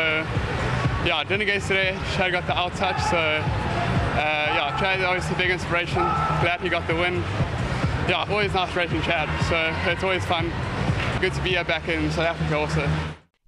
yeah, 1.07 1.25
didn't 1.25 1.47
get 1.47 1.63
today. 1.63 1.97
Chad 2.17 2.33
got 2.33 2.47
the 2.47 2.53
out 2.53 2.75
touch. 2.75 3.01
So, 3.09 3.17
uh, 3.17 3.43
yeah, 4.19 4.77
Chad 4.79 4.99
is 4.99 5.07
obviously 5.07 5.35
a 5.35 5.39
big 5.39 5.51
inspiration. 5.51 6.03
Glad 6.43 6.61
he 6.61 6.69
got 6.69 6.87
the 6.87 6.95
win. 6.95 7.23
Yeah, 8.11 8.27
always 8.29 8.53
nice 8.53 8.75
racing 8.75 9.03
Chad. 9.03 9.29
So, 9.47 9.55
it's 9.87 10.03
always 10.03 10.25
fun 10.25 10.51
good 11.21 11.33
to 11.33 11.43
be 11.43 11.55
back 11.63 11.87
in 11.87 12.11
South 12.11 12.27
Africa 12.27 12.57
also. 12.57 12.83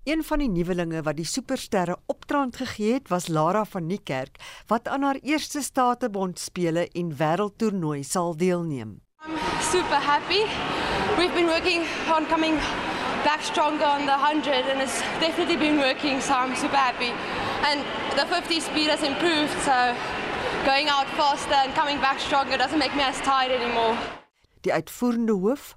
Een 0.05 0.23
van 0.25 0.39
die 0.39 0.49
nuwelinge 0.49 1.03
wat 1.03 1.17
die 1.19 1.27
supersterre 1.27 1.97
optrand 2.07 2.57
gegee 2.57 2.93
het, 2.93 3.09
was 3.11 3.27
Lara 3.27 3.65
van 3.65 3.87
Niekerk 3.87 4.39
wat 4.71 4.87
aan 4.89 5.03
haar 5.03 5.19
eerste 5.23 5.63
statebond 5.63 6.39
spele 6.39 6.87
en 6.93 7.11
wêreldtoernooi 7.19 8.05
sal 8.05 8.37
deelneem. 8.37 9.01
I'm 9.27 9.35
super 9.73 9.99
happy. 9.99 10.47
We've 11.19 11.35
been 11.35 11.51
working 11.51 11.83
on 12.15 12.31
coming 12.31 12.55
back 13.27 13.43
stronger 13.43 13.87
on 13.87 14.07
the 14.07 14.15
100 14.15 14.71
and 14.71 14.81
it's 14.81 15.03
definitely 15.19 15.59
been 15.59 15.79
working 15.79 16.23
so 16.23 16.35
I'm 16.35 16.55
super 16.55 16.79
happy. 16.79 17.11
And 17.67 17.83
the 18.15 18.27
50 18.31 18.61
speed 18.61 18.91
has 18.95 19.03
improved 19.03 19.59
so 19.67 19.95
going 20.65 20.89
out 20.89 21.09
faster 21.19 21.59
and 21.67 21.75
coming 21.75 21.99
back 21.99 22.21
stronger 22.21 22.57
doesn't 22.57 22.79
make 22.79 22.95
me 22.95 23.03
as 23.03 23.19
tired 23.21 23.51
anymore. 23.51 24.22
Die 24.63 24.73
uitvoerende 24.73 25.33
hoof 25.33 25.75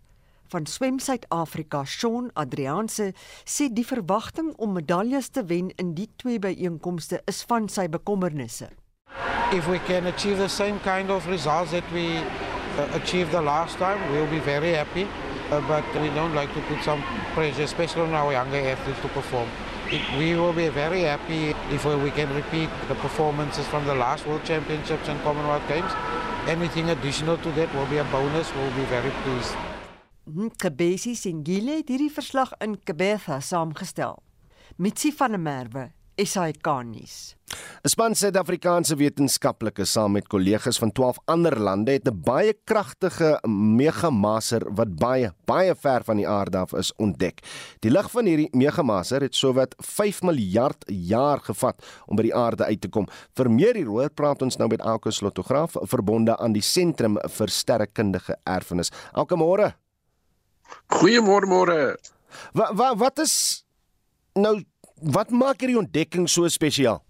van 0.53 0.65
Swem 0.65 0.99
Suid-Afrika, 0.99 1.83
Shaun 1.89 2.29
Adrianse, 2.37 3.13
sê 3.49 3.65
die 3.73 3.85
verwagting 3.85 4.51
om 4.61 4.75
medaljes 4.77 5.31
te 5.33 5.41
wen 5.49 5.71
in 5.81 5.95
die 5.97 6.05
twee 6.21 6.37
byeenkomste 6.39 7.23
is 7.25 7.41
van 7.49 7.65
sy 7.69 7.87
bekommernisse. 7.89 8.69
If 9.53 9.65
we 9.67 9.79
can 9.89 10.05
achieve 10.05 10.37
the 10.37 10.49
same 10.49 10.77
kind 10.85 11.09
of 11.09 11.25
results 11.27 11.71
that 11.71 11.85
we 11.93 12.21
uh, 12.21 12.85
achieved 12.93 13.31
the 13.31 13.41
last 13.41 13.77
time, 13.81 13.97
we'll 14.11 14.29
be 14.29 14.39
very 14.39 14.73
happy. 14.73 15.07
Uh, 15.49 15.61
but 15.67 15.85
we 16.01 16.09
don't 16.13 16.33
like 16.33 16.51
to 16.53 16.61
put 16.69 16.81
some 16.83 17.01
pressure, 17.33 17.63
especially 17.63 18.01
on 18.01 18.13
our 18.13 18.31
younger 18.31 18.57
athletes 18.57 19.01
to 19.01 19.07
perform. 19.09 19.49
It, 19.89 20.01
we 20.17 20.33
will 20.33 20.53
be 20.53 20.69
very 20.69 21.01
happy 21.01 21.53
if 21.69 21.85
we 21.85 22.11
can 22.11 22.33
repeat 22.33 22.69
the 22.87 22.95
performances 22.95 23.65
from 23.67 23.85
the 23.85 23.93
last 23.93 24.25
World 24.25 24.43
Championships 24.43 25.07
and 25.07 25.21
Commonwealth 25.21 25.67
Games. 25.67 25.91
Anything 26.47 26.89
additional 26.89 27.37
to 27.37 27.51
that 27.53 27.73
will 27.73 27.87
be 27.87 27.97
a 27.97 28.03
bonus. 28.11 28.53
We'll 28.53 28.75
be 28.75 28.85
very 28.85 29.11
pleased. 29.23 29.55
Kebesi 30.57 31.15
Singile 31.15 31.79
het 31.79 31.89
hierdie 31.89 32.11
verslag 32.13 32.51
in 32.61 32.77
Kebetha 32.83 33.39
saamgestel. 33.41 34.21
Mitsi 34.77 35.11
van 35.17 35.31
der 35.33 35.39
Merwe, 35.39 35.91
SAK-nuus. 36.15 37.34
'n 37.85 37.89
Span 37.89 38.15
Suid-Afrikaanse 38.17 38.95
wetenskaplikes 38.97 39.91
saam 39.93 40.15
met 40.17 40.27
kollegas 40.27 40.79
van 40.81 40.91
12 40.91 41.19
ander 41.29 41.55
lande 41.59 41.91
het 41.91 42.07
'n 42.09 42.21
baie 42.25 42.53
kragtige 42.63 43.39
megamaser 43.77 44.65
wat 44.73 44.95
baie 44.95 45.29
baie 45.45 45.75
ver 45.75 46.03
van 46.03 46.17
die 46.17 46.27
aarde 46.27 46.57
af 46.57 46.73
is 46.73 46.93
ontdek. 46.95 47.45
Die 47.79 47.91
lig 47.91 48.11
van 48.11 48.25
hierdie 48.25 48.49
megamaser 48.51 49.21
het 49.21 49.35
sowat 49.35 49.75
5 49.77 50.21
miljard 50.21 50.83
jaar 50.87 51.39
gevat 51.39 51.85
om 52.07 52.15
by 52.15 52.23
die 52.23 52.35
aarde 52.35 52.65
uit 52.65 52.81
te 52.81 52.89
kom. 52.89 53.07
Vir 53.35 53.51
meer 53.51 53.75
hieroor 53.75 54.09
praat 54.09 54.41
ons 54.41 54.57
nou 54.57 54.67
met 54.67 54.81
Elke 54.81 55.11
Slotograf 55.11 55.75
verbonde 55.81 56.37
aan 56.37 56.53
die 56.53 56.61
Sentrum 56.61 57.17
vir 57.29 57.47
Sterrekundige 57.47 58.37
Erfenis. 58.43 58.91
Elke 59.13 59.35
môre. 59.35 59.75
Goeiemôre 60.87 61.45
môre. 61.45 61.97
Wat 62.53 62.73
wat 62.73 62.97
wat 62.97 63.19
is 63.19 63.65
nou 64.33 64.63
wat 65.01 65.29
maak 65.29 65.59
hierdie 65.59 65.77
ontdekking 65.77 66.29
so 66.29 66.47
spesiaal? 66.47 67.04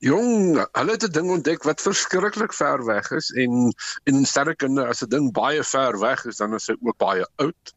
Jong, 0.00 0.56
hulle 0.56 0.92
het 0.96 1.02
'n 1.04 1.12
ding 1.12 1.30
ontdek 1.30 1.62
wat 1.68 1.80
verskriklik 1.80 2.54
ver 2.56 2.84
weg 2.84 3.10
is 3.10 3.30
en 3.36 3.72
en 4.08 4.24
sterrekunde 4.24 4.86
as 4.86 5.02
'n 5.02 5.08
ding 5.08 5.32
baie 5.32 5.62
ver 5.64 5.98
weg 6.00 6.24
is, 6.24 6.36
dan 6.36 6.54
is 6.54 6.66
hy 6.66 6.76
ook 6.80 6.96
baie 6.96 7.26
oud. 7.36 7.74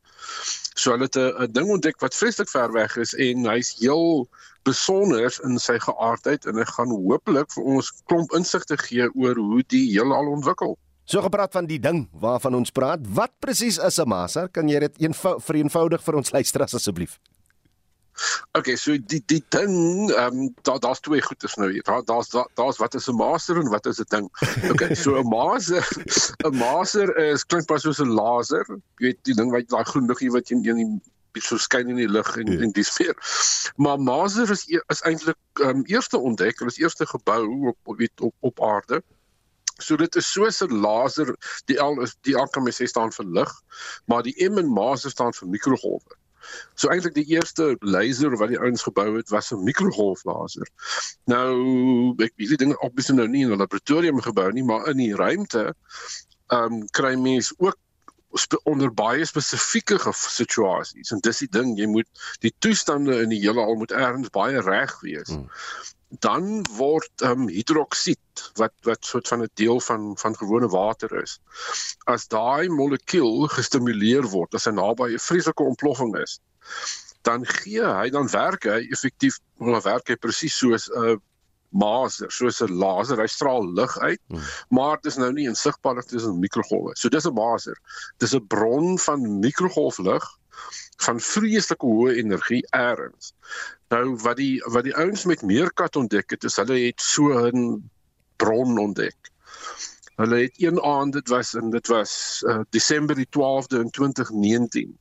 So 0.75 0.91
hulle 0.91 1.03
het 1.03 1.17
'n 1.17 1.51
ding 1.51 1.69
ontdek 1.69 1.99
wat 1.99 2.15
vreeslik 2.15 2.49
ver 2.49 2.71
weg 2.71 2.95
is 2.95 3.13
en 3.13 3.45
hy's 3.45 3.75
heel 3.79 4.27
besonder 4.63 5.39
in 5.43 5.59
sy 5.59 5.77
geaardheid 5.79 6.45
en 6.45 6.55
hy 6.55 6.63
gaan 6.65 6.95
hopelik 6.95 7.51
vir 7.51 7.63
ons 7.63 7.91
klomp 8.07 8.31
insigte 8.31 8.77
gee 8.77 9.09
oor 9.15 9.35
hoe 9.35 9.63
die 9.67 9.91
heelal 9.91 10.31
ontwikkel. 10.31 10.77
So 11.03 11.21
gepraat 11.21 11.51
van 11.51 11.65
die 11.65 11.79
ding 11.79 12.07
waarvan 12.11 12.55
ons 12.55 12.71
praat, 12.71 12.99
wat 13.03 13.31
presies 13.39 13.77
is 13.77 13.99
'n 13.99 14.07
maser? 14.07 14.47
Kan 14.47 14.69
jy 14.69 14.79
dit 14.79 14.97
eenvou 14.97 15.41
vereenvoudig 15.41 16.03
vir 16.03 16.15
ons 16.15 16.31
luisteraars 16.31 16.73
asseblief? 16.73 17.19
Okay, 18.51 18.75
so 18.75 18.97
die 18.97 19.23
die 19.25 19.43
ding, 19.49 20.11
ehm 20.11 20.39
um, 20.39 20.55
daar 20.61 20.79
daar's 20.79 20.99
twee 20.99 21.21
goedes 21.21 21.55
nou 21.55 21.71
hier. 21.71 21.83
Daar 21.83 22.03
daar's 22.05 22.29
daar's 22.53 22.77
wat 22.77 22.93
is 22.93 23.07
'n 23.07 23.15
master 23.15 23.57
en 23.57 23.69
wat 23.69 23.85
is 23.85 23.99
'n 23.99 24.05
ding. 24.07 24.29
Okay, 24.71 24.93
so 25.03 25.17
'n 25.17 25.27
maser 25.27 25.87
'n 26.45 26.57
maser 26.57 27.17
is 27.17 27.45
klink 27.45 27.65
pas 27.65 27.81
soos 27.81 27.99
'n 27.99 28.13
laser. 28.13 28.65
Jy 28.97 29.07
weet 29.07 29.23
die 29.23 29.33
ding 29.33 29.51
wat 29.51 29.67
daai 29.67 29.83
groen 29.83 30.07
liggie 30.07 30.31
wat 30.31 30.49
jy 30.49 30.55
in 30.55 30.77
die 30.77 31.01
so 31.41 31.57
skyn 31.57 31.89
in 31.89 31.97
die 31.97 32.09
lug 32.09 32.37
en 32.37 32.51
ja. 32.51 32.59
en 32.59 32.71
dis 32.71 32.99
meer. 32.99 33.17
Maar 33.75 33.99
maser 33.99 34.51
is 34.51 34.67
e, 34.69 34.81
is 34.87 35.01
eintlik 35.01 35.37
ehm 35.53 35.69
um, 35.69 35.85
eerste 35.85 36.17
ontdek, 36.17 36.59
hulle 36.59 36.71
is 36.71 36.77
eerste 36.77 37.05
gebou 37.05 37.67
op 37.67 37.77
op 37.83 38.01
op 38.21 38.33
op 38.39 38.63
aarde. 38.63 39.01
So 39.81 39.95
dit 39.97 40.15
is 40.15 40.31
soos 40.31 40.61
'n 40.61 40.73
laser, 40.73 41.35
die 41.65 41.77
L 41.81 42.01
is 42.01 42.15
die 42.21 42.37
A 42.37 42.45
kan 42.45 42.63
mens 42.63 42.81
sê 42.81 42.85
staan 42.85 43.11
vir 43.11 43.25
lig, 43.25 43.61
maar 44.05 44.23
die 44.23 44.35
M 44.49 44.57
in 44.57 44.69
maser 44.69 45.09
staan 45.09 45.33
vir 45.33 45.47
mikrogolwe. 45.47 46.21
So 46.75 46.89
eintlik 46.89 47.15
die 47.17 47.27
eerste 47.35 47.75
laser 47.79 48.37
wat 48.37 48.51
die 48.53 48.59
ouens 48.59 48.83
gebou 48.83 49.07
het 49.17 49.29
was 49.29 49.51
'n 49.51 49.63
mikrogolflaser. 49.63 50.67
Nou 51.25 52.15
ek 52.17 52.33
weet 52.35 52.55
die 52.55 52.61
ding 52.65 52.75
obviously 52.77 53.15
nou 53.15 53.27
nie 53.27 53.43
in 53.43 53.51
'n 53.51 53.63
laboratorium 53.63 54.21
gebou 54.21 54.51
nie, 54.51 54.63
maar 54.63 54.87
in 54.89 54.97
die 54.97 55.15
ruimte 55.15 55.73
ehm 56.51 56.73
um, 56.73 56.89
kry 56.89 57.15
mens 57.15 57.53
ook 57.57 57.77
onder 58.63 58.93
baie 58.93 59.25
spesifieke 59.25 59.99
situasies 60.11 61.11
en 61.11 61.19
dis 61.19 61.37
die 61.37 61.49
ding 61.49 61.77
jy 61.77 61.85
moet 61.85 62.07
die 62.39 62.53
toestande 62.59 63.21
in 63.21 63.29
die 63.29 63.39
hele 63.39 63.61
al 63.61 63.75
moet 63.75 63.91
ergens 63.91 64.29
baie 64.29 64.61
reg 64.61 65.01
wees. 65.01 65.29
Hmm 65.29 65.49
dan 66.19 66.65
word 66.77 67.09
ehm 67.21 67.45
um, 67.45 67.47
hidroksied 67.49 68.43
wat 68.59 68.73
wat 68.85 69.05
soort 69.05 69.27
van 69.27 69.41
'n 69.41 69.49
deel 69.53 69.79
van 69.79 70.17
van 70.17 70.35
gewone 70.35 70.67
water 70.67 71.21
is. 71.21 71.39
As 72.05 72.27
daai 72.27 72.69
molekuul 72.69 73.47
gestimuleer 73.47 74.25
word, 74.29 74.53
as 74.53 74.65
hy 74.65 74.71
naby 74.71 75.13
'n 75.13 75.19
vreeslike 75.19 75.63
ontploffing 75.63 76.15
is, 76.17 76.39
dan 77.21 77.45
gee 77.45 77.83
hy 77.83 78.09
dan 78.09 78.29
werk 78.29 78.63
hy 78.63 78.81
effektief, 78.91 79.39
wel 79.57 79.81
werk 79.81 80.07
hy 80.07 80.15
presies 80.15 80.57
soos 80.57 80.89
'n 80.91 81.21
maser, 81.69 82.31
soos 82.31 82.61
'n 82.61 82.77
laser, 82.77 83.17
hy 83.17 83.27
straal 83.27 83.65
lig 83.73 83.97
uit, 83.99 84.21
hmm. 84.27 84.41
maar 84.69 85.01
dit 85.01 85.11
is 85.11 85.17
nou 85.17 85.31
nie 85.33 85.47
insigbaar 85.49 85.95
dit 85.95 86.13
is 86.13 86.25
'n 86.25 86.39
mikrogolwe. 86.39 86.93
So 86.95 87.09
dis 87.09 87.25
'n 87.25 87.33
maser. 87.33 87.77
Dis 88.17 88.35
'n 88.35 88.47
bron 88.47 88.99
van 88.99 89.39
mikrogolflig 89.39 90.23
van 91.03 91.19
vreeslike 91.19 91.85
hoë 91.85 92.15
energie 92.21 92.63
eers. 92.69 93.33
Nou 93.93 94.15
wat 94.23 94.37
die 94.37 94.61
wat 94.73 94.83
die 94.83 94.95
ouens 94.95 95.25
met 95.29 95.41
meerkat 95.41 95.95
ontdek 95.95 96.35
het, 96.35 96.43
is 96.43 96.57
hulle 96.61 96.79
het 96.85 97.01
so 97.01 97.33
'n 97.33 97.89
bron 98.37 98.77
ontdek. 98.77 99.31
Hulle 100.15 100.43
het 100.45 100.61
een 100.61 100.81
aand 100.81 101.13
dit 101.13 101.29
was 101.29 101.53
en 101.53 101.69
dit 101.69 101.87
was 101.87 102.43
uh, 102.45 102.61
Desember 102.69 103.15
die 103.15 103.27
12de 103.37 103.79
in 103.79 103.89
2019 103.89 104.97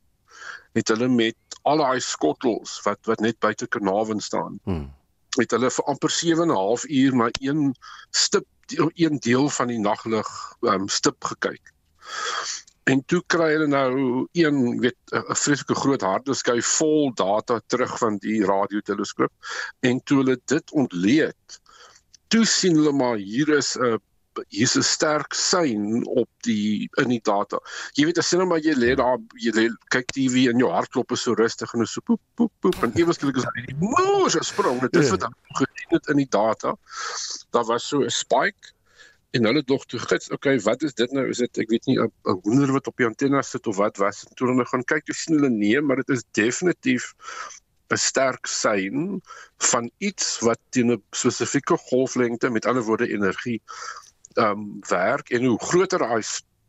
het 0.73 0.89
hulle 0.89 1.09
met 1.09 1.37
al 1.63 1.77
daai 1.77 2.01
skottels 2.01 2.81
wat 2.83 2.99
wat 3.07 3.21
net 3.21 3.39
buite 3.39 3.69
Carnarvon 3.69 4.21
staan. 4.21 4.59
Hmm. 4.65 4.89
Het 5.37 5.51
hulle 5.51 5.71
vir 5.71 5.85
amper 5.85 6.11
7 6.11 6.43
en 6.43 6.49
'n 6.49 6.57
half 6.57 6.85
uur 6.89 7.17
na 7.17 7.29
een 7.41 7.75
stip 8.11 8.47
een 8.95 9.19
deel 9.19 9.49
van 9.49 9.67
die 9.67 9.79
naglig 9.79 10.29
um, 10.61 10.89
stip 10.89 11.25
gekyk. 11.25 11.73
En 12.91 13.05
toe 13.07 13.23
kry 13.27 13.53
hulle 13.53 13.67
nou 13.71 14.27
een 14.33 14.81
weet 14.81 15.15
'n 15.15 15.37
vreeslike 15.45 15.75
groot 15.75 16.01
hardeskyf 16.03 16.67
vol 16.67 17.13
data 17.15 17.61
terug 17.67 17.99
van 17.99 18.17
die 18.19 18.45
radioteleskoop 18.45 19.33
en 19.81 20.03
toe 20.03 20.19
hulle 20.23 20.41
dit 20.45 20.71
ontleed 20.71 21.61
toe 22.33 22.47
sien 22.49 22.79
hulle 22.79 22.93
maar 22.97 23.17
hier 23.21 23.49
is 23.59 23.77
'n 23.77 24.01
hier's 24.49 24.77
'n 24.77 24.83
sterk 24.83 25.35
sein 25.35 26.07
op 26.07 26.29
die 26.49 26.89
in 27.03 27.09
die 27.09 27.21
data. 27.23 27.59
Jy 27.93 28.05
weet 28.09 28.19
as 28.19 28.31
jy 28.31 28.39
nou 28.39 28.49
maar 28.49 28.63
jy 28.65 28.75
lê 28.75 28.95
daar 28.97 29.19
jy 29.45 29.53
lê 29.53 29.65
kyk 29.93 30.07
TV 30.17 30.49
en 30.49 30.59
jou 30.59 30.71
hartklop 30.73 31.13
is 31.13 31.23
so 31.23 31.35
rustig 31.35 31.75
en 31.75 31.87
so 31.87 32.01
poep 32.01 32.21
poep 32.35 32.53
poep 32.61 32.83
en 32.83 32.93
eweslik 32.97 33.37
is 33.37 33.45
hy 33.57 33.75
moes 33.79 34.39
sprong 34.49 34.81
dit 34.81 34.97
is 35.03 35.11
wat 35.11 35.29
gesien 35.61 35.91
het 35.97 36.09
in 36.09 36.17
die 36.25 36.31
data. 36.31 36.75
Daar 37.51 37.65
was 37.65 37.89
so 37.89 38.01
'n 38.01 38.11
spike 38.11 38.73
en 39.33 39.49
hulle 39.49 39.63
dog 39.65 39.85
toe 39.89 40.01
gits 40.01 40.31
okay 40.37 40.59
wat 40.67 40.83
is 40.87 40.95
dit 40.95 41.13
nou? 41.17 41.25
Is 41.33 41.41
dit 41.41 41.63
ek 41.65 41.71
weet 41.73 41.89
nie 41.89 41.99
'n 42.01 42.11
hoender 42.45 42.73
wat 42.77 42.87
op 42.91 42.97
die 43.01 43.09
antenne 43.09 43.43
sit 43.43 43.67
of 43.67 43.77
wat 43.81 43.97
was. 43.97 44.25
Toe 44.37 44.49
hulle 44.51 44.67
gaan 44.69 44.85
kyk 44.85 45.07
toe 45.09 45.17
sien 45.17 45.39
hulle 45.39 45.51
nee 45.51 45.81
maar 45.81 46.03
dit 46.05 46.13
is 46.17 46.25
definitief 46.37 47.15
'n 47.93 47.97
sterk 47.97 48.47
sein 48.47 49.21
van 49.73 49.91
iets 49.99 50.39
wat 50.45 50.61
teen 50.69 50.93
'n 50.93 51.03
spesifieke 51.11 51.77
golflengte 51.89 52.51
met 52.51 52.67
ander 52.67 52.85
woorde 52.85 53.09
energie 53.09 53.61
ehm 54.35 54.51
um, 54.51 54.81
werk. 54.89 55.31
En 55.31 55.45
hoe 55.45 55.59
groter 55.59 55.99
daai 55.99 56.23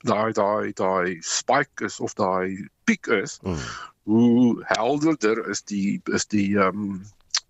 daai 0.03 0.32
daai 0.32 0.74
daai 0.74 1.18
spike 1.22 1.86
is 1.86 1.99
of 1.99 2.14
daai 2.14 2.68
piek 2.84 3.07
is 3.07 3.39
mm. 3.41 3.59
hoe 4.03 4.64
helderder 4.68 5.47
is 5.49 5.64
die 5.64 6.01
is 6.11 6.26
die 6.26 6.57
ehm 6.57 6.68
um, 6.68 7.01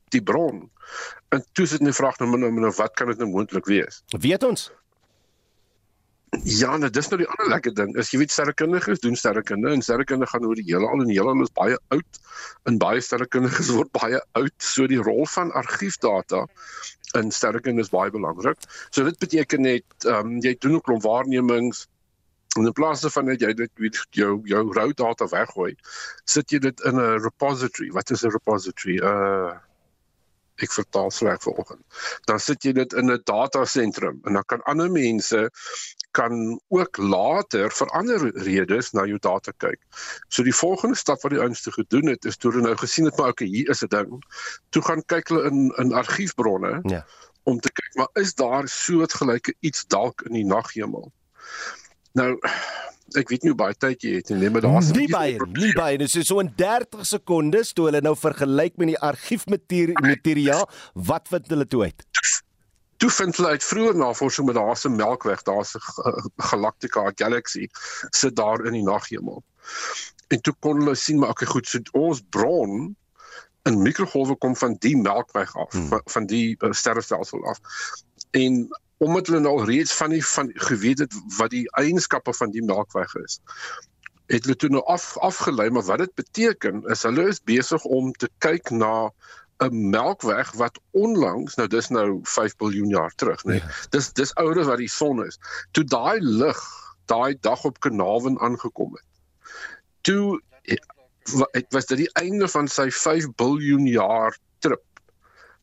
die 0.10 0.22
bron. 0.22 0.70
En 1.30 1.46
toe 1.52 1.66
sit 1.66 1.82
'n 1.82 1.94
vraag 1.94 2.18
nou 2.18 2.38
nou 2.38 2.72
wat 2.78 2.94
kan 2.94 3.08
dit 3.08 3.18
nou 3.18 3.30
moontlik 3.30 3.66
wees? 3.66 4.04
Weet 4.18 4.44
ons 4.44 4.72
Ja, 6.42 6.78
nou 6.78 6.90
dis 6.90 7.08
nou 7.12 7.20
die 7.22 7.28
ander 7.30 7.50
lekker 7.54 7.74
ding. 7.78 7.92
As 8.00 8.10
jy 8.10 8.18
weet 8.24 8.32
sterrekundiges 8.34 9.04
doen 9.04 9.16
sterrekunde 9.20 9.70
en 9.70 9.84
sterrekunde 9.86 10.26
gaan 10.30 10.46
oor 10.48 10.58
die 10.58 10.66
hele 10.66 10.90
al 10.90 11.04
en 11.04 11.12
die 11.12 11.18
hele 11.20 11.30
al 11.30 11.44
is 11.46 11.54
baie 11.54 11.78
oud 11.94 12.20
en 12.70 12.80
baie 12.82 13.02
sterrekundiges 13.06 13.70
word 13.78 13.92
baie 13.94 14.22
oud. 14.40 14.56
So 14.58 14.88
die 14.90 15.02
rol 15.02 15.28
van 15.36 15.54
argiefdata 15.54 16.46
in 17.20 17.30
sterrekunde 17.32 17.86
is 17.86 17.94
baie 17.94 18.12
belangrik. 18.14 18.58
So 18.90 19.06
dit 19.06 19.20
beteken 19.22 19.68
net 19.68 20.08
ehm 20.08 20.34
um, 20.34 20.40
jy 20.42 20.56
doen 20.60 20.80
'n 20.80 20.86
klomp 20.88 21.06
waarnemings 21.06 21.86
en 22.58 22.66
in 22.66 22.74
plaas 22.78 23.02
daarvan 23.06 23.30
dat 23.30 23.42
jy 23.42 23.54
dit 23.54 23.72
weet 23.82 24.02
jou 24.18 24.42
jou 24.50 24.64
rou 24.74 24.90
data 24.94 25.28
weggooi, 25.30 25.76
sit 26.26 26.50
jy 26.50 26.60
dit 26.66 26.82
in 26.90 26.98
'n 26.98 27.22
repository. 27.22 27.92
Wat 27.92 28.10
is 28.10 28.26
'n 28.26 28.34
repository? 28.34 28.98
Uh 28.98 29.54
ek 30.62 30.72
vertaal 30.72 31.10
sleg 31.12 31.42
vanoggend. 31.42 31.82
Dan 32.30 32.40
sit 32.40 32.64
jy 32.64 32.74
dit 32.78 32.94
in 32.94 33.12
'n 33.12 33.22
datasentrum 33.26 34.20
en 34.24 34.34
dan 34.34 34.46
kan 34.46 34.62
ander 34.64 34.92
mense 34.92 35.50
kan 36.14 36.60
ook 36.74 36.98
later 36.98 37.72
vir 37.74 37.92
ander 37.98 38.26
redes 38.46 38.92
na 38.94 39.06
jou 39.10 39.18
data 39.22 39.54
kyk. 39.64 39.80
So 40.30 40.46
die 40.46 40.56
volgende 40.56 40.98
stap 41.00 41.22
wat 41.26 41.34
die 41.34 41.42
ouens 41.42 41.64
te 41.66 41.74
gedoen 41.74 42.14
het 42.14 42.26
is 42.30 42.38
toe 42.38 42.52
hulle 42.52 42.68
nou 42.68 42.76
gesien 42.80 43.10
het 43.10 43.18
maar 43.18 43.34
okay, 43.34 43.48
hier 43.48 43.70
is 43.74 43.84
'n 43.84 43.92
ding. 43.94 44.22
Toe 44.70 44.84
gaan 44.86 45.04
kyk 45.06 45.34
hulle 45.34 45.50
in 45.50 45.74
in 45.82 45.94
argiefbronne 45.94 46.80
ja. 46.84 47.06
om 47.44 47.60
te 47.60 47.72
kyk 47.72 47.98
maar 48.00 48.10
is 48.22 48.36
daar 48.36 48.68
soortgelyke 48.68 49.56
iets 49.60 49.86
dalk 49.88 50.22
in 50.30 50.40
die 50.40 50.46
naghemel. 50.46 51.12
Nou 52.14 52.38
ek 53.18 53.30
weet 53.30 53.44
nie 53.44 53.52
hoe 53.54 53.60
baie 53.60 53.76
tyd 53.78 54.06
jy 54.06 54.16
het 54.16 54.30
nie, 54.34 54.50
maar 54.50 54.64
daar's 54.66 54.92
nie 54.96 55.10
baie 55.12 55.38
nie 55.58 55.74
baie. 55.78 55.98
Is 55.98 56.16
so 56.28 56.40
in 56.40 56.54
30 56.58 57.06
sekondes 57.06 57.74
toe 57.74 57.90
hulle 57.90 58.02
nou 58.02 58.16
vergelyk 58.18 58.78
met 58.78 58.94
die 58.94 59.00
argiefmateriaal, 59.00 60.70
wat 60.94 61.30
vind 61.34 61.50
hulle 61.54 61.68
toe 61.68 61.84
uit? 61.90 62.06
Toe 63.04 63.12
vind 63.12 63.36
hulle 63.36 63.50
uit 63.52 63.64
vroeër 63.68 63.98
navorsing 64.00 64.46
met 64.48 64.56
daar's 64.56 64.86
'n 64.88 64.96
melkweg, 64.96 65.42
daar's 65.44 65.76
'n 65.76 66.32
galaktika 66.50 67.12
galaxy 67.16 67.68
sit 68.10 68.36
daar 68.36 68.66
in 68.66 68.74
die 68.74 68.84
naghemel. 68.84 69.44
En 70.28 70.42
toe 70.42 70.54
kon 70.60 70.78
hulle 70.78 70.96
sien 70.96 71.20
maar 71.20 71.30
okay 71.30 71.48
goed, 71.48 71.68
so 71.68 71.80
ons 71.92 72.22
bron 72.30 72.96
in 73.64 73.82
mikrogolwe 73.82 74.36
kom 74.36 74.56
van 74.56 74.76
die 74.80 74.98
melkweg 74.98 75.56
af, 75.56 75.72
hmm. 75.72 76.02
van, 76.06 76.26
die 76.26 76.56
uh, 76.60 76.72
sterrestelsel 76.72 77.46
af. 77.46 77.60
En 78.32 78.68
omdat 78.98 79.28
hulle 79.28 79.40
nou 79.40 79.66
reeds 79.66 79.94
van 79.94 80.10
die 80.10 80.26
van 80.26 80.52
geweet 80.54 81.00
het 81.00 81.14
wat 81.38 81.50
die 81.50 81.68
eienskappe 81.72 82.34
van 82.34 82.52
die 82.52 82.64
melkweg 82.64 83.16
is 83.16 83.40
het 84.32 84.46
hulle 84.46 84.56
toe 84.56 84.70
nou 84.70 84.84
af 84.88 85.18
afgelei 85.18 85.70
maar 85.70 85.84
wat 85.84 85.98
dit 85.98 86.14
beteken 86.16 86.84
is 86.96 87.04
hulle 87.04 87.28
is 87.28 87.42
besig 87.44 87.84
om 87.84 88.12
te 88.12 88.30
kyk 88.38 88.70
na 88.70 89.12
'n 89.60 89.90
melkweg 89.90 90.52
wat 90.52 90.80
onlangs 90.92 91.56
nou 91.56 91.68
dis 91.68 91.90
nou 91.90 92.20
5 92.24 92.54
miljard 92.60 92.92
jaar 92.92 93.14
terug 93.16 93.44
nê. 93.44 93.50
Nee, 93.50 93.60
ja. 93.60 93.88
dis 93.90 94.14
dis 94.14 94.36
ouer 94.36 94.60
as 94.60 94.66
wat 94.66 94.78
die 94.78 94.90
son 94.90 95.26
is. 95.26 95.40
Toe 95.72 95.84
daai 95.84 96.20
lig 96.22 96.62
daai 97.06 97.36
dag 97.40 97.64
op 97.64 97.80
Carnarvon 97.80 98.40
aangekom 98.40 98.94
het 98.94 99.06
toe 100.04 100.42
het 101.52 101.66
was 101.70 101.86
dit 101.86 101.98
die 101.98 102.14
einde 102.20 102.48
van 102.48 102.68
sy 102.68 102.90
5 102.92 103.28
miljard 103.36 103.88
jaar 103.88 104.38
trip. 104.60 104.84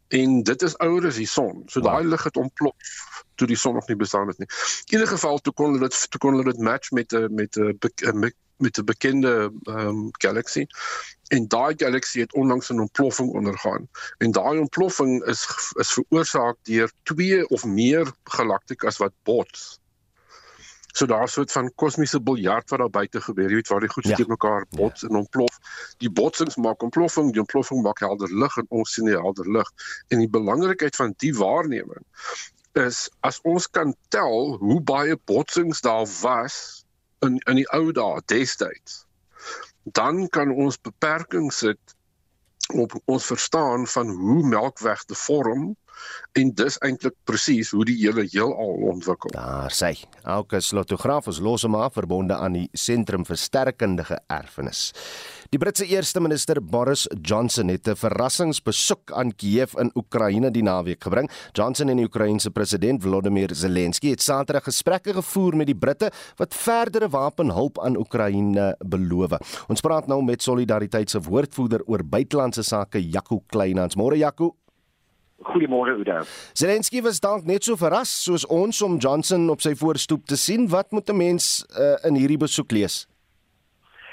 En 0.09 0.43
dit 0.43 0.63
is 0.63 0.77
ouer 0.79 1.07
as 1.07 1.19
die 1.21 1.29
son. 1.29 1.63
So 1.67 1.81
daai 1.85 2.05
lig 2.05 2.25
het 2.25 2.37
ontplof 2.37 2.95
toe 3.35 3.47
die 3.49 3.57
son 3.57 3.75
nog 3.75 3.89
nie 3.89 3.97
bestaan 3.97 4.29
het 4.29 4.39
nie. 4.39 4.49
In 4.89 4.99
ieder 4.99 5.09
geval 5.09 5.39
toe 5.39 5.53
kon 5.53 5.73
hulle 5.75 5.89
dit 5.89 6.11
toe 6.11 6.21
kon 6.21 6.37
hulle 6.37 6.53
dit 6.53 6.61
match 6.65 6.91
met 6.97 7.13
'n 7.13 7.35
met 7.35 7.57
'n 7.57 8.33
met 8.61 8.79
'n 8.79 8.85
bekende 8.85 9.53
ehm 9.63 9.79
um, 9.79 10.09
galaxy 10.13 10.67
en 11.29 11.49
daai 11.49 11.75
galaxy 11.77 12.21
het 12.21 12.33
onlangs 12.33 12.71
'n 12.71 12.81
ontploffing 12.81 13.31
ondergaan 13.33 13.89
en 14.19 14.31
daai 14.31 14.59
ontploffing 14.59 15.25
is 15.25 15.73
is 15.79 15.93
veroorsaak 15.93 16.57
deur 16.63 16.93
twee 17.03 17.49
of 17.49 17.65
meer 17.65 18.13
galaktikas 18.25 18.97
wat 18.97 19.13
bots. 19.23 19.81
So 20.93 21.07
daar 21.07 21.23
'n 21.23 21.29
soort 21.29 21.53
van 21.53 21.75
kosmiese 21.75 22.21
biljart 22.21 22.71
wat 22.71 22.79
daar 22.79 22.91
buite 22.91 23.21
gebeur, 23.21 23.49
jy 23.49 23.55
weet 23.55 23.69
waar 23.69 23.81
die 23.81 23.89
goed 23.89 24.05
ja. 24.05 24.15
steek 24.15 24.27
mekaar 24.27 24.67
bots 24.71 25.01
ja. 25.01 25.09
en 25.09 25.17
ontplof. 25.17 25.59
Die 25.97 26.11
botsings 26.11 26.57
maak 26.57 26.83
ontploffing, 26.83 27.33
die 27.33 27.41
ontploffing 27.41 27.83
maak 27.83 27.99
helder 27.99 28.35
lig 28.35 28.57
en 28.57 28.67
ons 28.69 28.93
sien 28.93 29.05
die 29.05 29.15
helder 29.15 29.51
lig. 29.51 29.71
En 30.09 30.19
die 30.19 30.29
belangrikheid 30.29 30.97
van 30.97 31.15
die 31.17 31.35
waarneming 31.35 32.05
is 32.73 33.11
as 33.21 33.41
ons 33.43 33.71
kan 33.71 33.95
tel 34.09 34.57
hoe 34.59 34.81
baie 34.81 35.17
botsings 35.25 35.81
daar 35.81 36.07
was 36.21 36.85
in 37.27 37.39
in 37.51 37.61
die 37.61 37.69
ou 37.77 37.93
dae 37.97 38.23
destyds 38.33 39.05
dan 39.99 40.29
kan 40.29 40.53
ons 40.65 40.81
beperkings 40.81 41.63
sit 41.65 41.97
op 42.85 42.95
ons 43.05 43.27
verstaan 43.27 43.87
van 43.87 44.09
hoe 44.09 44.43
melkweg 44.47 45.05
te 45.05 45.15
vorm 45.15 45.71
en 46.39 46.53
dis 46.55 46.79
eintlik 46.87 47.15
presies 47.27 47.73
hoe 47.75 47.85
die 47.89 47.97
hele 47.99 48.25
heelal 48.29 48.77
ontwikkel. 48.93 49.33
Daar 49.35 49.73
sê, 49.75 49.95
elke 50.23 50.61
slotograaf 50.63 51.27
is 51.31 51.41
losema 51.43 51.89
verbonde 51.91 52.37
aan 52.39 52.59
die 52.59 52.69
sentrum 52.73 53.25
vir 53.27 53.37
sterkkundige 53.41 54.21
erfenis. 54.31 54.91
Die 55.51 55.59
Britse 55.59 55.87
eerste 55.91 56.21
minister 56.23 56.61
Boris 56.63 57.09
Johnson 57.27 57.69
het 57.69 57.89
'n 57.89 57.97
verrassingsbesoek 57.97 59.13
aan 59.13 59.35
Kiev 59.35 59.75
in 59.75 59.91
Oekraïne 59.95 60.51
die 60.51 60.63
naweek 60.63 61.03
gebring. 61.03 61.31
Johnson 61.53 61.89
en 61.89 61.97
die 61.97 62.07
Oekraïense 62.07 62.51
president 62.51 63.03
Volodymyr 63.03 63.55
Zelensky 63.55 64.11
het 64.11 64.23
Saterdag 64.23 64.65
gesprekke 64.65 65.13
gevoer 65.13 65.57
met 65.57 65.67
die 65.67 65.75
Britte 65.75 66.11
wat 66.37 66.55
verdere 66.55 67.09
wapenhulp 67.09 67.79
aan 67.79 67.97
Oekraïne 67.97 68.77
beloof. 68.79 69.21
Ons 69.69 69.81
praat 69.81 70.07
nou 70.07 70.23
met 70.23 70.43
Solidariteit 70.43 71.11
se 71.11 71.21
woordvoerder 71.21 71.83
oor 71.87 72.05
buitelandse 72.05 72.63
sake, 72.63 73.11
Jaco 73.11 73.43
Kleinhans. 73.47 73.97
Môre 73.97 74.17
Jaco. 74.17 74.55
Goeiemôre 75.43 75.97
Oudo. 75.97 76.21
Zelensky 76.55 77.03
was 77.03 77.21
dalk 77.21 77.45
net 77.45 77.65
so 77.65 77.77
verras 77.77 78.11
soos 78.25 78.45
ons 78.47 78.83
om 78.83 78.99
Johnson 78.99 79.49
op 79.51 79.61
sy 79.65 79.75
voorstoep 79.75 80.27
te 80.27 80.37
sien. 80.37 80.69
Wat 80.69 80.91
moet 80.91 81.09
'n 81.09 81.17
mens 81.17 81.65
uh, 81.79 81.97
in 82.09 82.15
hierdie 82.15 82.37
besoek 82.37 82.71
lees? 82.71 83.07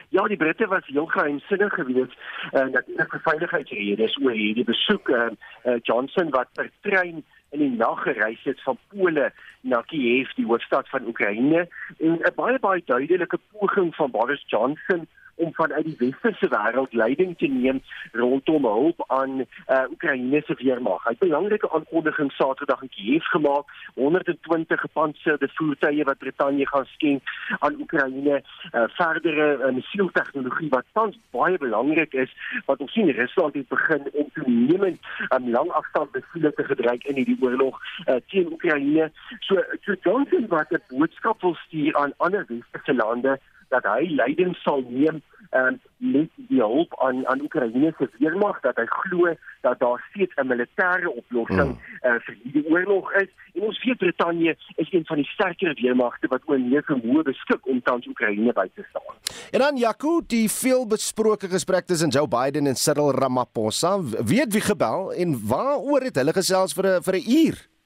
Ja, 0.10 0.24
die 0.24 0.38
Britte 0.38 0.68
was 0.68 0.86
heel 0.86 1.06
geheimsinnig 1.06 1.74
geweest 1.74 2.16
en 2.52 2.68
uh, 2.68 2.74
natuurlik 2.74 3.12
vir 3.12 3.22
veiligheidsredes 3.24 4.18
oor 4.24 4.32
hierdie 4.32 4.64
besoek. 4.64 5.10
Uh, 5.10 5.30
uh, 5.66 5.76
Johnson 5.84 6.30
wat 6.30 6.48
per 6.54 6.72
trein 6.82 7.26
in 7.50 7.60
die 7.60 7.76
nag 7.76 8.02
gereis 8.04 8.40
het 8.44 8.62
van 8.64 8.78
Pole 8.88 9.32
na 9.62 9.82
Kiev, 9.82 10.32
die 10.36 10.46
hoofstad 10.46 10.88
van 10.90 11.08
Oekraïne, 11.08 11.68
en 12.00 12.20
'n 12.24 12.36
baie 12.36 12.60
baie 12.60 12.82
duidelike 12.86 13.40
poging 13.52 13.96
van 13.96 14.12
Boris 14.12 14.44
Johnson 14.48 15.08
om 15.38 15.54
vanuit 15.54 15.86
die 15.86 15.96
westerse 16.00 16.50
wêreld 16.54 16.94
leiding 16.94 17.38
te 17.38 17.48
neem 17.48 17.82
rondom 18.12 18.66
hulp 18.66 19.04
aan 19.08 19.40
uh, 19.42 19.84
Oekraïne 19.92 20.42
se 20.46 20.56
weermag. 20.62 21.04
Hy 21.06 21.14
het 21.16 21.24
belangrike 21.24 21.70
aankondigings 21.72 22.36
Saterdag 22.36 22.82
in 22.86 22.92
Kiev 22.96 23.26
gemaak, 23.34 23.72
120 23.96 24.82
gepantserde 24.82 25.50
voertuie 25.58 26.06
wat 26.08 26.18
Brittanje 26.24 26.68
gaan 26.68 26.86
skenk 26.94 27.34
aan 27.60 27.80
Oekraïne, 27.82 28.42
uh, 28.42 28.84
verdere 29.00 29.48
uh, 29.58 29.74
missieltegnologie 29.74 30.70
wat 30.74 30.86
tans 30.98 31.20
baie 31.36 31.58
belangrik 31.58 32.14
is 32.14 32.34
wat 32.66 32.82
ons 32.84 32.94
sien 32.94 33.12
Rusland 33.12 33.54
het 33.54 33.68
begin 33.68 34.10
om 34.14 34.30
toenemend 34.34 35.00
um, 35.30 35.50
langafstand 35.50 36.14
missiele 36.14 36.54
te 36.54 36.64
gebruik 36.64 37.04
in 37.04 37.22
hierdie 37.22 37.38
oorlog 37.42 37.78
uh, 38.08 38.18
teen 38.32 38.52
Oekraïne. 38.54 39.12
So 39.40 39.62
so 39.86 39.94
Johnson 40.02 40.48
wat 40.48 40.72
'n 40.72 40.82
boodskap 40.90 41.42
wil 41.42 41.56
stuur 41.66 41.96
aan 41.96 42.14
ander 42.18 42.46
westerse 42.48 42.94
lande 42.94 43.40
dat 43.74 43.84
hy 43.84 44.08
leiding 44.10 44.56
sal 44.64 44.84
neem 44.90 45.22
um, 45.52 45.80
met 45.98 46.30
die 46.36 46.60
hulp 46.60 46.94
aan 47.02 47.28
aan 47.28 47.42
Oekraïne 47.42 47.94
se 47.98 48.10
weermag 48.20 48.60
dat 48.62 48.76
hy 48.76 48.86
glo 48.86 49.34
dat 49.62 49.80
daar 49.80 50.04
steeds 50.10 50.36
'n 50.36 50.48
militêre 50.48 51.10
oplossing 51.10 51.72
mm. 51.76 52.10
uh, 52.10 52.20
vir 52.26 52.36
hierdie 52.44 52.66
oorlog 52.72 53.14
is 53.14 53.30
en 53.54 53.62
ons 53.62 53.84
weet 53.84 53.98
Brittanje 53.98 54.56
is 54.76 54.92
een 54.92 55.06
van 55.06 55.18
die 55.18 55.30
sterker 55.34 55.74
weermagte 55.82 56.28
wat 56.28 56.42
oor 56.46 56.60
meer 56.60 56.84
vermoë 56.84 57.24
beskik 57.24 57.68
om 57.68 57.82
tans 57.82 58.08
Oekraïne 58.08 58.54
by 58.54 58.68
te 58.76 58.86
staan. 58.90 59.16
En 59.52 59.60
dan 59.60 59.78
Jaco, 59.78 60.22
die 60.28 60.50
veelbesproke 60.50 61.48
gesprek 61.48 61.86
tussen 61.86 62.10
Joe 62.10 62.28
Biden 62.28 62.68
en 62.68 62.76
Cyril 62.76 63.12
Ramaphosa, 63.12 63.98
weet 64.02 64.54
wie 64.54 64.62
gebel 64.62 65.14
en 65.14 65.48
waaroor 65.48 66.02
het 66.02 66.16
hulle 66.16 66.34
gesels 66.34 66.74
vir 66.74 66.86
'n 66.86 67.04
vir 67.04 67.16
'n 67.16 67.26
uur? 67.46 67.77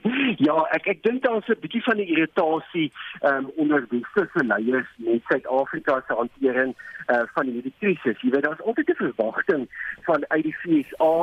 Ja, 0.46 0.56
ek 0.76 0.86
ek 0.86 1.02
dink 1.02 1.22
daar's 1.22 1.48
'n 1.48 1.60
bietjie 1.60 1.82
van 1.82 1.96
'n 1.96 2.08
irritasie 2.14 2.92
um, 3.22 3.50
onder 3.56 3.86
westerse 3.90 4.44
leiers 4.44 4.88
met 4.96 5.22
Suid-Afrika 5.28 6.02
se 6.06 6.14
hantering 6.14 6.74
uh, 7.08 7.22
van 7.34 7.46
hierdie 7.46 7.74
krisis. 7.78 8.20
Jy 8.20 8.30
weet 8.30 8.42
daar's 8.42 8.60
altyd 8.60 8.88
'n 8.88 9.02
verwagting 9.04 9.68
van 10.08 10.24
uit 10.28 10.42
die 10.42 10.56
FSA 10.60 11.14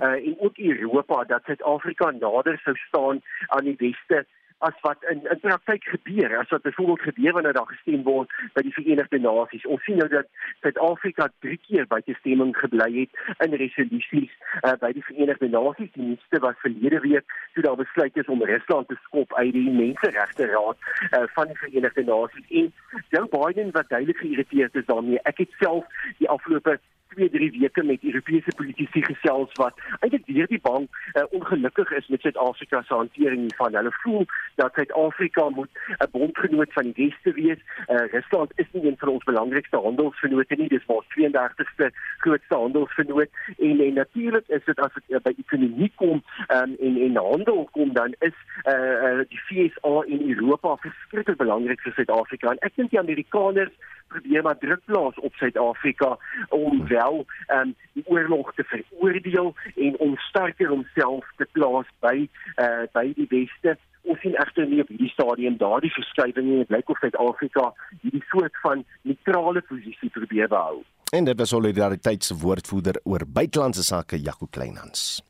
uh, 0.00 0.26
en 0.28 0.34
ook 0.38 0.58
Europa 0.58 1.24
dat 1.24 1.44
Suid-Afrika 1.44 2.10
nader 2.10 2.58
sou 2.64 2.76
staan 2.76 3.22
aan 3.46 3.64
die 3.64 3.76
weste 3.78 4.26
as 4.58 4.74
wat 4.80 5.04
in 5.10 5.20
in 5.30 5.40
praktyk 5.40 5.84
gebeur 5.84 6.38
as 6.38 6.48
wat 6.48 6.62
byvoorbeeld 6.62 7.00
gebeur 7.00 7.32
wanneer 7.32 7.52
daar 7.52 7.66
gestem 7.66 8.02
word 8.02 8.30
by 8.54 8.62
die 8.62 8.72
Verenigde 8.72 9.18
Nasies. 9.18 9.66
Ons 9.66 9.84
sien 9.84 9.98
nou 10.00 10.08
dat 10.08 10.28
Suid-Afrika 10.60 11.28
drie 11.44 11.58
keer 11.68 11.86
by 11.86 12.00
die 12.06 12.16
stemming 12.20 12.56
gebly 12.56 12.88
het 12.94 13.44
in 13.46 13.58
resolusies 13.60 14.32
uh, 14.62 14.72
by 14.80 14.92
die 14.96 15.04
Verenigde 15.04 15.48
Nasies. 15.52 15.92
Die 15.92 16.08
nuutste 16.08 16.40
was 16.40 16.58
verlede 16.64 17.00
week 17.04 17.36
toe 17.54 17.66
daar 17.68 17.76
besluit 17.76 18.16
is 18.16 18.32
om 18.32 18.42
Rusland 18.42 18.88
te 18.88 18.98
skop 19.04 19.34
uit 19.34 19.52
die 19.52 19.70
Menseregte 19.70 20.48
Raad 20.52 20.78
uh, 21.12 21.24
van 21.36 21.52
die 21.52 21.60
Verenigde 21.64 22.04
Nasies. 22.04 22.50
En 22.50 22.72
Joe 23.08 23.28
Biden 23.36 23.72
wat 23.76 23.88
duidelik 23.88 24.24
geïrriteerd 24.24 24.74
is 24.74 24.86
daarmee. 24.86 25.20
Ek 25.28 25.44
het 25.44 25.52
self 25.60 25.84
die 26.18 26.28
afgelope 26.28 26.78
2 27.14 27.30
3 27.30 27.50
weke 27.60 27.82
met 27.82 28.04
Europese 28.04 28.52
politici 28.56 29.02
gesels 29.02 29.52
wat 29.60 29.74
eintlik 30.00 30.26
deur 30.26 30.46
die 30.46 30.60
bank 30.62 30.88
uh, 31.14 31.22
ongelukkig 31.30 31.90
is 31.90 32.08
met 32.08 32.20
Suid-Afrika 32.20 32.82
se 32.82 32.94
hantering 32.94 33.50
van 33.56 33.74
hulle 33.74 33.92
voel 34.02 34.24
dat 34.54 34.74
Suid-Afrika 34.74 35.48
moet 35.48 35.70
'n 35.98 36.10
bondgenoot 36.10 36.72
van 36.72 36.90
die 36.90 36.94
Weste 37.06 37.32
wees. 37.40 37.60
Uh, 37.88 38.04
Rusland 38.12 38.52
is 38.54 38.66
nie 38.72 38.86
een 38.86 38.98
van 38.98 39.08
ons 39.08 39.24
belangrikste 39.24 39.76
handelsvennote 39.76 40.54
nie, 40.54 40.68
dis 40.68 40.86
maar 40.86 41.04
32ste 41.14 41.90
grootste 42.18 42.54
handelsvennoot. 42.54 43.28
En, 43.58 43.80
en 43.80 43.94
natuurlik 43.94 44.48
is 44.48 44.64
dit 44.64 44.78
as 44.78 44.94
dit 44.94 45.04
uh, 45.08 45.22
by 45.22 45.34
ekonomie 45.38 45.92
kom 45.94 46.22
um, 46.48 46.76
en 46.80 46.96
en 47.06 47.16
handel 47.16 47.68
kom 47.72 47.92
dan 47.92 48.14
is 48.18 48.36
uh, 48.64 48.74
uh, 48.74 49.20
die 49.28 49.40
FSA 49.46 50.02
in 50.06 50.30
Europa 50.30 50.76
verskriklik 50.76 51.36
belangrik 51.36 51.80
vir 51.80 51.92
Suid-Afrika. 51.92 52.50
En 52.50 52.64
ek 52.68 52.76
dink 52.76 52.90
die 52.90 53.00
Amerikaners 53.00 53.74
probeer 54.08 54.42
maar 54.42 54.58
druk 54.58 54.84
plaas 54.84 55.18
op 55.18 55.34
Suid-Afrika 55.34 56.16
om 56.48 56.86
wel 56.96 57.24
um, 57.56 57.74
die 57.98 58.06
oorlog 58.06 58.54
te 58.56 58.64
veroordeel 58.72 59.52
en 59.74 59.98
om 60.08 60.16
sterker 60.28 60.72
homself 60.72 61.28
te 61.36 61.48
plaas 61.52 61.90
by 62.04 62.16
uh, 62.24 62.88
by 62.96 63.10
die 63.18 63.28
weste 63.30 63.76
ons 64.06 64.20
sien 64.22 64.36
egter 64.38 64.66
nie 64.70 64.82
op 64.82 64.90
hierdie 64.92 65.10
stadium 65.12 65.56
daardie 65.60 65.92
verskywing 65.94 66.46
nie. 66.46 66.58
Dit 66.62 66.74
lyk 66.74 66.90
of 66.92 67.00
Suid-Afrika 67.02 67.70
hierdie 68.04 68.22
soort 68.30 68.60
van 68.62 68.84
neutrale 69.08 69.62
posisie 69.66 70.10
probeer 70.14 70.50
behou. 70.52 70.84
En 71.14 71.26
dit 71.26 71.38
was 71.38 71.54
solidariteitswoordvoerder 71.54 73.00
oor 73.04 73.26
buitelandse 73.26 73.82
sake 73.86 74.20
Jaco 74.22 74.46
Kleinhans. 74.50 75.22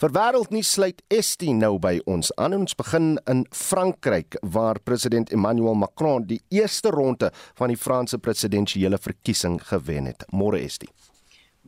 Vir 0.00 0.14
wêreldnuus 0.16 0.72
sluit 0.76 1.02
Esti 1.12 1.52
nou 1.52 1.74
by 1.82 1.98
ons 2.08 2.32
aan. 2.40 2.56
Ons 2.56 2.76
begin 2.78 3.18
in 3.28 3.44
Frankryk 3.52 4.38
waar 4.54 4.80
president 4.80 5.32
Emmanuel 5.34 5.76
Macron 5.76 6.24
die 6.26 6.40
eerste 6.48 6.90
ronde 6.94 7.32
van 7.58 7.72
die 7.72 7.80
Franse 7.80 8.18
presidentsiële 8.18 8.98
verkiesing 8.98 9.60
gewen 9.68 10.08
het. 10.08 10.24
Môre 10.32 10.62
Esti. 10.64 10.88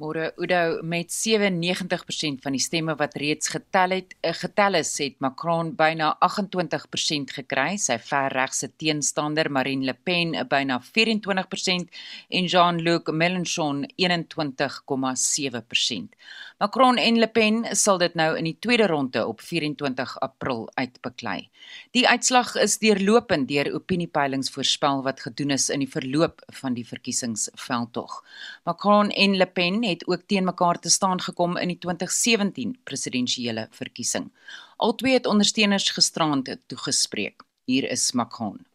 Môre 0.01 0.33
Udo 0.41 0.81
met 0.83 1.13
97% 1.13 2.41
van 2.41 2.55
die 2.57 2.63
stemme 2.65 2.95
wat 2.97 3.13
reeds 3.21 3.53
getel 3.53 3.93
het, 3.93 4.15
eh, 4.23 4.33
getel 4.33 4.75
is, 4.75 4.99
het 4.99 5.21
Macron 5.21 5.75
byna 5.77 6.17
28% 6.19 7.31
gekry. 7.31 7.77
Sy 7.77 7.99
verregse 7.99 8.77
teenstander 8.77 9.51
Marine 9.51 9.85
Le 9.85 9.95
Pen 9.95 10.47
byna 10.49 10.81
24% 10.81 11.91
en 12.31 12.47
Jean-Luc 12.47 13.13
Mélenchon 13.13 13.87
21,7%. 13.97 16.15
Macron 16.59 16.97
en 16.97 17.19
Le 17.19 17.27
Pen 17.27 17.67
sal 17.75 17.99
dit 17.99 18.15
nou 18.15 18.37
in 18.39 18.45
die 18.45 18.57
tweede 18.61 18.87
ronde 18.87 19.27
op 19.27 19.41
24 19.41 20.21
April 20.21 20.71
uitbeklei. 20.75 21.51
Die 21.91 22.09
uitslag 22.09 22.55
is 22.55 22.79
deurlopend 22.79 23.49
deur 23.49 23.75
opiniepeilings 23.75 24.51
voorspel 24.55 25.03
wat 25.03 25.21
gedoen 25.21 25.51
is 25.51 25.67
in 25.75 25.83
die 25.83 25.91
verloop 25.91 26.39
van 26.61 26.77
die 26.79 26.87
verkiesingsveldtog. 26.87 28.23
Macron 28.65 29.11
en 29.11 29.37
Le 29.37 29.47
Pen 29.47 29.82
het 29.89 30.07
ook 30.07 30.23
teen 30.27 30.45
mekaar 30.45 30.79
te 30.79 30.91
staan 30.91 31.21
gekom 31.21 31.57
in 31.57 31.69
die 31.69 31.79
2017 31.79 32.79
presidentsiële 32.85 33.67
verkiesing. 33.71 34.31
Albei 34.77 35.13
het 35.13 35.27
ondersteuners 35.27 35.91
gisterand 35.91 36.57
toegespreek. 36.67 37.43
Hier 37.65 37.91
is 37.91 38.13
Macron. 38.13 38.67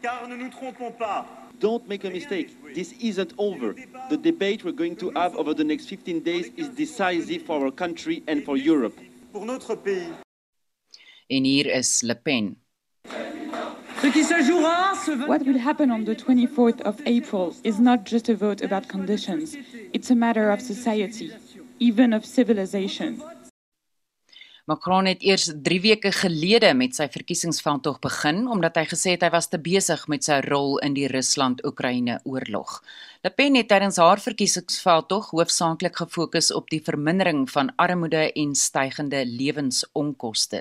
Car 0.00 0.28
ne 0.28 0.36
nous 0.36 0.50
trompons 0.50 0.96
pas. 0.98 1.24
Don't 1.58 1.88
make 1.88 2.06
a 2.06 2.10
mistake. 2.10 2.48
This 2.74 2.92
isn't 2.98 3.32
over. 3.36 3.74
The 4.08 4.20
debate 4.20 4.64
we're 4.64 4.76
going 4.76 4.98
to 4.98 5.10
have 5.14 5.36
over 5.36 5.54
the 5.54 5.64
next 5.64 5.86
15 5.86 6.22
days 6.22 6.50
is 6.56 6.68
decisive 6.68 7.44
for 7.44 7.62
our 7.62 7.72
country 7.72 8.22
and 8.26 8.44
for 8.44 8.56
Europe. 8.56 9.00
Pour 9.32 9.44
notre 9.44 9.76
pays. 9.76 10.08
En 11.26 11.44
hier 11.44 11.66
is 11.66 12.02
Le 12.02 12.14
Pen. 12.14 12.56
What 13.96 15.46
will 15.46 15.58
happen 15.58 15.90
on 15.90 16.04
the 16.04 16.14
24th 16.14 16.80
of 16.82 17.00
April 17.06 17.54
is 17.64 17.80
not 17.80 18.04
just 18.04 18.28
a 18.28 18.34
vote 18.34 18.60
about 18.62 18.88
conditions, 18.88 19.56
it's 19.92 20.10
a 20.10 20.14
matter 20.14 20.50
of 20.50 20.60
society, 20.60 21.32
even 21.78 22.12
of 22.12 22.24
civilization. 22.24 23.22
Macron 24.66 25.06
het 25.06 25.22
eers 25.22 25.52
3 25.62 25.80
weke 25.80 26.10
gelede 26.12 26.72
met 26.74 26.96
sy 26.98 27.06
verkiesingsveldtog 27.06 28.00
begin 28.02 28.48
omdat 28.50 28.80
hy 28.80 28.82
gesê 28.90 29.12
het 29.14 29.22
hy 29.22 29.30
was 29.30 29.46
te 29.48 29.60
besig 29.62 30.02
met 30.10 30.26
sy 30.26 30.40
rol 30.42 30.80
in 30.82 30.96
die 30.96 31.06
Rusland-Oekraïne 31.06 32.18
oorlog. 32.26 32.80
Le 33.26 33.32
Pen 33.34 33.56
het 33.58 33.66
tydens 33.66 33.96
haar 33.98 34.20
verkiesingsveldtog 34.22 35.32
hoofsaaklik 35.34 35.96
gefokus 35.98 36.52
op 36.54 36.68
die 36.70 36.78
vermindering 36.88 37.40
van 37.50 37.72
armoede 37.82 38.20
en 38.38 38.52
stygende 38.54 39.24
lewensonkoste. 39.26 40.60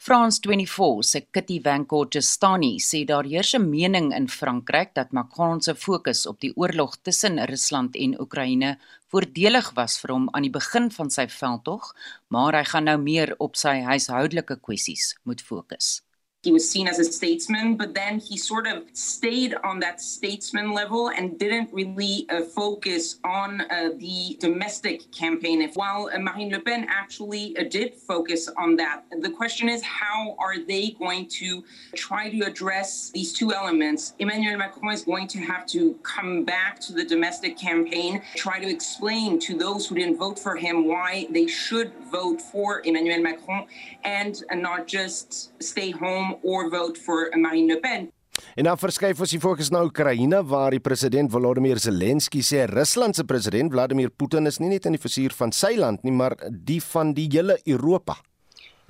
France 0.00 0.40
24 0.46 1.04
se 1.04 1.20
Kitty 1.36 1.58
van 1.66 1.84
Gorgestani 1.90 2.70
sê 2.80 3.02
daar 3.04 3.28
heers 3.28 3.52
'n 3.58 3.68
mening 3.68 4.08
in 4.16 4.28
Frankryk 4.28 4.94
dat 4.94 5.12
Macron 5.12 5.60
se 5.60 5.74
fokus 5.74 6.26
op 6.26 6.40
die 6.40 6.56
oorlog 6.56 6.96
tussen 7.02 7.44
Rusland 7.44 7.96
en 7.96 8.20
Oekraïne 8.20 8.78
voordelig 9.08 9.70
was 9.74 9.98
vir 10.00 10.12
hom 10.12 10.28
aan 10.32 10.42
die 10.42 10.56
begin 10.60 10.90
van 10.90 11.10
sy 11.10 11.28
veldtog, 11.28 11.94
maar 12.28 12.54
hy 12.54 12.64
gaan 12.64 12.84
nou 12.84 12.98
meer 12.98 13.34
op 13.38 13.56
sy 13.56 13.82
huishoudelike 13.82 14.56
kwessies 14.60 15.18
moet 15.24 15.42
fokus. 15.42 16.00
He 16.42 16.50
was 16.50 16.68
seen 16.68 16.88
as 16.88 16.98
a 16.98 17.04
statesman, 17.04 17.76
but 17.76 17.94
then 17.94 18.18
he 18.18 18.36
sort 18.36 18.66
of 18.66 18.82
stayed 18.92 19.54
on 19.62 19.78
that 19.78 20.00
statesman 20.00 20.72
level 20.72 21.10
and 21.10 21.38
didn't 21.38 21.72
really 21.72 22.26
uh, 22.30 22.42
focus 22.42 23.20
on 23.22 23.60
uh, 23.60 23.90
the 23.98 24.36
domestic 24.40 25.10
campaign. 25.12 25.62
If, 25.62 25.76
while 25.76 26.10
uh, 26.12 26.18
Marine 26.18 26.50
Le 26.50 26.58
Pen 26.58 26.84
actually 26.88 27.56
uh, 27.56 27.64
did 27.70 27.94
focus 27.94 28.48
on 28.56 28.74
that, 28.76 29.04
the 29.20 29.30
question 29.30 29.68
is 29.68 29.84
how 29.84 30.34
are 30.40 30.58
they 30.58 30.90
going 30.98 31.28
to 31.28 31.62
try 31.94 32.28
to 32.30 32.40
address 32.40 33.10
these 33.10 33.32
two 33.32 33.52
elements? 33.52 34.14
Emmanuel 34.18 34.58
Macron 34.58 34.92
is 34.92 35.04
going 35.04 35.28
to 35.28 35.38
have 35.38 35.64
to 35.66 35.94
come 36.02 36.44
back 36.44 36.80
to 36.80 36.92
the 36.92 37.04
domestic 37.04 37.56
campaign, 37.56 38.20
try 38.34 38.58
to 38.58 38.68
explain 38.68 39.38
to 39.38 39.56
those 39.56 39.86
who 39.86 39.94
didn't 39.94 40.16
vote 40.18 40.40
for 40.40 40.56
him 40.56 40.88
why 40.88 41.28
they 41.30 41.46
should 41.46 41.92
vote 42.10 42.42
for 42.42 42.82
Emmanuel 42.84 43.22
Macron 43.22 43.66
and 44.02 44.42
not 44.56 44.88
just 44.88 45.52
stay 45.62 45.92
home 45.92 46.31
or 46.42 46.70
vote 46.70 46.98
for 46.98 47.30
Marine 47.36 47.66
Le 47.74 47.80
Pen. 47.80 48.10
En 48.54 48.64
dan 48.64 48.78
verskuif 48.80 49.20
ons 49.20 49.32
die 49.34 49.40
fokus 49.40 49.68
na 49.72 49.82
Oekraïne 49.84 50.40
waar 50.48 50.72
die 50.72 50.80
president 50.80 51.30
Volodymyr 51.32 51.80
Zelensky 51.80 52.40
sê 52.44 52.64
Rusland 52.70 53.16
se 53.16 53.24
president 53.28 53.72
Vladimir 53.72 54.10
Putin 54.10 54.48
is 54.48 54.58
nie 54.60 54.72
net 54.72 54.88
in 54.88 54.96
die 54.96 55.02
versuur 55.02 55.36
van 55.36 55.52
sy 55.52 55.74
land 55.76 56.04
nie, 56.04 56.14
maar 56.16 56.36
die 56.50 56.80
van 56.92 57.12
die 57.16 57.28
hele 57.32 57.58
Europa. 57.68 58.16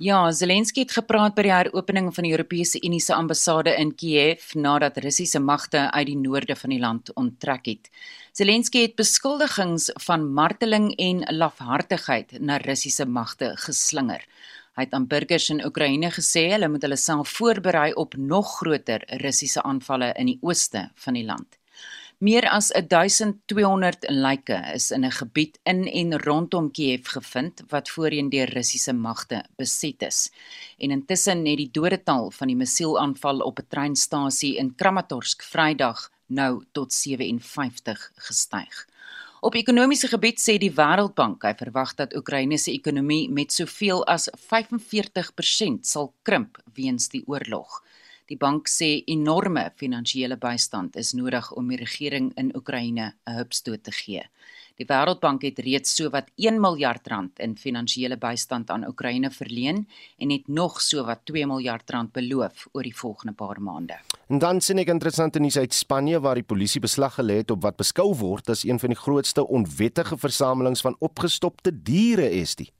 Ja, 0.03 0.31
Zelensky 0.31 0.81
het 0.83 0.95
gepraat 0.95 1.35
by 1.37 1.43
die 1.45 1.53
heropening 1.53 2.09
van 2.15 2.25
die 2.25 2.31
Europese 2.33 2.79
Unie 2.83 2.99
se 2.99 3.13
ambassade 3.13 3.75
in 3.79 3.93
Kiev 3.95 4.55
nadat 4.57 4.97
Russiese 5.03 5.39
magte 5.39 5.85
uit 5.93 6.07
die 6.09 6.17
noorde 6.17 6.55
van 6.59 6.73
die 6.73 6.79
land 6.81 7.11
onttrek 7.19 7.69
het. 7.69 7.91
Zelensky 8.33 8.81
het 8.87 8.97
beskuldigings 8.97 9.91
van 10.07 10.25
marteling 10.33 10.89
en 10.97 11.21
lafhartigheid 11.37 12.39
na 12.41 12.57
Russiese 12.65 13.05
magte 13.05 13.53
geslinger. 13.67 14.25
Hy 14.73 14.87
het 14.87 14.93
aan 14.97 15.07
burgers 15.07 15.49
in 15.53 15.65
Oekraïne 15.65 16.09
gesê 16.11 16.47
hulle 16.51 16.67
moet 16.67 16.81
hulle 16.81 16.97
self 16.97 17.35
voorberei 17.37 17.91
op 17.93 18.15
nog 18.17 18.55
groter 18.57 19.03
Russiese 19.21 19.61
aanvalle 19.61 20.13
in 20.17 20.31
die 20.31 20.39
ooste 20.41 20.87
van 21.05 21.13
die 21.13 21.25
land. 21.25 21.59
Meer 22.23 22.45
as 22.49 22.71
1200 22.71 24.05
lyke 24.09 24.57
is 24.73 24.91
in 24.91 25.05
'n 25.05 25.11
gebied 25.11 25.59
in 25.63 25.87
en 25.87 26.19
rondom 26.19 26.71
Kiev 26.71 27.07
gevind 27.07 27.61
wat 27.69 27.89
voorheen 27.89 28.29
deur 28.29 28.49
Russiese 28.49 28.93
magte 28.93 29.43
beset 29.57 30.01
is. 30.01 30.31
En 30.77 30.91
intussen 30.91 31.45
het 31.45 31.57
die 31.57 31.71
dodetal 31.71 32.31
van 32.31 32.47
die 32.47 32.55
missielaanval 32.55 33.39
op 33.39 33.59
'n 33.59 33.67
treinstasie 33.67 34.57
in 34.57 34.75
Kramatorsk 34.75 35.43
Vrydag 35.43 36.09
nou 36.27 36.63
tot 36.71 36.93
57 36.93 38.11
gestyg. 38.15 38.87
Op 39.43 39.57
ekonomiese 39.59 40.07
gebied 40.07 40.37
sê 40.39 40.53
die 40.55 40.71
Wêreldbank 40.71 41.41
hy 41.43 41.49
verwag 41.59 41.89
dat 41.99 42.13
Oekraïne 42.15 42.55
se 42.55 42.71
ekonomie 42.71 43.25
met 43.27 43.51
soveel 43.51 43.99
as 44.07 44.29
45% 44.39 45.83
sal 45.83 46.13
krimp 46.23 46.61
weens 46.77 47.09
die 47.11 47.25
oorlog. 47.27 47.81
Die 48.31 48.37
bank 48.39 48.71
sê 48.71 49.01
enorme 49.11 49.65
finansiële 49.75 50.37
bystand 50.39 50.95
is 50.95 51.11
nodig 51.19 51.49
om 51.59 51.67
die 51.73 51.81
regering 51.81 52.31
in 52.39 52.53
Oekraïne 52.55 53.09
'n 53.11 53.35
hupstoot 53.35 53.83
te 53.83 53.91
gee. 53.91 54.23
Die 54.81 54.87
Wêreldbank 54.89 55.43
het 55.45 55.59
reeds 55.61 55.91
sowat 55.93 56.31
1 56.41 56.55
miljard 56.57 57.05
rand 57.07 57.37
in 57.45 57.51
finansiële 57.61 58.17
bystand 58.17 58.71
aan 58.73 58.87
Oekraïne 58.87 59.29
verleen 59.29 59.83
en 60.17 60.31
het 60.33 60.47
nog 60.47 60.79
sowat 60.81 61.21
2 61.29 61.45
miljard 61.45 61.89
rand 61.93 62.09
beloof 62.11 62.65
oor 62.71 62.81
die 62.81 62.95
volgende 62.97 63.35
paar 63.37 63.61
maande. 63.61 63.99
En 64.33 64.41
dan 64.41 64.61
sien 64.61 64.81
ek 64.81 64.89
interessante 64.89 65.39
nuus 65.39 65.59
uit 65.61 65.77
Spanje 65.77 66.17
waar 66.25 66.41
die 66.41 66.47
polisie 66.47 66.81
beslag 66.81 67.19
gelê 67.19 67.43
het 67.43 67.53
op 67.53 67.61
wat 67.61 67.77
beskou 67.77 68.15
word 68.17 68.49
as 68.49 68.65
een 68.65 68.81
van 68.81 68.95
die 68.95 68.97
grootste 68.97 69.45
onwettige 69.45 70.17
versamelings 70.17 70.81
van 70.81 70.97
opgestopte 70.99 71.69
diere 71.83 72.31
is 72.31 72.55
dit. 72.57 72.73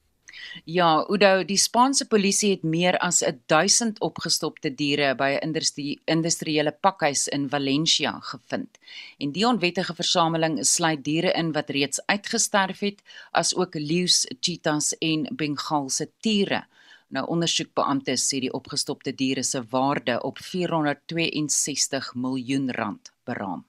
Ja, 0.66 1.06
Udo, 1.10 1.44
die 1.44 1.58
Spaanse 1.58 2.08
polisie 2.08 2.52
het 2.52 2.64
meer 2.64 2.98
as 2.98 3.24
1000 3.46 4.00
opgestopte 4.00 4.76
diere 4.76 5.16
by 5.16 5.30
'n 5.40 5.44
industrie, 5.48 6.02
industriële 6.06 6.72
pakhuis 6.72 7.28
in 7.28 7.50
Valencia 7.50 8.20
gevind. 8.20 8.78
En 9.18 9.32
die 9.32 9.48
onwettige 9.48 9.94
versameling 9.94 10.66
sluit 10.66 11.04
diere 11.04 11.32
in 11.32 11.52
wat 11.52 11.70
reeds 11.70 12.06
uitgesterf 12.06 12.80
het, 12.80 13.02
asook 13.32 13.74
leeu's, 13.74 14.26
cheetahs 14.40 14.98
en 14.98 15.30
Bengaalse 15.36 16.10
tiere. 16.20 16.66
Nou 17.14 17.28
ondersoekbeamptes 17.28 18.26
sê 18.28 18.40
die 18.40 18.54
opgestopte 18.54 19.14
diere 19.14 19.44
se 19.44 19.62
waarde 19.70 20.24
op 20.24 20.38
462 20.38 22.14
miljoen 22.16 22.72
rand 22.72 23.12
beraam. 23.24 23.66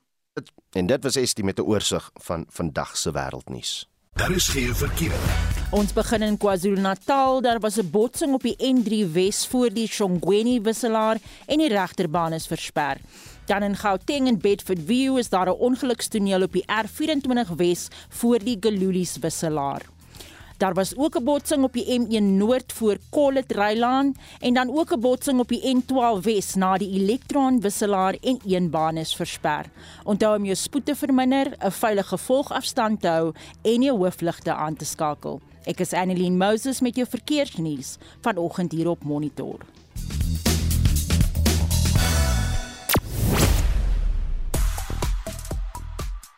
En 0.72 0.87
dit 0.87 1.03
was 1.03 1.16
estie 1.16 1.45
met 1.45 1.59
'n 1.59 1.62
oorsig 1.62 2.11
van 2.14 2.47
vandag 2.49 2.97
se 2.97 3.11
wêreldnuus. 3.12 3.89
Daar 4.14 4.30
is 4.30 4.48
geen 4.48 4.74
verkeer. 4.74 5.18
Ons 5.74 5.92
begin 5.92 6.22
in 6.22 6.36
KwaZulu-Natal. 6.38 7.40
Daar 7.40 7.58
was 7.60 7.78
'n 7.78 7.90
botsing 7.90 8.34
op 8.34 8.42
die 8.42 8.56
N3 8.58 9.12
Wes 9.12 9.46
voor 9.46 9.72
die 9.72 9.88
Shongweni 9.88 10.60
wisselaar 10.60 11.18
en 11.46 11.58
die 11.58 11.68
regterbaan 11.68 12.32
is 12.32 12.46
versper. 12.46 12.96
Dan 13.46 13.62
in 13.62 13.76
Gauteng 13.76 14.28
en 14.28 14.38
Bedford 14.38 14.78
View 14.86 15.18
is 15.18 15.28
daar 15.28 15.48
'n 15.48 15.58
ongelukstoneel 15.58 16.42
op 16.42 16.52
die 16.52 16.64
R24 16.66 17.50
Wes 17.56 17.88
voor 18.08 18.38
die 18.38 18.56
Galulies 18.60 19.16
wisselaar. 19.20 19.82
Daar 20.64 20.74
was 20.74 20.96
ook 20.96 21.16
'n 21.16 21.24
botsing 21.24 21.62
op 21.62 21.72
die 21.72 22.00
M1 22.00 22.36
Noord 22.36 22.72
voor 22.72 22.96
Collet 23.10 23.52
Rylaan 23.52 24.14
en 24.40 24.54
dan 24.54 24.76
ook 24.78 24.92
'n 24.92 25.00
botsing 25.00 25.38
op 25.38 25.48
die 25.48 25.76
N12 25.76 26.22
Wes 26.22 26.54
na 26.54 26.76
die 26.76 27.00
Elektron 27.00 27.60
wisselaar 27.60 28.16
en 28.20 28.38
een 28.46 28.70
baan 28.70 28.96
is 28.96 29.14
versper. 29.14 29.64
Onthou 30.04 30.36
om 30.36 30.44
jou 30.44 30.56
spoed 30.56 30.86
te 30.86 30.94
verminder, 30.96 31.56
'n 31.58 31.70
veilige 31.70 32.18
volgafstand 32.18 33.00
te 33.00 33.08
hou 33.08 33.32
en 33.62 33.82
jou 33.82 33.98
hoofligte 33.98 34.54
aan 34.54 34.76
te 34.76 34.84
skakel. 34.84 35.40
Ek 35.64 35.80
is 35.80 35.92
Annelien 35.92 36.36
Moses 36.36 36.80
met 36.80 36.96
jou 36.96 37.08
verkeersnuus 37.08 37.96
vanoggend 38.20 38.72
hier 38.72 38.88
op 38.88 39.04
Monitor. 39.04 39.58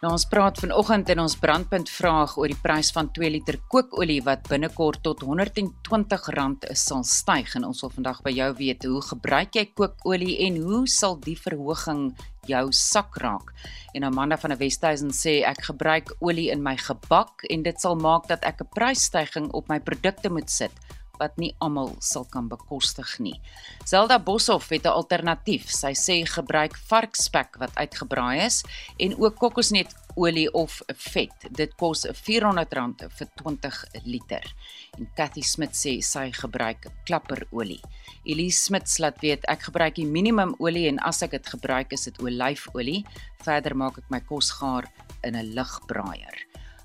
Nou 0.05 0.11
ons 0.13 0.27
praat 0.29 0.59
vanoggend 0.61 1.09
in 1.09 1.23
ons 1.23 1.35
brandpunt 1.41 1.89
vraag 1.89 2.35
oor 2.37 2.53
die 2.53 2.59
prys 2.61 2.91
van 2.93 3.07
2 3.17 3.31
liter 3.33 3.57
kookolie 3.73 4.19
wat 4.27 4.43
binnekort 4.45 5.01
tot 5.07 5.23
R120 5.25 6.67
sal 6.77 7.01
styg 7.09 7.55
en 7.57 7.65
ons 7.65 7.81
wil 7.81 7.95
vandag 7.95 8.21
by 8.27 8.35
jou 8.37 8.51
weet 8.59 8.85
hoe 8.85 9.01
gebruik 9.07 9.57
jy 9.57 9.65
kookolie 9.73 10.35
en 10.45 10.59
hoe 10.67 10.83
sal 10.85 11.17
die 11.25 11.39
verhoging 11.41 12.11
jou 12.45 12.67
sak 12.77 13.17
raak. 13.25 13.55
En 13.97 14.05
Amanda 14.05 14.37
van 14.37 14.53
der 14.53 14.61
Westhuizen 14.61 15.17
sê 15.17 15.39
ek 15.49 15.65
gebruik 15.71 16.13
olie 16.21 16.51
in 16.53 16.61
my 16.61 16.77
gebak 16.77 17.47
en 17.49 17.65
dit 17.65 17.81
sal 17.81 17.97
maak 17.97 18.29
dat 18.29 18.45
ek 18.45 18.61
'n 18.61 18.73
prysstygings 18.77 19.57
op 19.57 19.73
my 19.73 19.81
produkte 19.81 20.29
moet 20.29 20.51
sit 20.51 20.77
wat 21.19 21.37
nie 21.41 21.55
almal 21.65 21.95
sal 22.01 22.27
kan 22.31 22.49
bekostig 22.49 23.19
nie. 23.23 23.37
Zelda 23.85 24.19
Boshoff 24.19 24.71
het 24.71 24.87
'n 24.87 24.97
alternatief. 25.01 25.71
Sy 25.71 25.93
sê 25.95 26.27
gebruik 26.27 26.77
varkspek 26.77 27.57
wat 27.59 27.75
uitgebraai 27.75 28.45
is 28.47 28.65
en 28.99 29.17
ook 29.19 29.37
kokosnetolie 29.37 30.53
of 30.55 30.83
vet. 30.87 31.35
Dit 31.51 31.77
kos 31.77 32.07
R400 32.07 33.09
vir 33.09 33.29
20 33.35 33.85
liter. 34.05 34.55
En 34.99 35.09
Cathy 35.17 35.43
Smit 35.43 35.75
sê 35.75 36.01
sy 36.03 36.33
gebruik 36.33 36.87
klapperolie. 37.05 37.83
Elise 38.25 38.63
Smit 38.65 38.99
laat 38.99 39.21
weet 39.21 39.45
ek 39.49 39.63
gebruik 39.63 39.95
die 39.95 40.07
minimum 40.07 40.55
olie 40.59 40.89
en 40.89 40.99
as 40.99 41.23
ek 41.23 41.31
dit 41.31 41.47
gebruik 41.47 41.93
is 41.93 42.05
dit 42.05 42.19
olyfolie. 42.23 43.05
Verder 43.45 43.77
maak 43.77 43.99
ek 43.99 44.11
my 44.11 44.21
kos 44.21 44.51
gaar 44.51 44.85
in 45.23 45.37
'n 45.37 45.55
ligbraaier. 45.55 46.37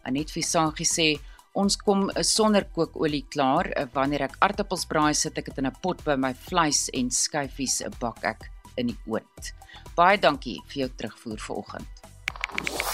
Anet 0.04 0.32
Visagie 0.32 0.86
sê 0.86 1.20
Ons 1.60 1.76
kom 1.76 2.06
eh, 2.16 2.24
sonder 2.24 2.68
kookolie 2.72 3.26
klaar. 3.34 3.72
Eh, 3.76 3.88
wanneer 3.94 4.28
ek 4.30 4.38
aartappels 4.40 4.88
braai, 4.88 5.14
sit 5.16 5.38
ek 5.38 5.52
dit 5.52 5.58
in 5.60 5.68
'n 5.68 5.76
pot 5.84 6.04
by 6.06 6.16
my 6.16 6.34
vleis 6.34 6.90
en 6.94 7.10
skyfies 7.10 7.82
bak 8.00 8.24
ek 8.24 8.50
in 8.78 8.88
die 8.88 9.00
oond. 9.08 9.54
Baie 9.96 10.18
dankie 10.18 10.60
vir 10.68 10.88
jou 10.88 10.90
terugvoer 10.96 11.40
vanoggend. 11.40 12.91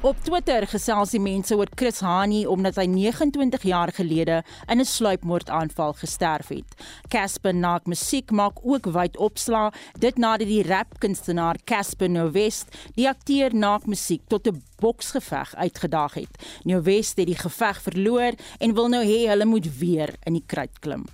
Op 0.00 0.16
Twitter 0.24 0.64
gesels 0.64 1.10
die 1.12 1.20
mense 1.20 1.52
oor 1.52 1.68
Chris 1.76 1.98
Hani 2.00 2.46
omdat 2.48 2.78
hy 2.80 2.86
29 2.88 3.66
jaar 3.68 3.90
gelede 3.92 4.38
in 4.72 4.80
'n 4.80 4.84
sluipmoordaanval 4.88 5.92
gesterf 5.92 6.48
het. 6.48 6.70
Casper 7.12 7.54
Naak 7.54 7.84
Musiek 7.86 8.30
maak 8.30 8.56
ook 8.62 8.86
wyd 8.86 9.16
opslaa 9.16 9.72
dit 9.98 10.16
nadat 10.16 10.48
die 10.48 10.62
rapkunstenaar 10.62 11.56
Casper 11.64 12.08
Novest 12.08 12.72
die 12.94 13.08
akteur 13.08 13.54
Naak 13.54 13.86
Musiek 13.86 14.22
tot 14.28 14.48
'n 14.48 14.62
boksgeveg 14.80 15.54
uitgedaag 15.54 16.14
het. 16.14 16.62
Novest 16.64 17.16
het 17.16 17.26
die 17.26 17.36
geveg 17.36 17.82
verloor 17.82 18.32
en 18.58 18.74
wil 18.74 18.88
nou 18.88 19.04
hê 19.04 19.28
hulle 19.28 19.44
moet 19.44 19.78
weer 19.78 20.14
in 20.24 20.32
die 20.32 20.46
kruit 20.46 20.78
klim. 20.80 21.04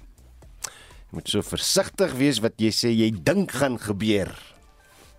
Jy 0.62 1.10
moet 1.10 1.28
so 1.28 1.42
versigtig 1.42 2.12
wees 2.12 2.38
wat 2.38 2.52
jy 2.56 2.70
sê 2.70 2.88
jy 2.94 3.10
dink 3.22 3.50
gaan 3.50 3.78
gebeur 3.78 4.55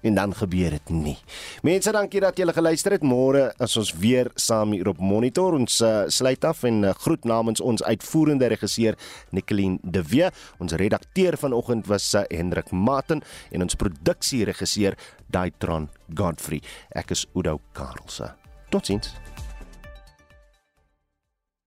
en 0.02 0.18
dan 0.18 0.34
gebeur 0.36 0.76
dit 0.78 0.90
nie. 0.90 1.18
Mense, 1.66 1.92
dankie 1.92 2.22
dat 2.22 2.38
julle 2.38 2.54
geluister 2.54 2.98
het. 2.98 3.06
Môre 3.06 3.52
is 3.64 3.78
ons 3.78 3.94
weer 4.00 4.32
saam 4.36 4.76
hier 4.76 4.88
op 4.92 5.02
Monitor. 5.02 5.58
Ons 5.58 5.80
uh, 5.82 6.06
sluit 6.08 6.46
af 6.46 6.64
en 6.68 6.84
uh, 6.84 6.96
groet 7.06 7.26
namens 7.26 7.62
ons 7.62 7.84
uitvoerende 7.84 8.48
regisseur 8.54 8.98
Nicoline 9.36 9.80
de 9.84 10.04
Wee. 10.04 10.32
Ons 10.60 10.78
redakteur 10.80 11.38
vanoggend 11.38 11.88
was 11.88 12.14
uh, 12.16 12.26
Hendrik 12.30 12.72
Maten 12.72 13.24
en 13.52 13.62
ons 13.68 13.80
produksieregisseur 13.80 14.98
Daitron 15.28 15.90
Godfrey. 16.14 16.62
Ek 16.96 17.16
is 17.16 17.26
Udo 17.36 17.60
Karlse. 17.74 18.34
Totsiens. 18.70 19.27